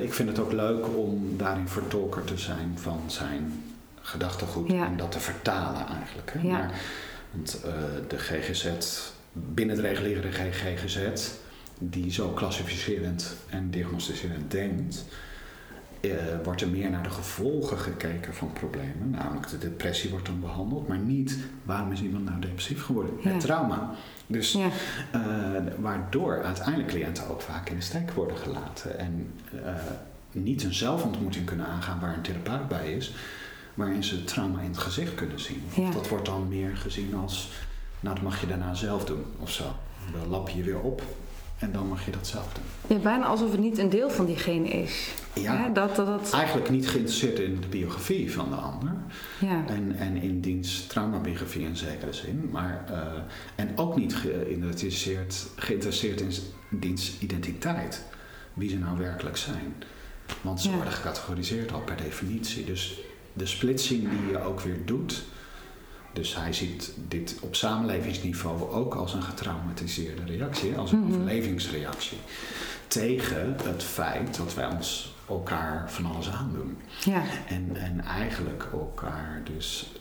ik 0.00 0.12
vind 0.12 0.28
het 0.28 0.38
ook 0.38 0.52
leuk 0.52 0.96
om 0.96 1.36
daarin 1.36 1.68
vertolker 1.68 2.24
te 2.24 2.38
zijn 2.38 2.72
van 2.74 3.00
zijn 3.06 3.62
gedachtegoed 4.00 4.70
Ja. 4.70 4.86
en 4.86 4.96
dat 4.96 5.12
te 5.12 5.20
vertalen 5.20 5.86
eigenlijk. 5.86 6.32
Hè? 6.32 6.40
Ja. 6.48 6.52
Maar, 6.52 6.70
want 7.30 7.60
de 8.08 8.18
GGZ, 8.18 8.70
binnen 9.32 9.76
de 9.76 9.82
reguliere 9.82 10.30
GGZ, 10.30 10.98
die 11.78 12.12
zo 12.12 12.28
klassificerend 12.28 13.36
en 13.48 13.70
diagnosticerend 13.70 14.50
denkt, 14.50 15.04
eh, 16.00 16.10
wordt 16.44 16.60
er 16.60 16.68
meer 16.68 16.90
naar 16.90 17.02
de 17.02 17.10
gevolgen 17.10 17.78
gekeken 17.78 18.34
van 18.34 18.52
problemen. 18.52 19.10
Namelijk 19.10 19.48
de 19.48 19.58
depressie 19.58 20.10
wordt 20.10 20.26
dan 20.26 20.40
behandeld, 20.40 20.88
maar 20.88 20.98
niet 20.98 21.36
waarom 21.62 21.92
is 21.92 22.02
iemand 22.02 22.24
nou 22.24 22.40
depressief 22.40 22.82
geworden? 22.84 23.12
Ja. 23.22 23.30
Het 23.30 23.40
trauma. 23.40 23.90
Dus 24.26 24.52
Ja. 24.52 24.68
eh, 25.12 25.20
waardoor 25.78 26.42
uiteindelijk 26.42 26.88
cliënten 26.88 27.28
ook 27.28 27.40
vaak 27.40 27.68
in 27.70 27.76
de 27.76 27.82
steek 27.82 28.10
worden 28.10 28.36
gelaten 28.36 28.98
en 28.98 29.32
eh, 29.64 29.74
niet 30.32 30.62
een 30.64 30.74
zelfontmoeting 30.74 31.44
kunnen 31.46 31.66
aangaan 31.66 32.00
waar 32.00 32.14
een 32.14 32.22
therapeut 32.22 32.68
bij 32.68 32.92
is, 32.92 33.14
waarin 33.74 34.04
ze 34.04 34.14
het 34.14 34.26
trauma 34.26 34.60
in 34.60 34.68
het 34.70 34.78
gezicht 34.78 35.14
kunnen 35.14 35.40
zien. 35.40 35.62
Ja. 35.76 35.90
Dat 35.90 36.08
wordt 36.08 36.26
dan 36.26 36.48
meer 36.48 36.76
gezien 36.76 37.14
als, 37.14 37.50
nou 38.00 38.14
dat 38.14 38.24
mag 38.24 38.40
je 38.40 38.46
daarna 38.46 38.74
zelf 38.74 39.04
doen 39.04 39.24
of 39.38 39.50
zo. 39.50 39.74
Dan 40.18 40.28
lap 40.28 40.48
je 40.48 40.62
weer 40.62 40.80
op 40.80 41.02
en 41.58 41.72
dan 41.72 41.88
mag 41.88 42.04
je 42.04 42.10
dat 42.10 42.26
zelf 42.26 42.52
doen. 42.52 42.96
Ja, 42.96 43.02
bijna 43.02 43.24
alsof 43.24 43.50
het 43.50 43.60
niet 43.60 43.78
een 43.78 43.88
deel 43.90 44.10
van 44.10 44.26
diegene 44.26 44.68
is. 44.68 45.08
Ja. 45.34 45.68
Dat, 45.68 45.96
dat, 45.96 46.06
dat, 46.06 46.30
Eigenlijk 46.32 46.70
niet 46.70 46.88
geïnteresseerd 46.88 47.38
in 47.38 47.60
de 47.60 47.66
biografie 47.66 48.32
van 48.32 48.48
de 48.50 48.54
ander. 48.56 48.92
ja. 49.38 49.64
En, 49.66 49.96
en 49.98 50.16
in 50.16 50.40
diens 50.40 50.86
traumabiografie 50.86 51.62
in 51.66 51.76
zekere 51.76 52.12
zin. 52.12 52.48
Maar, 52.52 52.84
eh, 52.90 53.02
en 53.54 53.78
ook 53.78 53.96
niet 53.96 54.14
geïnteresseerd, 54.16 55.46
geïnteresseerd 55.56 56.20
in 56.20 56.30
diens 56.70 57.12
identiteit. 57.20 58.04
Wie 58.54 58.70
ze 58.70 58.78
nou 58.78 58.98
werkelijk 58.98 59.36
zijn. 59.36 59.74
Want 60.40 60.60
ze 60.60 60.68
Ja. 60.68 60.74
worden 60.74 60.92
gecategoriseerd 60.92 61.72
al 61.72 61.80
per 61.80 61.96
definitie. 61.96 62.64
Dus 62.64 62.98
de 63.32 63.46
splitsing 63.46 64.00
die 64.10 64.30
je 64.30 64.38
ook 64.42 64.60
weer 64.60 64.78
doet. 64.84 65.24
Dus 66.16 66.36
hij 66.36 66.52
ziet 66.52 66.92
dit 67.08 67.36
op 67.42 67.54
samenlevingsniveau 67.54 68.70
ook 68.72 68.94
als 68.94 69.12
een 69.14 69.22
getraumatiseerde 69.22 70.24
reactie. 70.24 70.76
Als 70.76 70.92
een 70.92 70.98
Mhm. 71.00 71.12
overlevingsreactie. 71.14 72.18
Tegen 72.88 73.56
het 73.64 73.82
feit 73.82 74.36
dat 74.36 74.54
wij 74.54 74.66
ons 74.66 75.14
elkaar 75.28 75.90
van 75.90 76.06
alles 76.06 76.30
aandoen. 76.30 76.78
ja. 77.04 77.22
En, 77.48 77.70
en 77.76 78.00
eigenlijk 78.00 78.68
elkaar 78.72 79.40
dus 79.54 79.92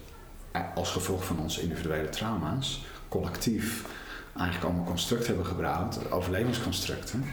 eh, 0.51 0.61
als 0.75 0.91
gevolg 0.91 1.25
van 1.25 1.39
onze 1.39 1.61
individuele 1.61 2.09
trauma's 2.09 2.83
collectief 3.09 3.85
eigenlijk 4.35 4.65
allemaal 4.67 4.85
constructen 4.85 5.27
hebben 5.27 5.45
gebouwd, 5.45 6.11
overlevingsconstructen, 6.11 7.25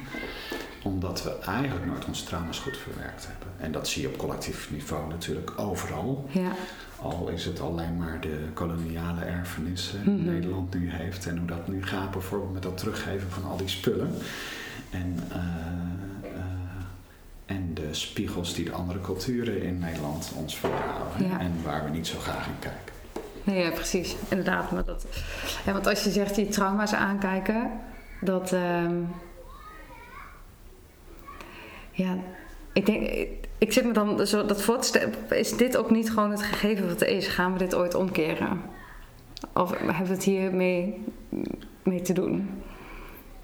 omdat 0.84 1.22
we 1.22 1.38
eigenlijk 1.46 1.86
nooit 1.86 2.04
onze 2.06 2.24
trauma's 2.24 2.58
goed 2.58 2.76
verwerkt 2.76 3.26
hebben. 3.26 3.48
En 3.58 3.72
dat 3.72 3.88
zie 3.88 4.02
je 4.02 4.08
op 4.08 4.16
collectief 4.16 4.70
niveau 4.70 5.08
natuurlijk 5.08 5.52
overal. 5.56 6.28
ja. 6.30 6.50
Al 7.02 7.28
is 7.28 7.44
het 7.44 7.60
alleen 7.60 7.96
maar 7.96 8.20
de 8.20 8.38
koloniale 8.54 9.20
erfenis 9.24 9.94
eh, 9.94 10.04
die 10.04 10.12
Mhm. 10.14 10.24
Nederland 10.32 10.74
nu 10.74 10.90
heeft 10.90 11.26
en 11.26 11.38
hoe 11.38 11.46
dat 11.46 11.68
nu 11.68 11.82
gaat, 11.84 12.10
bijvoorbeeld 12.10 12.52
met 12.52 12.62
dat 12.62 12.78
teruggeven 12.78 13.30
van 13.30 13.44
al 13.50 13.56
die 13.56 13.68
spullen. 13.68 14.10
En, 14.90 15.18
eh, 15.32 15.38
eh, 15.38 16.40
en 17.46 17.74
de 17.74 17.88
spiegels 17.94 18.54
die 18.54 18.64
de 18.64 18.72
andere 18.72 19.00
culturen 19.00 19.62
in 19.62 19.78
Nederland 19.78 20.32
ons 20.36 20.56
voorhouden 20.56 21.28
Ja. 21.28 21.40
en 21.40 21.52
waar 21.64 21.84
we 21.84 21.90
niet 21.90 22.06
zo 22.06 22.18
graag 22.18 22.46
in 22.46 22.58
kijken. 22.58 22.94
Nee, 23.44 23.62
ja, 23.64 23.70
precies. 23.70 24.16
Inderdaad. 24.28 24.70
Maar 24.72 24.84
dat, 24.84 25.06
ja, 25.66 25.72
want 25.72 25.86
als 25.86 26.04
je 26.04 26.10
zegt 26.10 26.34
die 26.34 26.48
trauma's 26.48 26.92
aankijken, 26.92 27.70
dat. 28.20 28.52
ehm, 28.52 28.94
ja, 31.92 32.16
ik 32.72 32.86
denk. 32.86 33.28
Ik, 33.58 33.72
zit 33.72 33.84
me 33.84 33.92
dan 33.92 34.26
zo 34.26 34.46
dat 34.46 34.62
voor. 34.62 34.78
Is 35.30 35.56
dit 35.56 35.76
ook 35.76 35.90
niet 35.90 36.10
gewoon 36.10 36.30
het 36.30 36.42
gegeven 36.42 36.88
wat 36.88 37.00
er 37.00 37.08
is? 37.08 37.26
Gaan 37.26 37.52
we 37.52 37.58
dit 37.58 37.74
ooit 37.74 37.94
omkeren? 37.94 38.60
Of 39.54 39.70
hebben 39.78 40.06
we 40.06 40.12
het 40.12 40.24
hier 40.24 40.54
mee, 40.54 41.04
mee 41.82 42.00
te 42.00 42.12
doen? 42.12 42.48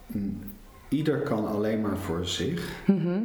Mm, 0.06 0.40
Ieder 0.88 1.18
kan 1.18 1.46
alleen 1.46 1.80
maar 1.80 1.96
voor 1.96 2.26
zich 2.26 2.68
Mhm. 2.86 3.18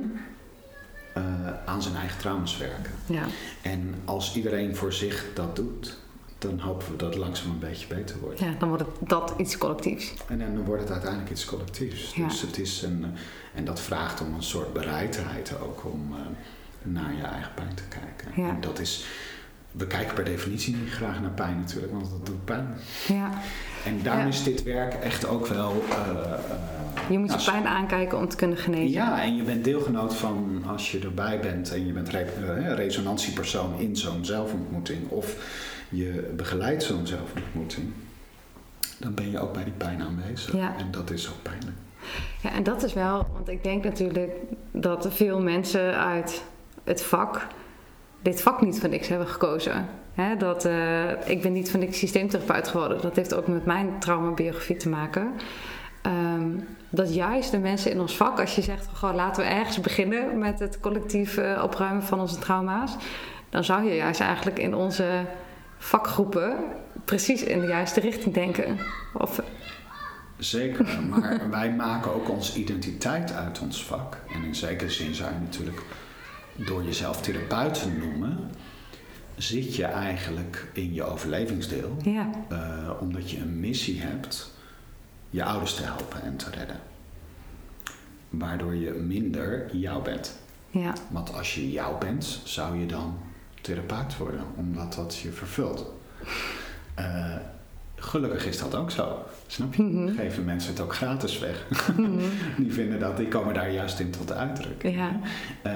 eh, 1.13 1.23
aan 1.65 1.81
zijn 1.81 1.95
eigen 1.95 2.19
trauma's 2.19 2.57
werken. 2.57 2.91
Ja, 3.05 3.23
En 3.61 3.95
als 4.05 4.35
iedereen 4.35 4.75
voor 4.75 4.93
zich 4.93 5.25
dat 5.33 5.55
doet, 5.55 5.97
dan 6.43 6.59
hopen 6.59 6.91
we 6.91 6.95
dat 6.97 7.09
het 7.13 7.17
langzaam 7.23 7.49
een 7.51 7.59
beetje 7.59 7.87
beter 7.87 8.19
wordt. 8.19 8.39
ja, 8.39 8.53
dan 8.59 8.67
wordt 8.69 8.83
het 8.83 9.09
dat 9.09 9.33
iets 9.37 9.57
collectiefs. 9.57 10.13
En 10.27 10.37
dan 10.39 10.63
wordt 10.65 10.81
het 10.81 10.91
uiteindelijk 10.91 11.31
iets 11.31 11.45
collectiefs. 11.45 12.15
Ja. 12.15 12.27
Dus 12.27 12.41
het 12.41 12.57
is 12.59 12.81
een, 12.81 13.03
eh, 13.03 13.09
en 13.59 13.65
dat 13.65 13.79
vraagt 13.79 14.21
om 14.21 14.33
een 14.33 14.43
soort 14.43 14.73
bereidheid 14.73 15.53
ook 15.61 15.85
om 15.85 16.13
eh, 16.13 16.19
naar 16.91 17.13
je 17.15 17.21
eigen 17.23 17.51
pijn 17.55 17.73
te 17.75 17.83
kijken. 17.89 18.41
Ja. 18.43 18.49
En 18.49 18.61
dat 18.61 18.79
is, 18.79 19.05
we 19.71 19.87
kijken 19.87 20.13
per 20.15 20.23
definitie 20.23 20.75
niet 20.75 20.91
graag 20.91 21.21
naar 21.21 21.29
pijn 21.31 21.59
natuurlijk, 21.59 21.93
want 21.93 22.09
dat 22.09 22.25
doet 22.25 22.45
pijn. 22.45 22.67
Ja, 23.07 23.29
En 23.85 24.01
daarom 24.03 24.21
Ja. 24.23 24.29
is 24.29 24.43
dit 24.43 24.63
werk 24.63 24.93
echt 24.93 25.27
ook 25.27 25.47
wel. 25.47 25.83
eh, 25.89 26.33
je 27.09 27.19
moet 27.19 27.27
nou, 27.27 27.39
je 27.41 27.51
pijn 27.51 27.67
aankijken 27.67 28.17
om 28.17 28.27
te 28.29 28.35
kunnen 28.35 28.57
genezen. 28.57 28.89
Ja, 28.91 29.21
en 29.21 29.35
je 29.35 29.43
bent 29.43 29.63
deelgenoot 29.63 30.15
van 30.15 30.63
als 30.67 30.91
je 30.91 30.99
erbij 30.99 31.39
bent 31.39 31.71
en 31.71 31.85
je 31.85 31.93
bent 31.93 32.09
re- 32.09 32.73
resonantiepersoon 32.75 33.79
in 33.79 33.95
zo'n 33.97 34.25
zelfontmoeting 34.25 35.09
of 35.09 35.35
je 35.93 36.33
begeleidt 36.35 36.83
zo'n 36.83 37.07
zelfontmoeting, 37.07 37.91
dan 38.97 39.13
ben 39.13 39.31
je 39.31 39.39
ook 39.39 39.53
bij 39.53 39.63
die 39.63 39.73
pijn 39.73 40.01
aanwezig. 40.01 40.55
Ja. 40.55 40.77
En 40.77 40.91
dat 40.91 41.11
is 41.11 41.29
ook 41.29 41.41
pijnlijk. 41.41 41.77
Ja, 42.41 42.51
en 42.51 42.63
dat 42.63 42.83
is 42.83 42.93
wel, 42.93 43.27
want 43.33 43.49
ik 43.49 43.63
denk 43.63 43.83
natuurlijk 43.83 44.31
dat 44.71 45.07
veel 45.13 45.41
mensen 45.41 45.97
uit 45.97 46.43
het 46.83 47.01
vak 47.01 47.47
dit 48.23 48.41
vak 48.41 48.61
niet 48.61 48.79
voor 48.79 48.89
niks 48.89 49.07
hebben 49.07 49.27
gekozen. 49.27 49.87
Dat, 50.37 50.65
eh, 50.65 51.29
ik 51.29 51.41
ben 51.41 51.53
niet 51.53 51.71
van 51.71 51.79
niks 51.79 51.97
systeemtherapeut 51.97 52.67
geworden. 52.67 53.01
Dat 53.01 53.15
heeft 53.15 53.33
ook 53.33 53.47
met 53.47 53.65
mijn 53.65 53.99
traumabiografie 53.99 54.77
te 54.77 54.89
maken. 54.89 55.31
Ehm, 56.01 56.49
dat 56.89 57.13
juist 57.13 57.51
de 57.51 57.57
mensen 57.57 57.91
in 57.91 57.99
ons 57.99 58.17
vak, 58.17 58.39
als 58.39 58.55
je 58.55 58.61
zegt, 58.61 58.87
gewoon 58.93 59.15
laten 59.15 59.43
we 59.43 59.49
ergens 59.49 59.79
beginnen 59.79 60.37
met 60.37 60.59
het 60.59 60.79
collectief 60.79 61.37
eh, 61.37 61.61
opruimen 61.63 62.03
van 62.03 62.19
onze 62.19 62.39
trauma's, 62.39 62.95
dan 63.49 63.63
zou 63.63 63.83
je 63.83 63.95
juist 63.95 64.19
eigenlijk 64.19 64.59
in 64.59 64.75
onze 64.75 65.05
vakgroepen 65.83 66.55
precies 67.05 67.43
in 67.43 67.59
de 67.59 67.67
juiste 67.67 67.99
richting 67.99 68.33
denken. 68.33 68.77
Of, 69.13 69.41
Zeker, 70.37 71.03
maar 71.09 71.49
wij 71.49 71.73
maken 71.73 72.13
ook 72.13 72.29
onze 72.29 72.59
identiteit 72.59 73.31
uit 73.33 73.59
ons 73.59 73.85
vak. 73.85 74.17
En 74.33 74.43
in 74.43 74.55
zekere 74.55 74.89
zin 74.89 75.15
zou 75.15 75.33
je 75.33 75.39
natuurlijk 75.39 75.81
door 76.55 76.83
jezelf 76.83 77.21
therapeut 77.21 77.73
te 77.81 77.89
noemen, 77.89 78.49
zit 79.35 79.75
je 79.75 79.83
eigenlijk 79.85 80.67
in 80.73 80.93
je 80.93 81.03
overlevingsdeel. 81.03 81.97
ja, 82.03 82.29
Eh, 82.49 82.89
omdat 82.99 83.31
je 83.31 83.37
een 83.37 83.59
missie 83.59 84.01
hebt 84.01 84.51
je 85.29 85.43
ouders 85.43 85.73
te 85.75 85.83
helpen 85.83 86.21
en 86.21 86.35
te 86.35 86.49
redden. 86.49 86.79
Waardoor 88.29 88.75
je 88.75 88.91
minder 88.91 89.75
jou 89.75 90.03
bent. 90.03 90.37
ja, 90.69 90.93
Want 91.09 91.33
als 91.33 91.55
je 91.55 91.71
jou 91.71 91.97
bent, 91.99 92.41
zou 92.43 92.77
je 92.79 92.85
dan 92.85 93.17
therapeut 93.63 94.17
worden, 94.17 94.41
omdat 94.55 94.93
dat 94.93 95.15
je 95.15 95.31
vervult. 95.31 95.91
Eh, 96.93 97.35
gelukkig 97.95 98.45
is 98.45 98.59
dat 98.59 98.75
ook 98.75 98.91
zo. 98.91 99.25
Snap 99.47 99.73
je? 99.73 99.83
Mhm. 99.83 100.15
Geven 100.15 100.45
mensen 100.45 100.71
het 100.71 100.81
ook 100.81 100.95
gratis 100.95 101.39
weg. 101.39 101.65
Mhm. 101.97 102.17
Die 102.63 102.73
vinden 102.73 102.99
dat, 102.99 103.17
die 103.17 103.27
komen 103.27 103.53
daar 103.53 103.71
juist 103.71 103.99
in 103.99 104.09
tot 104.11 104.31
uitdrukking. 104.31 104.95
ja. 104.95 105.19
Eh, 105.61 105.73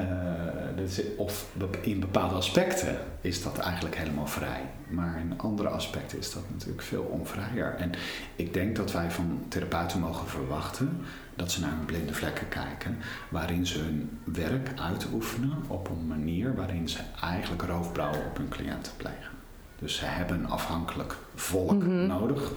dus 0.75 1.01
of 1.17 1.45
in 1.81 1.99
bepaalde 1.99 2.35
aspecten 2.35 2.97
is 3.21 3.43
dat 3.43 3.57
eigenlijk 3.57 3.95
helemaal 3.95 4.27
vrij. 4.27 4.61
Maar 4.89 5.19
in 5.19 5.39
andere 5.39 5.69
aspecten 5.69 6.17
is 6.19 6.33
dat 6.33 6.43
natuurlijk 6.51 6.81
veel 6.81 7.03
onvrijer. 7.03 7.75
En 7.75 7.91
ik 8.35 8.53
denk 8.53 8.75
dat 8.75 8.91
wij 8.91 9.11
van 9.11 9.45
therapeuten 9.47 9.99
mogen 9.99 10.27
verwachten 10.27 11.01
dat 11.37 11.51
ze 11.51 11.59
naar 11.59 11.69
hun 11.69 11.85
blinde 11.85 12.13
vlekken 12.13 12.47
kijken, 12.49 12.97
waarin 13.29 13.65
ze 13.65 13.79
hun 13.79 14.19
werk 14.23 14.69
uitoefenen 14.79 15.53
op 15.67 15.89
een 15.89 16.07
manier 16.07 16.55
waarin 16.55 16.89
ze 16.89 16.99
eigenlijk 17.21 17.61
roofbouwen 17.61 18.25
op 18.25 18.37
hun 18.37 18.49
cliënten 18.49 18.91
plegen. 18.97 19.31
Dus 19.79 19.95
ze 19.95 20.05
hebben 20.05 20.37
een 20.39 20.49
afhankelijk 20.49 21.15
volk 21.35 21.83
Mhm. 21.83 22.05
nodig 22.07 22.51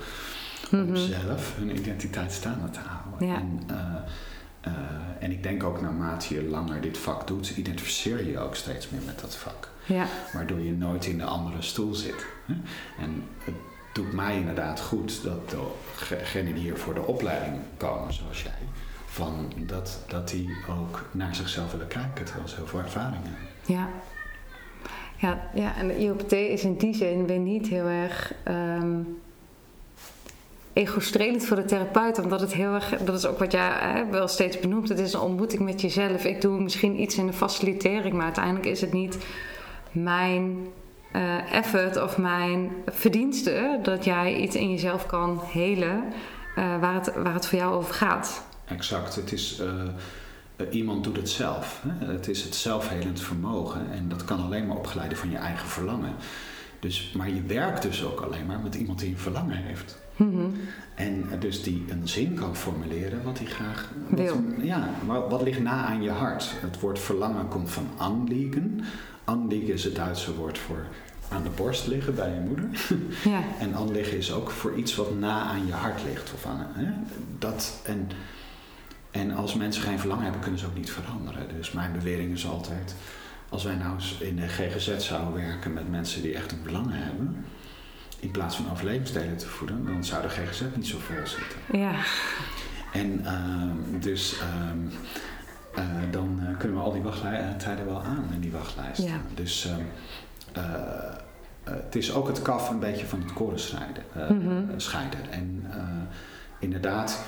om 0.73 0.85
Mhm. 0.85 0.97
zelf 0.97 1.57
hun 1.57 1.77
identiteit 1.77 2.33
staande 2.33 2.71
te 2.71 2.79
houden. 2.87 3.29
Ja. 3.29 3.35
En, 3.35 3.61
eh, 3.67 3.77
eh, 4.61 4.73
en 5.19 5.31
ik 5.31 5.43
denk 5.43 5.63
ook 5.63 5.81
naarmate 5.81 6.35
je 6.35 6.43
langer 6.49 6.81
dit 6.81 6.99
vak 6.99 7.27
doet, 7.27 7.51
identificeer 7.51 8.25
je 8.25 8.31
je 8.31 8.39
ook 8.39 8.55
steeds 8.55 8.89
meer 8.91 9.03
met 9.07 9.21
dat 9.21 9.37
vak. 9.37 9.69
ja. 9.87 10.07
Waardoor 10.33 10.61
je 10.61 10.73
nooit 10.73 11.07
in 11.07 11.19
de 11.19 11.25
andere 11.25 11.63
stoel 11.63 11.95
zit. 11.95 12.27
Hè? 12.47 12.55
En 13.03 13.23
het 13.45 13.55
doet 13.93 14.13
mij 14.13 14.37
inderdaad 14.37 14.81
goed 14.81 15.23
dat 15.23 15.55
degenen 16.09 16.55
die 16.55 16.63
hier 16.63 16.77
voor 16.77 16.95
de 16.95 17.03
opleiding 17.07 17.57
komen, 17.77 18.13
zoals 18.13 18.43
jij, 18.43 18.53
van 19.11 19.53
dat, 19.57 20.05
dat 20.07 20.29
die 20.29 20.57
ook 20.69 21.05
naar 21.11 21.35
zichzelf 21.35 21.73
willen 21.73 21.89
kijken, 21.89 22.25
terwijl 22.25 22.49
ze 22.49 22.57
heel 22.57 22.67
veel 22.67 22.79
ervaring 22.79 23.23
hebben. 23.23 23.49
Ja. 23.67 23.89
Ja, 25.17 25.51
ja, 25.55 25.77
en 25.77 25.89
de 25.89 25.99
IOPT 25.99 26.33
is 26.33 26.65
in 26.65 26.77
die 26.77 26.95
zin 26.95 27.27
weer 27.27 27.39
niet 27.39 27.67
heel 27.67 27.87
erg 27.87 28.35
ehm 28.45 29.03
ego-strelend 30.73 31.45
voor 31.45 31.57
de 31.57 31.65
therapeut. 31.65 32.19
Omdat 32.19 32.41
het 32.41 32.55
heel 32.55 32.75
erg, 32.75 32.89
dat 32.89 33.15
is 33.19 33.27
ook 33.27 33.39
wat 33.39 33.53
jij 33.53 33.71
hè, 33.71 34.07
wel 34.07 34.29
steeds 34.29 34.61
benoemt, 34.61 34.89
het 34.89 34.99
is 34.99 35.13
een 35.13 35.21
ontmoeting 35.21 35.63
met 35.63 35.81
jezelf. 35.81 36.25
Ik 36.25 36.41
doe 36.41 36.61
misschien 36.61 37.01
iets 37.01 37.17
in 37.17 37.27
de 37.27 37.33
facilitering, 37.33 38.15
maar 38.15 38.25
uiteindelijk 38.25 38.67
is 38.67 38.81
het 38.81 38.93
niet 38.93 39.19
mijn 39.93 40.67
eh, 41.13 41.53
effort 41.53 42.03
of 42.03 42.19
mijn 42.19 42.71
verdienste 42.87 43.79
dat 43.83 44.05
jij 44.05 44.37
iets 44.37 44.57
in 44.57 44.71
jezelf 44.71 45.07
kan 45.07 45.41
helen 45.53 46.05
eh, 46.57 46.81
waar, 46.81 46.95
het, 46.95 47.15
waar 47.15 47.35
het 47.35 47.47
voor 47.47 47.59
jou 47.59 47.75
over 47.75 47.95
gaat. 47.95 48.49
Exact. 48.71 49.15
Het 49.15 49.33
is, 49.33 49.59
eh, 49.61 49.83
eh, 50.57 50.67
iemand 50.75 51.05
doet 51.05 51.17
het 51.17 51.31
zelf. 51.31 51.83
Hè? 51.89 52.07
Het 52.13 52.29
is 52.29 52.43
het 52.43 52.55
zelfhelend 52.55 53.21
vermogen 53.21 53.91
en 53.93 54.09
dat 54.09 54.25
kan 54.25 54.41
alleen 54.45 54.67
maar 54.67 54.77
opgeleiden 54.77 55.19
van 55.19 55.31
je 55.31 55.37
eigen 55.37 55.69
verlangen. 55.69 56.15
Dus, 56.81 57.13
maar 57.17 57.31
je 57.31 57.43
werkt 57.43 57.83
dus 57.83 58.05
ook 58.05 58.21
alleen 58.21 58.47
maar 58.47 58.61
met 58.61 58.75
iemand 58.75 58.99
die 58.99 59.09
een 59.09 59.19
verlangen 59.19 59.57
heeft. 59.57 59.99
Mhm. 60.17 60.47
En 60.95 61.25
eh, 61.31 61.41
dus 61.41 61.63
die 61.63 61.85
een 61.89 62.09
zin 62.09 62.35
kan 62.35 62.57
formuleren 62.57 63.23
wat 63.25 63.39
hij 63.39 63.47
graag 63.47 63.89
wat- 64.09 64.19
Wil. 64.21 64.43
ja, 64.63 64.89
wat, 65.29 65.43
ligt 65.43 65.61
na 65.63 65.85
aan 65.85 66.03
je 66.03 66.11
hart? 66.11 66.53
Het 66.61 66.81
woord 66.81 66.99
verlangen 66.99 67.49
komt 67.49 67.71
van 67.71 67.87
anliegen. 67.97 68.81
Anliegen 69.25 69.73
is 69.75 69.85
het 69.85 69.95
Duitse 69.95 70.35
woord 70.35 70.59
voor 70.59 70.87
aan 71.29 71.43
de 71.43 71.51
borst 71.57 71.87
liggen 71.87 72.15
bij 72.15 72.35
je 72.35 72.41
moeder. 72.41 72.65
Ja. 73.33 73.43
En 73.61 73.75
anliggen 73.75 74.17
is 74.19 74.33
ook 74.33 74.51
voor 74.51 74.75
iets 74.77 74.95
wat 74.97 75.19
na 75.19 75.43
aan 75.43 75.67
je 75.67 75.73
hart 75.73 76.01
ligt. 76.09 76.33
Of 76.35 76.47
aan, 76.47 76.67
hè? 76.73 76.93
Dat, 77.39 77.81
en, 77.85 78.09
en 79.11 79.31
als 79.35 79.55
mensen 79.55 79.83
geen 79.83 79.99
verlangen 79.99 80.23
hebben, 80.25 80.41
kunnen 80.41 80.61
ze 80.61 80.67
ook 80.67 80.75
niet 80.77 80.91
veranderen. 80.91 81.49
Dus 81.57 81.73
mijn 81.73 81.93
bewering 81.93 82.33
is 82.33 82.47
altijd, 82.47 82.95
als 83.49 83.65
wij 83.65 83.75
nou 83.75 83.95
eens 83.95 84.17
in 84.21 84.37
de 84.37 84.49
GGZ 84.49 84.97
zouden 84.97 85.35
werken 85.35 85.73
met 85.73 85.91
mensen 85.91 86.23
die 86.23 86.35
echt 86.35 86.53
een 86.53 86.59
verlangen 86.63 86.93
hebben, 87.03 87.45
in 88.21 88.31
plaats 88.31 88.57
van 88.57 88.71
overlevingsdelen 88.71 89.37
te 89.37 89.47
voeden, 89.47 89.85
dan 89.87 90.05
zou 90.05 90.23
de 90.23 90.29
GGZ 90.29 90.63
niet 90.75 90.87
zo 90.87 90.99
vol 90.99 91.27
zitten. 91.27 91.79
Ja. 91.81 91.93
En 92.93 93.25
ehm, 93.25 94.01
dus 94.01 94.37
ehm, 94.41 94.79
eh, 95.75 95.85
dan 96.11 96.41
eh, 96.47 96.57
kunnen 96.59 96.77
we 96.77 96.83
al 96.83 96.93
die 96.93 97.03
wachttijden 97.03 97.85
wel 97.87 98.03
aan 98.03 98.25
in 98.35 98.41
die 98.41 98.53
wachtlijsten. 98.53 99.05
Ja. 99.09 99.21
Dus 99.35 99.67
ehm, 99.67 99.81
eh, 100.53 100.65
eh, 101.65 101.75
het 101.85 101.97
is 101.97 102.13
ook 102.13 102.27
het 102.29 102.43
kaf 102.43 102.71
een 102.71 102.79
beetje 102.79 103.07
van 103.07 103.21
het 103.21 103.33
koren 103.33 103.59
scheiden. 103.61 104.03
eh, 104.15 104.29
Mhm. 104.31 104.63
scheiden. 104.77 105.31
En 105.31 105.67
eh, 105.71 105.79
inderdaad, 106.59 107.25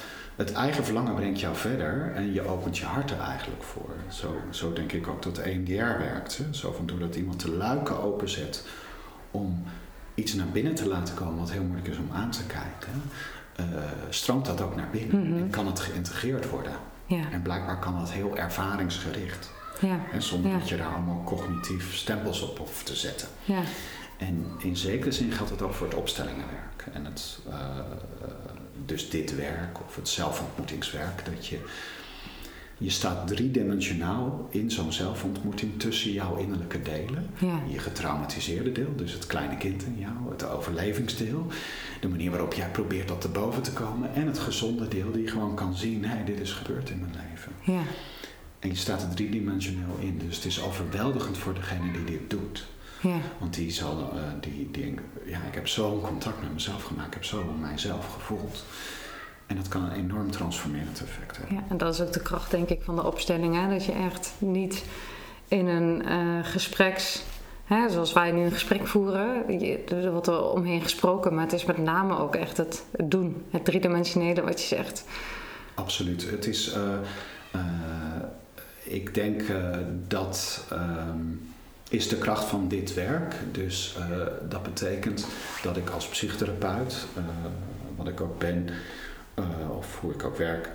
het 0.46 0.52
eigen 0.52 0.84
verlangen 0.84 1.14
brengt 1.14 1.40
jou 1.40 1.56
verder 1.56 2.12
en 2.14 2.32
je 2.32 2.46
opent 2.48 2.78
je 2.78 2.84
hart 2.84 3.10
er 3.10 3.20
eigenlijk 3.20 3.62
voor. 3.62 3.90
Zo, 4.08 4.36
zo 4.50 4.72
denk 4.72 4.92
ik 4.92 5.08
ook 5.08 5.22
dat 5.22 5.36
de 5.36 5.42
EMDR 5.42 5.98
werkt. 5.98 6.36
Hè? 6.38 6.44
Zo 6.54 6.72
van 6.72 6.86
doordat 6.86 7.14
iemand 7.14 7.40
de 7.40 7.50
luiken 7.50 8.02
openzet 8.02 8.66
om 9.30 9.64
iets 10.14 10.34
naar 10.34 10.46
binnen 10.46 10.74
te 10.74 10.88
laten 10.88 11.14
komen 11.14 11.38
wat 11.38 11.50
heel 11.50 11.62
moeilijk 11.62 11.88
is 11.88 11.96
om 11.98 12.08
aan 12.12 12.30
te 12.30 12.44
kijken, 12.46 13.02
eh, 13.56 13.64
stroomt 14.08 14.46
dat 14.46 14.60
ook 14.60 14.76
naar 14.76 14.88
binnen 14.92 15.28
Mhm. 15.28 15.38
en 15.38 15.50
kan 15.50 15.66
het 15.66 15.80
geïntegreerd 15.80 16.48
worden. 16.50 16.72
Ja. 17.06 17.30
En 17.32 17.42
blijkbaar 17.42 17.78
kan 17.78 17.98
dat 17.98 18.10
heel 18.12 18.36
ervaringsgericht. 18.36 19.50
Ja. 19.80 19.98
Hè, 20.10 20.20
zonder 20.20 20.50
Ja. 20.50 20.58
dat 20.58 20.68
je 20.68 20.76
daar 20.76 20.92
allemaal 20.94 21.22
cognitief 21.24 21.94
stempels 21.94 22.42
op 22.42 22.58
hoeft 22.58 22.86
te 22.86 22.94
zetten. 22.96 23.28
Ja. 23.44 23.60
En 24.18 24.46
in 24.58 24.76
zekere 24.76 25.12
zin 25.12 25.32
geldt 25.32 25.50
het 25.50 25.62
ook 25.62 25.74
voor 25.74 25.86
het 25.86 25.96
opstellingenwerk. 25.96 26.86
En 26.92 27.04
het, 27.04 27.38
eh, 27.50 27.56
dus 28.86 29.10
dit 29.10 29.36
werk 29.36 29.80
of 29.86 29.96
het 29.96 30.08
zelfontmoetingswerk. 30.08 31.24
Dat 31.24 31.46
je, 31.46 31.58
je 32.78 32.90
staat 32.90 33.28
driedimensionaal 33.28 34.48
in 34.50 34.70
zo'n 34.70 34.92
zelfontmoeting 34.92 35.80
tussen 35.80 36.12
jouw 36.12 36.36
innerlijke 36.36 36.82
delen. 36.82 37.30
Ja. 37.38 37.60
Je 37.68 37.78
getraumatiseerde 37.78 38.72
deel, 38.72 38.96
dus 38.96 39.12
het 39.12 39.26
kleine 39.26 39.56
kind 39.56 39.82
in 39.82 39.98
jou, 39.98 40.30
het 40.30 40.48
overlevingsdeel. 40.48 41.46
De 42.00 42.08
manier 42.08 42.30
waarop 42.30 42.54
jij 42.54 42.68
probeert 42.68 43.08
dat 43.08 43.20
te 43.20 43.28
boven 43.28 43.62
te 43.62 43.72
komen. 43.72 44.14
En 44.14 44.26
het 44.26 44.38
gezonde 44.38 44.88
deel 44.88 45.12
die 45.12 45.28
gewoon 45.28 45.54
kan 45.54 45.74
zien, 45.74 46.04
hé, 46.04 46.24
dit 46.24 46.40
is 46.40 46.52
gebeurd 46.52 46.90
in 46.90 47.00
mijn 47.00 47.14
leven. 47.30 47.52
Ja. 47.60 47.82
En 48.58 48.68
je 48.68 48.76
staat 48.76 49.02
er 49.02 49.14
driedimensioneel 49.14 49.96
in. 49.98 50.18
Dus 50.26 50.36
het 50.36 50.44
is 50.44 50.62
overweldigend 50.62 51.38
voor 51.38 51.54
degene 51.54 51.92
die 51.92 52.04
dit 52.04 52.30
doet. 52.30 52.66
Ja. 53.02 53.16
Want 53.38 53.54
die 53.54 53.70
zal, 53.70 54.10
eh, 54.14 54.20
die, 54.40 54.68
die, 54.70 54.94
ja, 55.24 55.38
ik 55.48 55.54
heb 55.54 55.68
zo'n 55.68 56.00
contact 56.00 56.40
met 56.42 56.52
mezelf 56.52 56.82
gemaakt, 56.84 57.06
ik 57.06 57.14
heb 57.14 57.24
zo 57.24 57.44
mijzelf 57.60 58.06
gevoeld. 58.14 58.64
En 59.46 59.56
dat 59.56 59.68
kan 59.68 59.82
een 59.84 59.92
enorm 59.92 60.30
transformerend 60.30 61.02
effect 61.02 61.36
hebben. 61.36 61.54
Ja, 61.56 61.62
en 61.68 61.76
dat 61.76 61.94
is 61.94 62.00
ook 62.00 62.12
de 62.12 62.22
kracht, 62.22 62.50
denk 62.50 62.68
ik, 62.68 62.82
van 62.82 62.96
de 62.96 63.04
opstelling. 63.06 63.54
Hè? 63.54 63.68
Dat 63.68 63.84
je 63.84 63.92
echt 63.92 64.32
niet 64.38 64.84
in 65.48 65.66
een 65.66 66.04
eh, 66.04 66.18
gespreks... 66.42 67.22
Hè, 67.64 67.90
zoals 67.90 68.12
wij 68.12 68.30
nu 68.32 68.40
een 68.44 68.52
gesprek 68.52 68.86
voeren, 68.86 69.58
je- 69.60 69.84
er 69.84 70.10
wordt 70.12 70.26
er 70.26 70.44
omheen 70.50 70.82
gesproken, 70.82 71.34
maar 71.34 71.44
het 71.44 71.52
is 71.52 71.64
met 71.64 71.78
name 71.78 72.18
ook 72.18 72.34
echt 72.34 72.56
het, 72.56 72.84
het 72.96 73.10
doen. 73.10 73.44
Het 73.50 73.64
driedimensionele 73.64 74.42
wat 74.42 74.60
je 74.60 74.66
zegt. 74.66 75.04
Absoluut. 75.74 76.30
Het 76.30 76.46
is, 76.46 76.72
eh, 76.72 77.60
ik 78.82 79.14
denk 79.14 79.42
dat 80.08 80.66
ehm, 80.70 81.18
is 81.92 82.08
de 82.08 82.16
kracht 82.16 82.44
van 82.44 82.68
dit 82.68 82.94
werk. 82.94 83.34
Dus 83.50 83.96
eh, 83.98 84.26
dat 84.48 84.62
betekent 84.62 85.26
dat 85.62 85.76
ik 85.76 85.90
als 85.90 86.08
psychotherapeut, 86.08 87.06
eh, 87.16 87.22
wat 87.96 88.08
ik 88.08 88.20
ook 88.20 88.38
ben, 88.38 88.68
eh, 89.34 89.44
of 89.76 90.00
hoe 90.00 90.12
ik 90.12 90.24
ook 90.24 90.36
werk, 90.36 90.70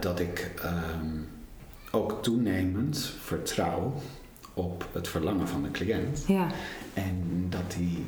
dat 0.00 0.20
ik 0.20 0.52
ehm, 0.62 1.06
ook 1.90 2.22
toenemend 2.22 3.12
vertrouw 3.20 3.94
op 4.54 4.88
het 4.92 5.08
verlangen 5.08 5.48
van 5.48 5.62
de 5.62 5.70
cliënt. 5.70 6.24
Ja, 6.26 6.48
En 6.94 7.46
dat 7.48 7.72
die 7.76 8.04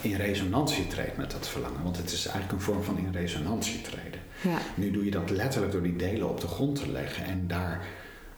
in 0.00 0.16
resonantie 0.16 0.86
treedt 0.86 1.16
met 1.16 1.30
dat 1.30 1.48
verlangen. 1.48 1.82
Want 1.82 1.96
het 1.96 2.12
is 2.12 2.26
eigenlijk 2.26 2.52
een 2.52 2.60
vorm 2.60 2.82
van 2.82 2.98
in 2.98 3.12
resonantie 3.12 3.80
treden. 3.80 4.20
ja, 4.42 4.58
Nu 4.74 4.90
doe 4.90 5.04
je 5.04 5.10
dat 5.10 5.30
letterlijk 5.30 5.72
door 5.72 5.82
die 5.82 5.96
delen 5.96 6.28
op 6.28 6.40
de 6.40 6.46
grond 6.46 6.76
te 6.76 6.90
leggen 6.90 7.24
en 7.24 7.44
daar 7.46 7.86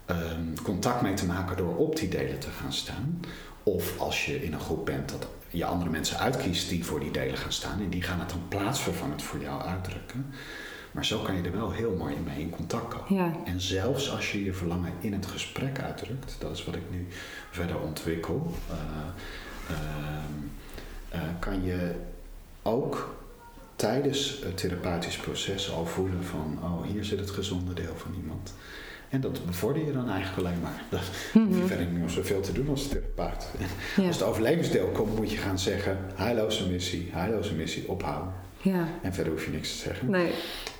ehm, 0.05 0.53
contact 0.63 1.01
mee 1.01 1.13
te 1.13 1.25
maken 1.25 1.57
door 1.57 1.75
op 1.75 1.95
die 1.95 2.09
delen 2.09 2.39
te 2.39 2.49
gaan 2.49 2.73
staan. 2.73 3.19
Of 3.63 3.99
als 3.99 4.25
je 4.25 4.43
in 4.43 4.53
een 4.53 4.59
groep 4.59 4.85
bent 4.85 5.09
dat 5.09 5.27
je 5.49 5.65
andere 5.65 5.89
mensen 5.89 6.19
uitkiest 6.19 6.69
die 6.69 6.85
voor 6.85 6.99
die 6.99 7.11
delen 7.11 7.37
gaan 7.37 7.51
staan 7.51 7.79
en 7.79 7.89
die 7.89 8.01
gaan 8.01 8.19
het 8.19 8.29
dan 8.29 8.47
plaatsvervangend 8.47 9.23
voor 9.23 9.41
jou 9.41 9.61
uitdrukken. 9.61 10.25
Maar 10.91 11.05
zo 11.05 11.19
kan 11.19 11.35
je 11.35 11.41
er 11.41 11.51
wel 11.51 11.71
heel 11.71 11.95
mooi 11.97 12.15
mee 12.25 12.39
in 12.39 12.49
contact 12.49 12.93
komen. 12.93 13.23
ja, 13.23 13.35
En 13.45 13.61
zelfs 13.61 14.11
als 14.11 14.31
je 14.31 14.43
je 14.43 14.53
verlangen 14.53 14.91
in 14.99 15.13
het 15.13 15.25
gesprek 15.25 15.79
uitdrukt, 15.79 16.35
dat 16.39 16.51
is 16.51 16.65
wat 16.65 16.75
ik 16.75 16.91
nu 16.91 17.07
verder 17.51 17.79
ontwikkel, 17.79 18.53
eh, 18.69 18.75
ehm, 19.69 20.33
eh, 21.09 21.21
kan 21.39 21.63
je 21.63 21.95
ook 22.61 23.15
tijdens 23.75 24.41
het 24.43 24.57
therapeutisch 24.57 25.17
proces 25.17 25.71
al 25.71 25.85
voelen 25.85 26.23
van, 26.23 26.59
oh 26.63 26.83
hier 26.83 27.05
zit 27.05 27.19
het 27.19 27.31
gezonde 27.31 27.73
deel 27.73 27.95
van 27.95 28.13
iemand. 28.21 28.53
En 29.13 29.21
dat 29.21 29.45
bevorder 29.45 29.85
je 29.85 29.91
dan 29.91 30.09
eigenlijk 30.09 30.47
alleen 30.47 30.59
maar. 30.61 30.83
Dat 30.89 31.01
hoef 31.33 31.57
je 31.57 31.63
verder 31.65 31.85
niet 31.85 31.99
meer 31.99 32.09
zoveel 32.09 32.41
te 32.41 32.51
doen 32.51 32.69
als 32.69 32.87
therapeut. 32.87 33.47
ja, 33.97 34.07
Als 34.07 34.15
het 34.19 34.25
overlevingsdeel 34.27 34.87
komt, 34.87 35.15
moet 35.15 35.31
je 35.31 35.37
gaan 35.37 35.59
zeggen, 35.59 35.97
heilloze 36.15 36.69
missie, 36.69 37.09
heilloze 37.11 37.53
missie, 37.53 37.89
ophouden. 37.89 38.33
ja. 38.61 38.87
En 39.01 39.13
verder 39.13 39.33
hoef 39.33 39.45
je 39.45 39.51
niks 39.51 39.71
te 39.71 39.77
zeggen. 39.77 40.09
Nee, 40.09 40.31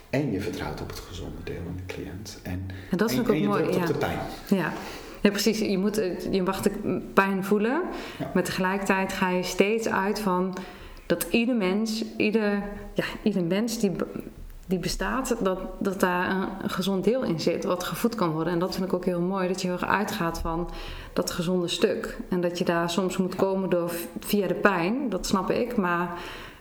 En 0.09 0.31
je 0.31 0.41
vertrouwt 0.41 0.81
op 0.81 0.89
het 0.89 0.99
gezonde 0.99 1.43
deel 1.43 1.61
van 1.65 1.75
de 1.75 1.93
cliënt. 1.93 2.39
En, 2.43 2.65
en 2.91 2.97
dat 2.97 3.11
en, 3.11 3.19
ook 3.19 3.27
en 3.29 3.39
je 3.39 3.47
mooi. 3.47 3.63
Ja. 3.71 3.75
op 3.75 3.85
de 3.87 3.93
pijn. 3.93 4.17
Ja. 4.47 4.73
ja, 5.21 5.29
precies. 5.29 5.59
Je, 5.59 5.77
moet, 5.77 5.95
het- 5.95 6.27
je 6.31 6.43
mag 6.43 6.61
de 6.61 7.01
pijn 7.13 7.43
voelen, 7.43 7.81
Ja. 8.19 8.31
maar 8.33 8.43
tegelijkertijd 8.43 9.13
ga 9.13 9.29
je 9.29 9.43
steeds 9.43 9.87
uit 9.87 10.19
van 10.19 10.57
dat 11.05 11.25
ieder 11.29 11.55
mens, 11.55 12.03
ieder, 12.17 12.63
ja, 12.93 13.03
ieder 13.23 13.43
mens 13.43 13.79
die, 13.79 13.91
die 14.65 14.79
bestaat, 14.79 15.35
dat, 15.41 15.59
dat 15.79 15.99
daar 15.99 16.29
een, 16.31 16.69
gezond 16.69 17.03
deel 17.03 17.23
in 17.23 17.39
zit, 17.39 17.63
wat 17.63 17.83
gevoed 17.83 18.15
kan 18.15 18.31
worden. 18.31 18.53
En 18.53 18.59
dat 18.59 18.75
vind 18.75 18.85
ik 18.85 18.93
ook 18.93 19.05
heel 19.05 19.21
mooi, 19.21 19.47
dat 19.47 19.61
je 19.61 19.67
heel 19.67 19.77
erg 19.79 19.89
uitgaat 19.89 20.39
van 20.39 20.69
dat 21.13 21.31
gezonde 21.31 21.67
stuk. 21.67 22.17
En 22.29 22.41
dat 22.41 22.57
je 22.57 22.65
daar 22.65 22.89
soms 22.89 23.17
moet 23.17 23.35
komen 23.35 23.69
door 23.69 23.91
via 24.19 24.47
de 24.47 24.53
pijn, 24.53 25.09
dat 25.09 25.25
snap 25.25 25.51
ik, 25.51 25.75
maar 25.75 26.17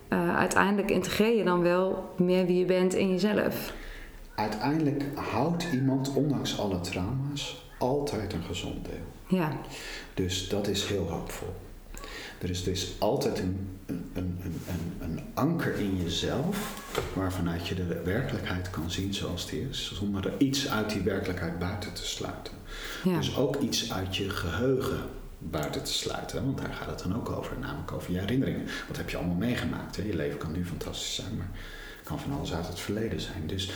eh, 0.09 0.37
uiteindelijk 0.37 0.91
integreer 0.91 1.37
je 1.37 1.45
dan 1.45 1.63
wel 1.63 2.15
meer 2.17 2.47
wie 2.47 2.59
je 2.59 2.65
bent 2.65 2.95
in 2.95 3.11
jezelf. 3.11 3.73
Uiteindelijk 4.35 5.05
houdt 5.15 5.69
iemand, 5.73 6.13
ondanks 6.15 6.59
alle 6.59 6.81
trauma's, 6.81 7.71
altijd 7.79 8.33
een 8.33 8.43
gezond 8.43 8.85
deel. 8.85 9.39
Ja, 9.39 9.53
Dus 10.15 10.49
dat 10.49 10.69
is 10.69 10.85
heel 10.85 11.09
hoopvol. 11.09 11.55
Er 12.39 12.51
is 12.51 12.65
dus 12.65 12.93
altijd 12.99 13.39
een, 13.39 13.79
een, 13.87 14.11
een, 14.15 14.41
een, 14.69 14.93
een- 15.01 15.21
anker 15.35 15.75
in 15.79 15.97
jezelf 16.03 16.83
waarvanuit 17.15 17.69
je 17.69 17.75
de 17.75 18.01
werkelijkheid 18.05 18.71
kan 18.71 18.91
zien 18.91 19.15
zoals 19.15 19.47
die 19.51 19.69
is, 19.71 19.93
zonder 19.95 20.27
er 20.27 20.33
iets 20.39 20.69
uit 20.69 20.91
die 20.91 21.01
werkelijkheid 21.03 21.59
buiten 21.59 21.93
te 21.93 22.07
sluiten. 22.07 22.53
ja, 23.05 23.17
Dus 23.17 23.37
ook 23.37 23.57
iets 23.57 23.93
uit 23.93 24.17
je 24.17 24.31
geheugen 24.31 25.01
buiten 25.39 25.83
te 25.83 25.93
sluiten. 25.93 26.45
Want 26.45 26.59
daar 26.59 26.73
gaat 26.73 26.89
het 26.91 26.99
dan 26.99 27.17
ook 27.17 27.31
over, 27.31 27.57
namelijk 27.59 27.93
over 27.93 28.13
je 28.13 28.19
herinneringen. 28.19 28.67
Wat 28.89 28.97
heb 28.97 29.11
je 29.11 29.17
allemaal 29.17 29.35
meegemaakt? 29.37 29.97
Hè? 29.97 30.03
Je 30.03 30.17
leven 30.17 30.39
kan 30.39 30.53
nu 30.53 30.65
fantastisch 30.67 31.15
zijn, 31.15 31.37
maar 31.37 31.51
het 31.99 32.09
kan 32.09 32.21
van 32.21 32.33
alles 32.33 32.55
uit 32.55 32.67
het 32.67 32.81
verleden 32.81 33.21
zijn. 33.21 33.47
Dus 33.47 33.71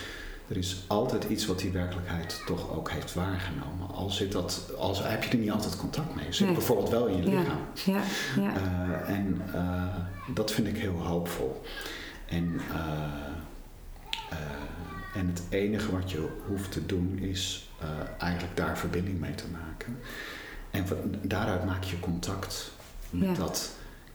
er 0.48 0.56
is 0.56 0.84
altijd 0.86 1.24
iets 1.24 1.46
wat 1.46 1.58
die 1.58 1.70
werkelijkheid 1.70 2.42
toch 2.46 2.70
ook 2.76 2.90
heeft 2.90 3.14
waargenomen. 3.14 3.88
Al, 3.94 4.10
zit 4.10 4.32
dat, 4.32 4.70
al 4.78 4.96
heb 5.02 5.22
je 5.22 5.30
er 5.30 5.36
niet 5.36 5.50
altijd 5.50 5.76
contact 5.76 6.14
mee. 6.14 6.32
Zit 6.32 6.46
Nee. 6.46 6.54
bijvoorbeeld 6.54 6.88
wel 6.88 7.06
in 7.06 7.16
je 7.16 7.22
lichaam. 7.22 7.58
ja, 7.84 8.00
ja. 8.42 8.54
Eh, 8.56 9.14
en 9.14 9.42
eh, 9.52 10.34
dat 10.34 10.52
vind 10.52 10.66
ik 10.66 10.76
heel 10.76 11.02
hoopvol. 11.06 11.62
En, 12.28 12.60
eh, 12.72 14.34
en 15.14 15.26
het 15.26 15.42
enige 15.48 15.90
wat 15.92 16.10
je 16.10 16.28
hoeft 16.46 16.72
te 16.72 16.86
doen 16.86 17.18
is 17.18 17.68
eigenlijk 18.18 18.56
daar 18.56 18.78
verbinding 18.78 19.20
mee 19.20 19.34
te 19.34 19.44
maken. 19.52 19.98
En 20.70 20.86
van, 20.86 20.96
daaruit 21.22 21.64
maak 21.64 21.84
je 21.84 22.00
contact 22.00 22.70
met 23.10 23.28
Ja. 23.28 23.34
dat 23.34 23.70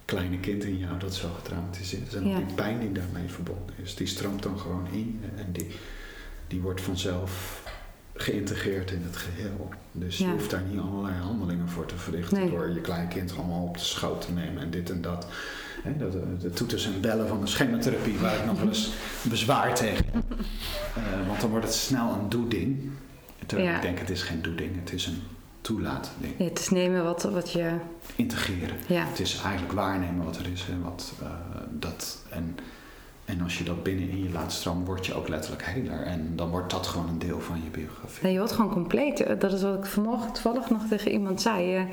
kleine 0.05 0.39
kind 0.39 0.63
in 0.63 0.77
jou 0.77 0.99
dat 0.99 1.15
zo 1.15 1.29
getraumatiseerd 1.35 2.07
is. 2.07 2.13
En 2.13 2.27
Ja. 2.27 2.37
die 2.37 2.55
pijn 2.55 2.79
die 2.79 2.91
daarmee 2.91 3.29
verbonden 3.29 3.75
is, 3.83 3.95
die 3.95 4.07
stroomt 4.07 4.43
dan 4.43 4.59
gewoon 4.59 4.87
in 4.91 5.21
en 5.35 5.51
die, 5.51 5.67
die 6.51 6.61
wordt 6.61 6.81
vanzelf 6.81 7.61
geïntegreerd 8.13 8.91
in 8.91 9.01
het 9.03 9.17
geheel. 9.17 9.69
Dus 9.91 10.17
je 10.17 10.27
hoeft 10.27 10.49
daar 10.49 10.61
niet 10.69 10.79
allerlei 10.79 11.15
handelingen 11.15 11.69
voor 11.69 11.85
te 11.85 11.95
verrichten 11.97 12.37
Nee. 12.39 12.49
door 12.49 12.69
je 12.69 12.81
kleinkind 12.81 13.37
allemaal 13.37 13.63
op 13.63 13.77
de 13.77 13.83
schoot 13.83 14.21
te 14.25 14.31
nemen 14.31 14.61
en 14.63 14.69
dit 14.69 14.89
en 14.89 15.01
dat. 15.01 15.27
De, 15.97 16.09
de, 16.09 16.37
de 16.39 16.49
toeters 16.49 16.85
en 16.85 17.01
bellen 17.01 17.27
van 17.27 17.39
de 17.41 17.47
schematherapie 17.47 18.17
waar 18.19 18.35
ik 18.35 18.45
nog 18.45 18.57
wel 18.59 18.67
eens 18.67 18.91
bezwaar 19.21 19.75
tegen 19.75 20.05
heb. 20.11 20.23
Eh, 20.95 21.27
want 21.27 21.41
dan 21.41 21.49
wordt 21.49 21.65
het 21.65 21.73
snel 21.75 22.13
een 22.13 22.29
doe-ding. 22.29 22.89
Terwijl 23.45 23.69
Ja. 23.69 23.75
ik 23.75 23.81
denk 23.81 23.99
het 23.99 24.09
is 24.09 24.21
geen 24.23 24.41
doe-ding, 24.41 24.75
het 24.79 24.93
is 24.93 25.05
een 25.05 25.21
toelaat-ding. 25.61 26.33
Ja, 26.37 26.43
het 26.45 26.59
is 26.59 26.69
nemen 26.69 27.03
wat, 27.03 27.23
wat 27.23 27.51
je... 27.51 27.71
Integreren. 28.15 28.75
Ja, 28.87 29.05
Het 29.07 29.19
is 29.19 29.41
eigenlijk 29.43 29.73
waarnemen 29.73 30.25
wat 30.25 30.37
er 30.37 30.47
is 30.51 30.65
en 30.69 30.81
wat 30.81 31.13
eh, 31.21 31.27
dat. 31.69 32.17
En, 32.29 32.57
en 33.31 33.41
als 33.41 33.57
je 33.57 33.63
dat 33.63 33.83
binnen 33.83 34.09
in 34.09 34.23
je 34.23 34.31
laat 34.31 34.51
stromen, 34.51 34.85
word 34.85 35.05
je 35.05 35.13
ook 35.13 35.27
letterlijk 35.27 35.65
heler. 35.65 36.01
En 36.03 36.35
dan 36.35 36.49
wordt 36.49 36.71
dat 36.71 36.87
gewoon 36.87 37.09
een 37.09 37.19
deel 37.19 37.39
van 37.39 37.61
je 37.63 37.69
biografie. 37.69 38.23
Nee, 38.23 38.31
je 38.31 38.37
wordt 38.37 38.53
gewoon 38.53 38.71
compleet. 38.71 39.25
Dat 39.39 39.53
is 39.53 39.61
wat 39.61 39.77
ik 39.77 39.85
vanmorgen 39.85 40.31
toevallig 40.31 40.69
nog 40.69 40.81
tegen 40.89 41.11
iemand 41.11 41.41
zei. 41.41 41.67
Je, 41.67 41.85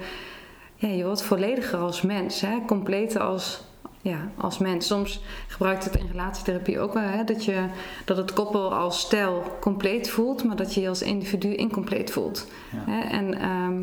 ja, 0.75 0.89
je 0.89 1.05
wordt 1.05 1.23
vollediger 1.23 1.79
als 1.79 2.03
mens. 2.03 2.41
Hè? 2.41 2.59
Completer 2.67 3.21
als, 3.21 3.63
ja, 4.01 4.31
als 4.37 4.59
mens. 4.59 4.87
Soms 4.87 5.23
gebruikt 5.47 5.85
het 5.85 5.97
in 5.97 6.09
relatietherapie 6.11 6.81
ook 6.81 6.93
wel. 6.93 7.03
Hè? 7.03 7.25
Dat, 7.25 7.45
je, 7.45 7.67
dat 8.05 8.17
het 8.17 8.33
koppel 8.33 8.75
als 8.75 9.01
stijl 9.01 9.57
compleet 9.61 10.11
voelt. 10.11 10.45
Maar 10.45 10.57
dat 10.57 10.75
je 10.75 10.81
je 10.81 10.89
als 10.89 11.03
individu 11.03 11.55
incompleet 11.55 12.11
voelt. 12.11 12.47
Ja. 12.73 12.93
Hè? 12.93 13.01
En 13.01 13.41
ehm, 13.41 13.83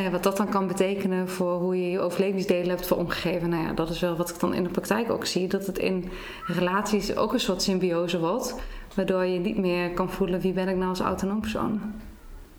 nou 0.00 0.10
wat 0.10 0.22
dat 0.22 0.36
dan 0.36 0.48
kan 0.48 0.66
betekenen 0.66 1.28
voor 1.28 1.58
hoe 1.58 1.76
je 1.76 1.90
je 1.90 2.00
overlevingsdelen 2.00 2.68
hebt 2.68 2.86
voor 2.86 2.96
omgegeven. 2.96 3.48
Nou 3.48 3.62
ja, 3.62 3.72
dat 3.72 3.90
is 3.90 4.00
wel 4.00 4.16
wat 4.16 4.30
ik 4.30 4.40
dan 4.40 4.54
in 4.54 4.62
de 4.62 4.70
praktijk 4.70 5.10
ook 5.10 5.26
zie. 5.26 5.48
Dat 5.48 5.66
het 5.66 5.78
in 5.78 6.10
relaties 6.46 7.16
ook 7.16 7.32
een 7.32 7.40
soort 7.40 7.62
symbiose 7.62 8.18
wordt. 8.18 8.54
Waardoor 8.94 9.24
je 9.24 9.38
niet 9.38 9.58
meer 9.58 9.90
kan 9.90 10.10
voelen 10.10 10.40
wie 10.40 10.52
ben 10.52 10.68
ik 10.68 10.76
nou 10.76 10.88
als 10.88 11.00
autonoom 11.00 11.40
persoon. 11.40 11.80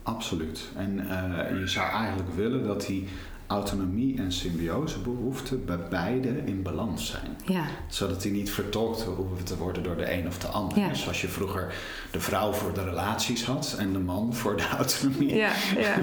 Absoluut. 0.04 0.70
En 0.76 1.10
eh, 1.10 1.60
je 1.60 1.68
zou 1.68 1.90
eigenlijk 1.92 2.30
willen 2.36 2.64
dat 2.64 2.86
die 2.86 3.08
autonomie 3.48 4.18
en 4.18 4.32
symbiosebehoeften 4.32 5.66
bij 5.66 5.78
beide 5.90 6.30
in 6.46 6.62
balans 6.62 7.08
zijn. 7.08 7.38
Ja, 7.46 7.66
Zodat 7.88 8.22
die 8.22 8.32
niet 8.32 8.52
vertolkt 8.52 9.02
hoeven 9.04 9.46
te 9.46 9.58
worden 9.58 9.84
door 9.84 9.98
de 9.98 10.14
een 10.14 10.28
of 10.28 10.38
de 10.40 10.48
ander. 10.48 10.78
Ja. 10.78 10.94
Zoals 10.94 11.22
je 11.22 11.28
vroeger 11.28 11.74
de 12.12 12.20
vrouw 12.20 12.52
voor 12.54 12.74
de 12.74 12.84
relaties 12.84 13.46
had 13.46 13.76
en 13.80 13.94
de 13.94 14.00
man 14.00 14.34
voor 14.34 14.58
de 14.58 14.68
autonomie. 14.78 15.36
ja, 15.36 15.52
ja. 15.78 15.96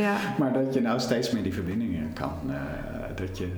ja. 0.00 0.16
Maar 0.38 0.52
dat 0.52 0.74
je 0.74 0.80
nou 0.80 1.00
steeds 1.00 1.30
meer 1.30 1.42
die 1.42 1.54
verbindingen 1.54 2.12
kan. 2.12 2.32
eh, 2.48 2.56
dat 3.16 3.38
je 3.38 3.48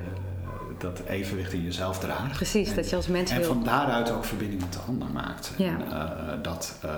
dat 0.82 1.00
evenwicht 1.08 1.52
in 1.52 1.62
jezelf 1.62 1.98
draagt. 1.98 2.32
Precies, 2.36 2.68
En- 2.68 2.74
dat 2.76 2.90
je 2.90 2.96
als 2.96 3.06
mens 3.06 3.30
En 3.30 3.38
wil. 3.38 3.46
van 3.46 3.64
daaruit 3.64 4.10
ook 4.10 4.24
verbinding 4.24 4.60
met 4.60 4.72
de 4.72 4.78
ander 4.88 5.08
maakt. 5.10 5.52
Ja. 5.56 5.66
En, 5.66 5.90
eh, 5.92 6.42
dat, 6.42 6.78
eh, 6.82 6.90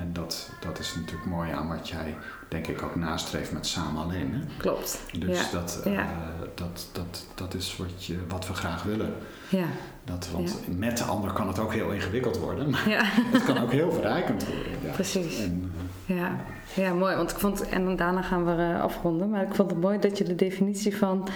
en 0.00 0.10
dat, 0.12 0.50
dat 0.60 0.78
is 0.78 0.94
natuurlijk 0.94 1.26
mooi 1.28 1.50
aan 1.50 1.68
wat 1.68 1.88
jij, 1.88 2.14
denk 2.48 2.66
ik, 2.66 2.82
ook 2.82 2.96
nastreeft 2.96 3.52
met 3.52 3.66
Samen 3.66 4.02
Alleen. 4.02 4.32
Hè? 4.34 4.40
Klopt. 4.56 5.00
Dus 5.18 5.38
ja. 5.40 5.46
dat, 5.52 5.80
eh, 5.84 5.92
Ja. 5.92 6.06
dat, 6.54 6.88
dat, 6.92 7.26
dat 7.34 7.54
is 7.54 7.76
wat, 7.76 8.04
je, 8.04 8.18
wat 8.28 8.46
we 8.46 8.54
graag 8.54 8.82
willen. 8.82 9.14
Ja. 9.48 9.66
Dat, 10.04 10.28
want 10.32 10.78
met 10.78 10.98
de 10.98 11.04
ander 11.04 11.32
kan 11.32 11.48
het 11.48 11.58
ook 11.58 11.72
heel 11.72 11.90
ingewikkeld 11.90 12.38
worden, 12.38 12.70
maar 12.70 12.88
Ja, 12.88 13.00
het 13.32 13.44
kan 13.44 13.58
ook 13.58 13.72
heel 13.72 13.92
verrijkend 13.92 14.46
worden. 14.46 14.92
Precies. 14.92 15.38
En, 15.38 15.72
Ja. 16.06 16.36
ja, 16.74 16.92
mooi. 16.94 17.16
Want 17.16 17.30
ik 17.30 17.38
vond, 17.38 17.68
en 17.68 17.96
daarna 17.96 18.22
gaan 18.22 18.44
we 18.44 18.78
afronden. 18.80 19.30
Maar 19.30 19.42
ik 19.42 19.54
vond 19.54 19.70
het 19.70 19.80
mooi 19.80 19.98
dat 19.98 20.18
je 20.18 20.24
de 20.24 20.34
definitie 20.34 20.96
van 20.96 21.28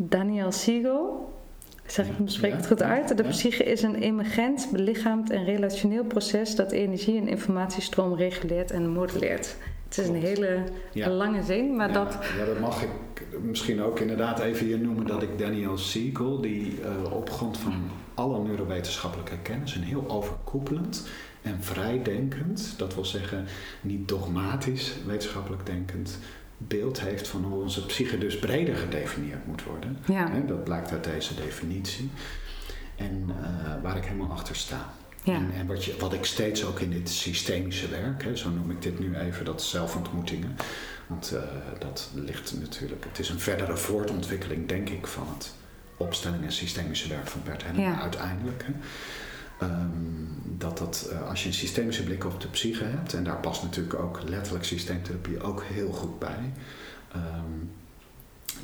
Daniel 0.00 0.52
Siegel. 0.52 1.32
Zeg 1.86 2.06
ik, 2.06 2.12
spreek 2.24 2.50
ik 2.50 2.56
het 2.56 2.66
goed 2.66 2.82
uit? 2.82 3.16
De 3.16 3.22
psyche 3.22 3.64
is 3.64 3.82
een 3.82 3.94
emergent, 3.94 4.68
belichaamd 4.72 5.30
en 5.30 5.44
relationeel 5.44 6.04
proces 6.04 6.54
dat 6.56 6.72
energie- 6.72 7.18
en 7.18 7.28
informatiestroom 7.28 8.14
reguleert 8.14 8.70
en 8.70 8.88
modelleert. 8.88 9.56
Het 9.84 9.98
is 9.98 10.08
een 10.08 10.14
hele 10.14 10.62
Ja. 10.92 11.08
lange 11.10 11.42
zin, 11.42 11.76
maar 11.76 11.88
ja, 11.88 11.94
dat. 11.94 12.18
ja, 12.38 12.44
dat 12.44 12.60
mag 12.60 12.82
ik 12.82 12.88
misschien 13.42 13.82
ook 13.82 14.00
inderdaad 14.00 14.38
even 14.40 14.66
hier 14.66 14.78
noemen 14.78 15.06
dat 15.06 15.22
ik 15.22 15.38
Daniel 15.38 15.78
Siegel, 15.78 16.40
die 16.40 16.78
eh, 16.82 17.12
op 17.12 17.30
grond 17.30 17.58
van 17.58 17.74
alle 18.14 18.42
neurowetenschappelijke 18.42 19.38
kennis 19.42 19.74
en 19.74 19.82
heel 19.82 20.04
overkoepelend 20.08 21.08
en 21.42 21.56
vrijdenkend, 21.60 22.74
dat 22.76 22.94
wil 22.94 23.04
zeggen 23.04 23.44
niet 23.80 24.08
dogmatisch 24.08 24.94
wetenschappelijk 25.06 25.66
denkend, 25.66 26.18
beeld 26.58 27.00
heeft 27.00 27.28
van 27.28 27.44
hoe 27.44 27.62
onze 27.62 27.86
psyche 27.86 28.18
dus 28.18 28.38
breder 28.38 28.76
gedefinieerd 28.76 29.46
moet 29.46 29.62
worden. 29.64 29.98
Ja, 30.06 30.30
Hè, 30.30 30.44
dat 30.46 30.64
blijkt 30.64 30.90
uit 30.90 31.04
deze 31.04 31.34
definitie. 31.34 32.10
En 32.96 33.24
eh, 33.42 33.82
waar 33.82 33.96
ik 33.96 34.04
helemaal 34.04 34.30
achter 34.30 34.56
sta. 34.56 34.92
ja, 35.22 35.34
En, 35.34 35.50
en 35.56 35.66
wat, 35.66 35.84
je, 35.84 35.96
wat 35.98 36.12
ik 36.12 36.24
steeds 36.24 36.64
ook 36.64 36.80
in 36.80 36.90
dit 36.90 37.10
systemische 37.10 37.88
werk, 37.88 38.22
hè, 38.22 38.36
zo 38.36 38.50
noem 38.50 38.70
ik 38.70 38.82
dit 38.82 38.98
nu 38.98 39.16
even, 39.16 39.44
dat 39.44 39.62
zelfontmoetingen. 39.62 40.56
Want 41.06 41.32
eh, 41.32 41.42
dat 41.78 42.10
ligt 42.14 42.54
natuurlijk, 42.60 43.04
het 43.08 43.18
is 43.18 43.28
een 43.28 43.40
verdere 43.40 43.76
voortontwikkeling, 43.76 44.68
denk 44.68 44.88
ik, 44.88 45.06
van 45.06 45.26
het 45.34 45.54
opstelling 45.96 46.44
en 46.44 46.52
systemische 46.52 47.08
werk 47.08 47.26
van 47.26 47.40
Bert 47.44 47.64
Hellinger 47.64 47.90
Ja. 47.90 48.00
uiteindelijk. 48.00 48.64
Hè. 48.66 48.72
Ehm, 49.58 49.88
dat 50.58 50.78
dat, 50.78 51.08
eh, 51.12 51.28
als 51.28 51.42
je 51.42 51.48
een 51.48 51.54
systemische 51.54 52.04
blik 52.04 52.24
op 52.24 52.40
de 52.40 52.48
psyche 52.48 52.84
hebt, 52.84 53.14
en 53.14 53.24
daar 53.24 53.40
past 53.40 53.62
natuurlijk 53.62 53.94
ook 53.94 54.20
letterlijk 54.28 54.64
systeemtherapie 54.64 55.42
ook 55.42 55.62
heel 55.62 55.92
goed 55.92 56.18
bij, 56.18 56.52
ehm, 57.12 57.66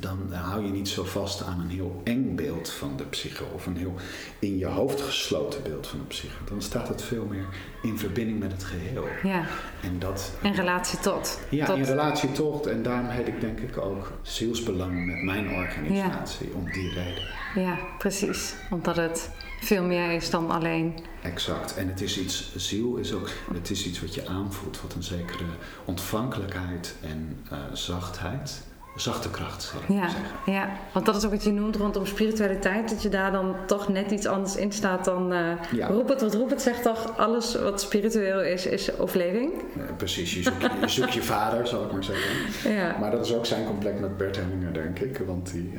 dan 0.00 0.32
hou 0.32 0.64
je 0.64 0.70
niet 0.70 0.88
zo 0.88 1.04
vast 1.04 1.42
aan 1.42 1.60
een 1.60 1.68
heel 1.68 2.00
eng 2.04 2.34
beeld 2.34 2.70
van 2.70 2.96
de 2.96 3.04
psyche 3.04 3.44
of 3.54 3.66
een 3.66 3.76
heel 3.76 3.94
in 4.38 4.58
je 4.58 4.66
hoofd 4.66 5.00
gesloten 5.00 5.62
beeld 5.62 5.86
van 5.86 5.98
de 5.98 6.04
psyche. 6.04 6.36
Dan 6.48 6.62
staat 6.62 6.88
het 6.88 7.02
veel 7.02 7.24
meer 7.24 7.46
in 7.82 7.98
verbinding 7.98 8.38
met 8.38 8.52
het 8.52 8.64
geheel. 8.64 9.04
ja. 9.22 9.46
En 9.82 9.98
dat 9.98 10.32
In 10.42 10.52
relatie 10.52 10.98
tot. 10.98 11.38
ja, 11.48 11.66
tot 11.66 11.76
in 11.76 11.84
relatie 11.84 12.32
tot. 12.32 12.66
En 12.66 12.82
daarom 12.82 13.08
heet 13.08 13.28
ik 13.28 13.40
denk 13.40 13.58
ik 13.58 13.76
ook 13.78 14.12
zielsbelang 14.22 15.06
met 15.06 15.22
mijn 15.22 15.50
organisatie. 15.50 16.52
Om 16.54 16.72
die 16.72 16.88
reden. 16.88 17.22
Ja, 17.54 17.78
precies. 17.98 18.54
Omdat 18.70 18.96
het 18.96 19.30
veel 19.64 19.82
meer 19.82 20.10
is 20.10 20.30
dan 20.30 20.50
alleen. 20.50 20.94
Exact. 21.22 21.76
En 21.76 21.88
het 21.88 22.00
is 22.00 22.18
iets, 22.18 22.52
ziel 22.56 22.96
is 22.96 23.12
ook, 23.12 23.28
het 23.54 23.70
is 23.70 23.86
iets 23.86 24.00
wat 24.00 24.14
je 24.14 24.28
aanvoelt. 24.28 24.80
Wat 24.82 24.94
een 24.94 25.02
zekere 25.02 25.44
ontvankelijkheid 25.84 26.94
en 27.02 27.40
eh, 27.50 27.58
zachtheid. 27.72 28.62
Zachte 28.96 29.30
kracht, 29.30 29.62
zal 29.62 29.80
ik 29.80 29.88
maar 29.88 29.96
Ja, 29.98 30.08
zeggen. 30.08 30.52
ja, 30.52 30.68
want 30.92 31.06
dat 31.06 31.16
is 31.16 31.24
ook 31.24 31.30
wat 31.30 31.44
je 31.44 31.52
noemt 31.52 31.76
rondom 31.76 32.06
spiritualiteit. 32.06 32.88
Dat 32.88 33.02
je 33.02 33.08
daar 33.08 33.32
dan 33.32 33.56
toch 33.66 33.88
net 33.88 34.10
iets 34.10 34.26
anders 34.26 34.56
in 34.56 34.72
staat 34.72 35.04
dan... 35.04 35.32
eh 35.32 35.38
Ja. 35.72 35.92
Het 35.92 36.08
wat 36.08 36.50
het 36.50 36.62
zegt 36.62 36.82
toch, 36.82 37.18
alles 37.18 37.54
wat 37.60 37.80
spiritueel 37.80 38.42
is, 38.42 38.66
is 38.66 38.98
overleving. 38.98 39.52
Eh, 39.52 39.82
precies, 39.96 40.34
je 40.34 40.42
zoekt 40.42 40.62
je, 40.62 40.70
je 40.80 40.88
zoekt 40.88 41.12
je 41.14 41.22
vader, 41.22 41.66
zal 41.66 41.84
ik 41.84 41.92
maar 41.92 42.04
zeggen. 42.04 42.72
Ja, 42.72 42.96
Maar 43.00 43.10
dat 43.10 43.24
is 43.26 43.34
ook 43.34 43.46
zijn 43.46 43.66
complex 43.66 44.00
met 44.00 44.16
Bert 44.16 44.36
Hellinger, 44.36 44.72
denk 44.72 44.98
ik. 44.98 45.18
Want 45.26 45.52
die 45.52 45.78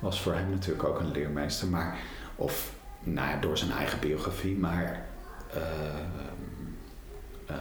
was 0.00 0.20
voor 0.20 0.32
hem 0.34 0.50
natuurlijk 0.50 0.84
ook 0.84 1.00
een 1.00 1.10
leermeester. 1.10 1.68
Maar, 1.68 1.96
of 2.36 2.72
nou 3.04 3.28
ja, 3.28 3.36
door 3.40 3.58
zijn 3.58 3.70
eigen 3.70 4.00
biografie. 4.00 4.56
Maar 4.56 5.06
eh, 5.54 5.60
eh, 7.46 7.56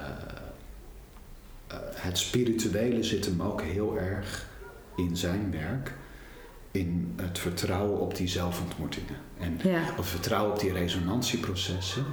eh, 1.68 1.78
het 1.94 2.18
spirituele 2.18 3.04
zit 3.04 3.26
hem 3.26 3.42
ook 3.42 3.62
heel 3.62 3.98
erg 3.98 4.48
in 4.96 5.18
zijn 5.18 5.52
werk. 5.52 5.94
In 6.72 7.14
het 7.22 7.40
vertrouwen 7.40 8.00
op 8.00 8.16
die 8.16 8.28
zelfontmoetingen. 8.28 9.16
En 9.40 9.60
ja, 9.64 9.82
of 9.98 10.08
vertrouwen 10.08 10.52
op 10.54 10.60
die 10.60 10.72
resonantieprocessen. 10.74 12.06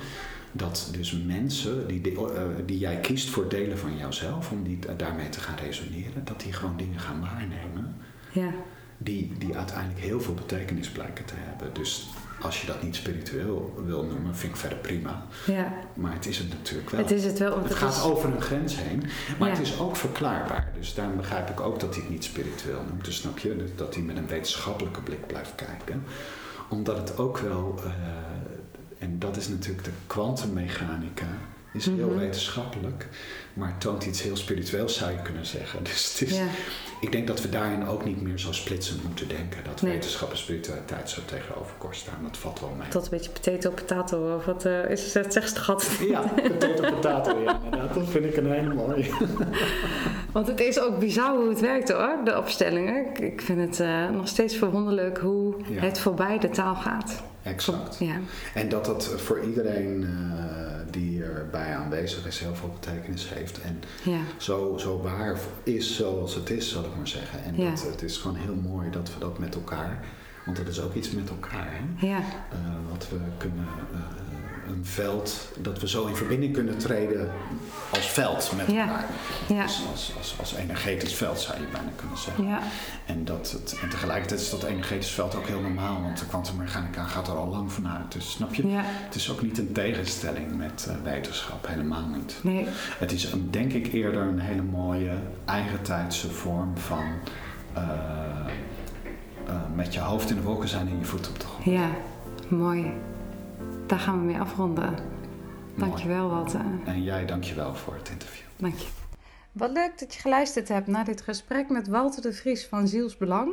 Dat 0.53 0.89
dus 0.93 1.12
mensen 1.26 1.87
die, 1.89 2.01
de- 2.01 2.62
die 2.66 2.78
jij 2.78 2.97
kiest 3.01 3.28
voor 3.28 3.49
delen 3.49 3.78
van 3.78 3.97
jouzelf, 3.97 4.51
om 4.51 4.62
die, 4.62 4.78
daarmee 4.97 5.28
te 5.28 5.41
gaan 5.41 5.57
resoneren, 5.57 6.24
dat 6.24 6.41
die 6.41 6.53
gewoon 6.53 6.76
dingen 6.76 7.01
gaan 7.01 7.20
waarnemen 7.20 7.97
ja, 8.33 8.51
die, 8.99 9.33
die 9.39 9.57
uiteindelijk 9.57 10.01
heel 10.01 10.20
veel 10.20 10.35
betekenis 10.35 10.89
blijken 10.89 11.24
te 11.24 11.35
hebben. 11.37 11.74
Dus 11.74 12.09
als 12.41 12.61
je 12.61 12.66
dat 12.66 12.82
niet 12.82 12.97
spiritueel 12.97 13.74
wil 13.84 14.05
noemen, 14.05 14.36
vind 14.36 14.53
ik 14.53 14.59
verder 14.59 14.78
prima. 14.78 15.26
ja. 15.47 15.72
Maar 15.95 16.12
het 16.12 16.26
is 16.26 16.38
het 16.38 16.49
natuurlijk 16.49 16.91
wel. 16.91 17.01
Het 17.01 17.11
is 17.11 17.24
het 17.24 17.38
wel. 17.38 17.55
Het 17.59 17.68
het 17.68 17.74
gaat 17.78 17.97
is, 17.97 18.03
over 18.03 18.32
een 18.34 18.41
grens 18.43 18.76
heen, 18.76 19.03
maar 19.38 19.49
Ja. 19.49 19.55
het 19.55 19.62
is 19.66 19.78
ook 19.78 19.97
verklaarbaar. 19.97 20.68
Dus 20.78 20.95
daarom 20.95 21.16
begrijp 21.16 21.51
ik 21.51 21.61
ook 21.61 21.80
dat 21.80 21.95
hij 21.95 22.03
het 22.03 22.11
niet 22.12 22.24
spiritueel 22.24 22.82
noemt. 22.88 23.05
Dus 23.05 23.16
snap 23.16 23.38
je, 23.38 23.64
dat 23.76 23.95
hij 23.95 24.03
met 24.05 24.16
een 24.16 24.26
wetenschappelijke 24.26 25.01
blik 25.01 25.26
blijft 25.26 25.55
kijken. 25.55 26.05
Omdat 26.68 26.97
het 26.97 27.18
ook 27.18 27.38
wel, 27.38 27.74
eh, 27.84 27.91
en 28.99 29.18
dat 29.18 29.36
is 29.36 29.49
natuurlijk 29.49 29.84
de 29.84 29.91
kwantummechanica, 30.07 31.26
is 31.72 31.86
heel 31.86 32.09
Mhm. 32.09 32.18
wetenschappelijk, 32.18 33.09
maar 33.55 33.74
toont 33.78 34.07
iets 34.07 34.22
heel 34.22 34.36
spiritueels 34.36 34.96
zou 34.96 35.11
je 35.11 35.22
kunnen 35.22 35.46
zeggen. 35.46 35.82
Dus 35.90 36.12
het 36.18 36.28
is, 36.28 36.36
ja, 36.38 36.46
ik 37.01 37.12
denk 37.12 37.26
dat 37.26 37.40
we 37.42 37.48
daarin 37.48 37.86
ook 37.86 38.05
niet 38.05 38.22
meer 38.22 38.38
zo 38.38 38.53
splitsend 38.53 39.05
moeten 39.05 39.28
denken. 39.28 39.64
Dat 39.64 39.82
Nee. 39.82 39.92
wetenschap 39.92 40.30
en 40.30 40.36
spiritualiteit 40.36 41.11
zo 41.11 41.20
tegenover 41.24 41.72
elkaar 41.80 41.94
staan. 41.94 42.18
Dat 42.22 42.36
valt 42.36 42.61
wel 42.61 42.74
mee. 42.78 42.88
tot 42.88 43.05
een 43.05 43.11
beetje 43.11 43.30
potato 43.30 43.70
potato. 43.70 44.34
Of 44.36 44.44
wat 44.44 44.64
eh, 44.64 44.90
is 44.90 45.14
het? 45.14 45.32
Zegt 45.32 45.48
het 45.48 45.59
gat. 45.59 45.88
Ja, 46.09 46.20
potato 46.20 46.90
potato, 46.94 47.38
ja, 47.42 47.61
inderdaad. 47.64 47.94
Dat 47.94 48.09
vind 48.09 48.24
ik 48.24 48.36
een 48.36 48.51
hele 48.53 48.74
mooie. 48.74 49.07
Want 50.32 50.46
het 50.46 50.61
is 50.61 50.80
ook 50.80 50.98
bizar 50.98 51.36
hoe 51.36 51.48
het 51.48 51.61
werkt 51.61 51.92
hoor, 51.92 52.16
de 52.24 52.38
opstellingen. 52.38 53.22
Ik, 53.22 53.40
vind 53.40 53.61
het 53.61 53.80
eh, 53.80 54.09
nog 54.11 54.28
steeds 54.28 54.57
verwonderlijk 54.57 55.18
hoe 55.18 55.55
Ja. 55.68 55.80
het 55.80 55.98
voorbij 55.98 56.38
de 56.38 56.51
taal 56.51 56.74
gaat. 56.74 57.22
Exact. 57.42 57.96
Ja, 57.98 58.16
En 58.55 58.68
dat 58.68 58.84
dat 58.84 59.14
voor 59.16 59.40
iedereen 59.44 60.03
eh, 60.05 60.49
erbij 61.53 61.76
aanwezig 61.76 62.26
is 62.26 62.38
heel 62.38 62.55
veel 62.55 62.68
betekenis 62.80 63.28
heeft. 63.34 63.61
En 63.61 63.82
Ja. 64.05 64.18
zo, 64.36 64.76
zo 64.78 65.01
waar 65.03 65.36
is 65.62 65.96
zoals 65.96 66.34
het 66.34 66.51
is, 66.51 66.70
zal 66.72 66.84
ik 66.84 66.96
maar 66.96 67.09
zeggen. 67.09 67.44
En 67.44 67.57
Ja. 67.57 67.70
dat, 67.70 67.82
het 67.90 68.03
is 68.03 68.16
gewoon 68.16 68.36
heel 68.36 68.55
mooi 68.55 68.90
dat 68.90 69.09
we 69.14 69.20
dat 69.20 69.38
met 69.38 69.55
elkaar, 69.55 70.05
want 70.44 70.57
dat 70.57 70.66
is 70.68 70.80
ook 70.80 70.94
iets 70.94 71.11
met 71.11 71.28
elkaar, 71.28 71.68
hè? 71.70 72.07
Ja. 72.07 72.18
Eh, 72.18 72.59
wat 72.90 73.09
we 73.09 73.16
kunnen, 73.36 73.66
eh, 73.92 73.98
een 74.71 74.85
veld, 74.87 75.49
dat 75.59 75.81
we 75.81 75.89
zo 75.89 76.07
in 76.07 76.16
verbinding 76.16 76.53
kunnen 76.53 76.79
treden 76.79 77.31
als 77.91 78.07
veld 78.11 78.53
met 78.57 78.66
Ja. 78.66 78.81
elkaar. 78.81 79.05
Ja. 79.49 79.62
Als, 79.62 79.83
als, 79.93 80.12
als, 80.18 80.35
als 80.39 80.55
energetisch 80.55 81.14
veld 81.14 81.41
zou 81.41 81.59
je 81.61 81.66
bijna 81.73 81.89
kunnen 81.97 82.18
zeggen. 82.18 82.47
Ja. 82.47 82.61
En, 83.07 83.25
dat 83.25 83.51
het, 83.51 83.79
en 83.83 83.89
tegelijkertijd 83.89 84.41
is 84.41 84.51
dat 84.51 84.62
energetisch 84.62 85.11
veld 85.11 85.35
ook 85.35 85.47
heel 85.47 85.61
normaal, 85.61 86.03
want 86.03 86.18
de 86.18 86.27
kwantummechanica 86.27 87.05
gaat 87.05 87.29
er 87.29 87.35
al 87.35 87.49
lang 87.49 87.73
vanuit. 87.73 88.12
Dus 88.12 88.31
snap 88.31 88.55
je? 88.55 88.62
Het 88.66 89.14
is 89.14 89.31
ook 89.31 89.43
niet 89.43 89.59
een 89.59 89.73
tegenstelling 89.73 90.57
met 90.57 90.87
eh, 90.89 90.95
wetenschap, 91.12 91.66
helemaal 91.66 92.07
niet. 92.09 92.37
Nee. 92.43 92.66
Het 92.99 93.12
is 93.12 93.33
een, 93.33 93.51
denk 93.51 93.73
ik 93.73 93.93
eerder 93.93 94.23
een 94.23 94.41
hele 94.41 94.62
mooie 94.62 95.12
eigentijdse 95.45 96.31
vorm 96.31 96.77
van 96.79 97.05
eh, 97.73 97.83
eh, 99.47 99.55
met 99.75 99.95
je 99.95 100.01
hoofd 100.01 100.31
in 100.31 100.37
de 100.37 100.43
wolken 100.43 100.68
zijn 100.68 100.89
en 100.89 100.99
je 100.99 101.05
voet 101.05 101.29
op 101.29 101.41
de 101.41 101.47
grond. 101.47 101.64
Ja. 101.64 101.89
Mooi. 102.49 102.93
Daar 103.91 103.99
gaan 103.99 104.18
we 104.18 104.24
mee 104.24 104.41
afronden. 104.41 104.95
Dankjewel, 105.74 106.28
Walter. 106.28 106.64
En 106.84 107.03
jij, 107.03 107.26
dankjewel 107.26 107.74
voor 107.74 107.95
het 107.95 108.09
interview. 108.09 108.47
Dank 108.57 108.74
je. 108.74 108.86
Wat 109.53 109.70
leuk 109.70 109.99
dat 109.99 110.14
je 110.14 110.20
geluisterd 110.20 110.68
hebt 110.68 110.86
naar 110.86 111.05
dit 111.05 111.20
gesprek 111.20 111.68
met 111.68 111.88
Walter 111.88 112.22
de 112.22 112.32
Vries 112.32 112.66
van 112.66 112.88
Zielsbelang. 112.88 113.53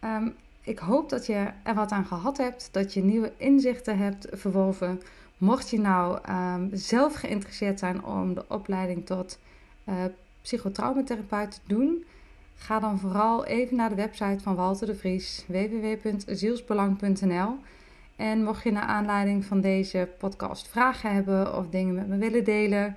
Ehm, 0.00 0.28
ik 0.62 0.78
hoop 0.78 1.08
dat 1.08 1.26
je 1.26 1.48
er 1.62 1.74
wat 1.74 1.90
aan 1.90 2.04
gehad 2.04 2.36
hebt, 2.36 2.68
dat 2.72 2.94
je 2.94 3.04
nieuwe 3.04 3.32
inzichten 3.36 3.98
hebt 3.98 4.26
verworven. 4.32 5.02
Mocht 5.38 5.70
je 5.70 5.80
nou 5.80 6.18
ehm, 6.22 6.68
zelf 6.72 7.14
geïnteresseerd 7.14 7.78
zijn 7.78 8.04
om 8.04 8.34
de 8.34 8.44
opleiding 8.48 9.06
tot 9.06 9.38
eh 9.84 9.94
psychotraumatherapeut 10.42 11.50
te 11.50 11.60
doen, 11.66 12.04
ga 12.56 12.80
dan 12.80 12.98
vooral 12.98 13.44
even 13.44 13.76
naar 13.76 13.88
de 13.88 13.94
website 13.94 14.42
van 14.42 14.54
Walter 14.54 14.86
de 14.86 14.94
Vries, 14.94 15.44
www.zielsbelang.nl. 15.46 17.58
En 18.16 18.44
mocht 18.44 18.62
je 18.62 18.72
naar 18.72 18.82
aanleiding 18.82 19.44
van 19.44 19.60
deze 19.60 20.08
podcast 20.18 20.68
vragen 20.68 21.14
hebben 21.14 21.56
of 21.56 21.68
dingen 21.68 21.94
met 21.94 22.08
me 22.08 22.16
willen 22.16 22.44
delen, 22.44 22.96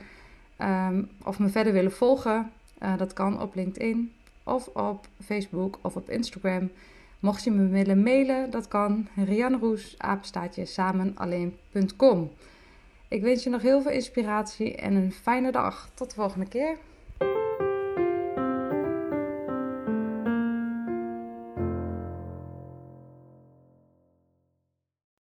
Ehm, 0.59 1.03
of 1.23 1.39
me 1.39 1.47
verder 1.47 1.73
willen 1.73 1.91
volgen, 1.91 2.51
eh, 2.77 2.97
dat 2.97 3.13
kan 3.13 3.41
op 3.41 3.55
LinkedIn 3.55 4.13
of 4.43 4.67
op 4.67 5.07
Facebook 5.23 5.79
of 5.81 5.95
op 5.95 6.09
Instagram. 6.09 6.71
Mocht 7.19 7.43
je 7.43 7.51
me 7.51 7.67
willen 7.67 8.03
mailen, 8.03 8.49
dat 8.49 8.67
kan 8.67 9.07
Roes 9.59 9.95
apenstaatje 9.97 10.65
samenalleen.com. 10.65 12.31
Ik 13.07 13.21
wens 13.21 13.43
je 13.43 13.49
nog 13.49 13.61
heel 13.61 13.81
veel 13.81 13.91
inspiratie 13.91 14.75
en 14.75 14.95
een 14.95 15.11
fijne 15.11 15.51
dag. 15.51 15.89
Tot 15.93 16.09
de 16.09 16.15
volgende 16.15 16.47
keer. 16.47 16.77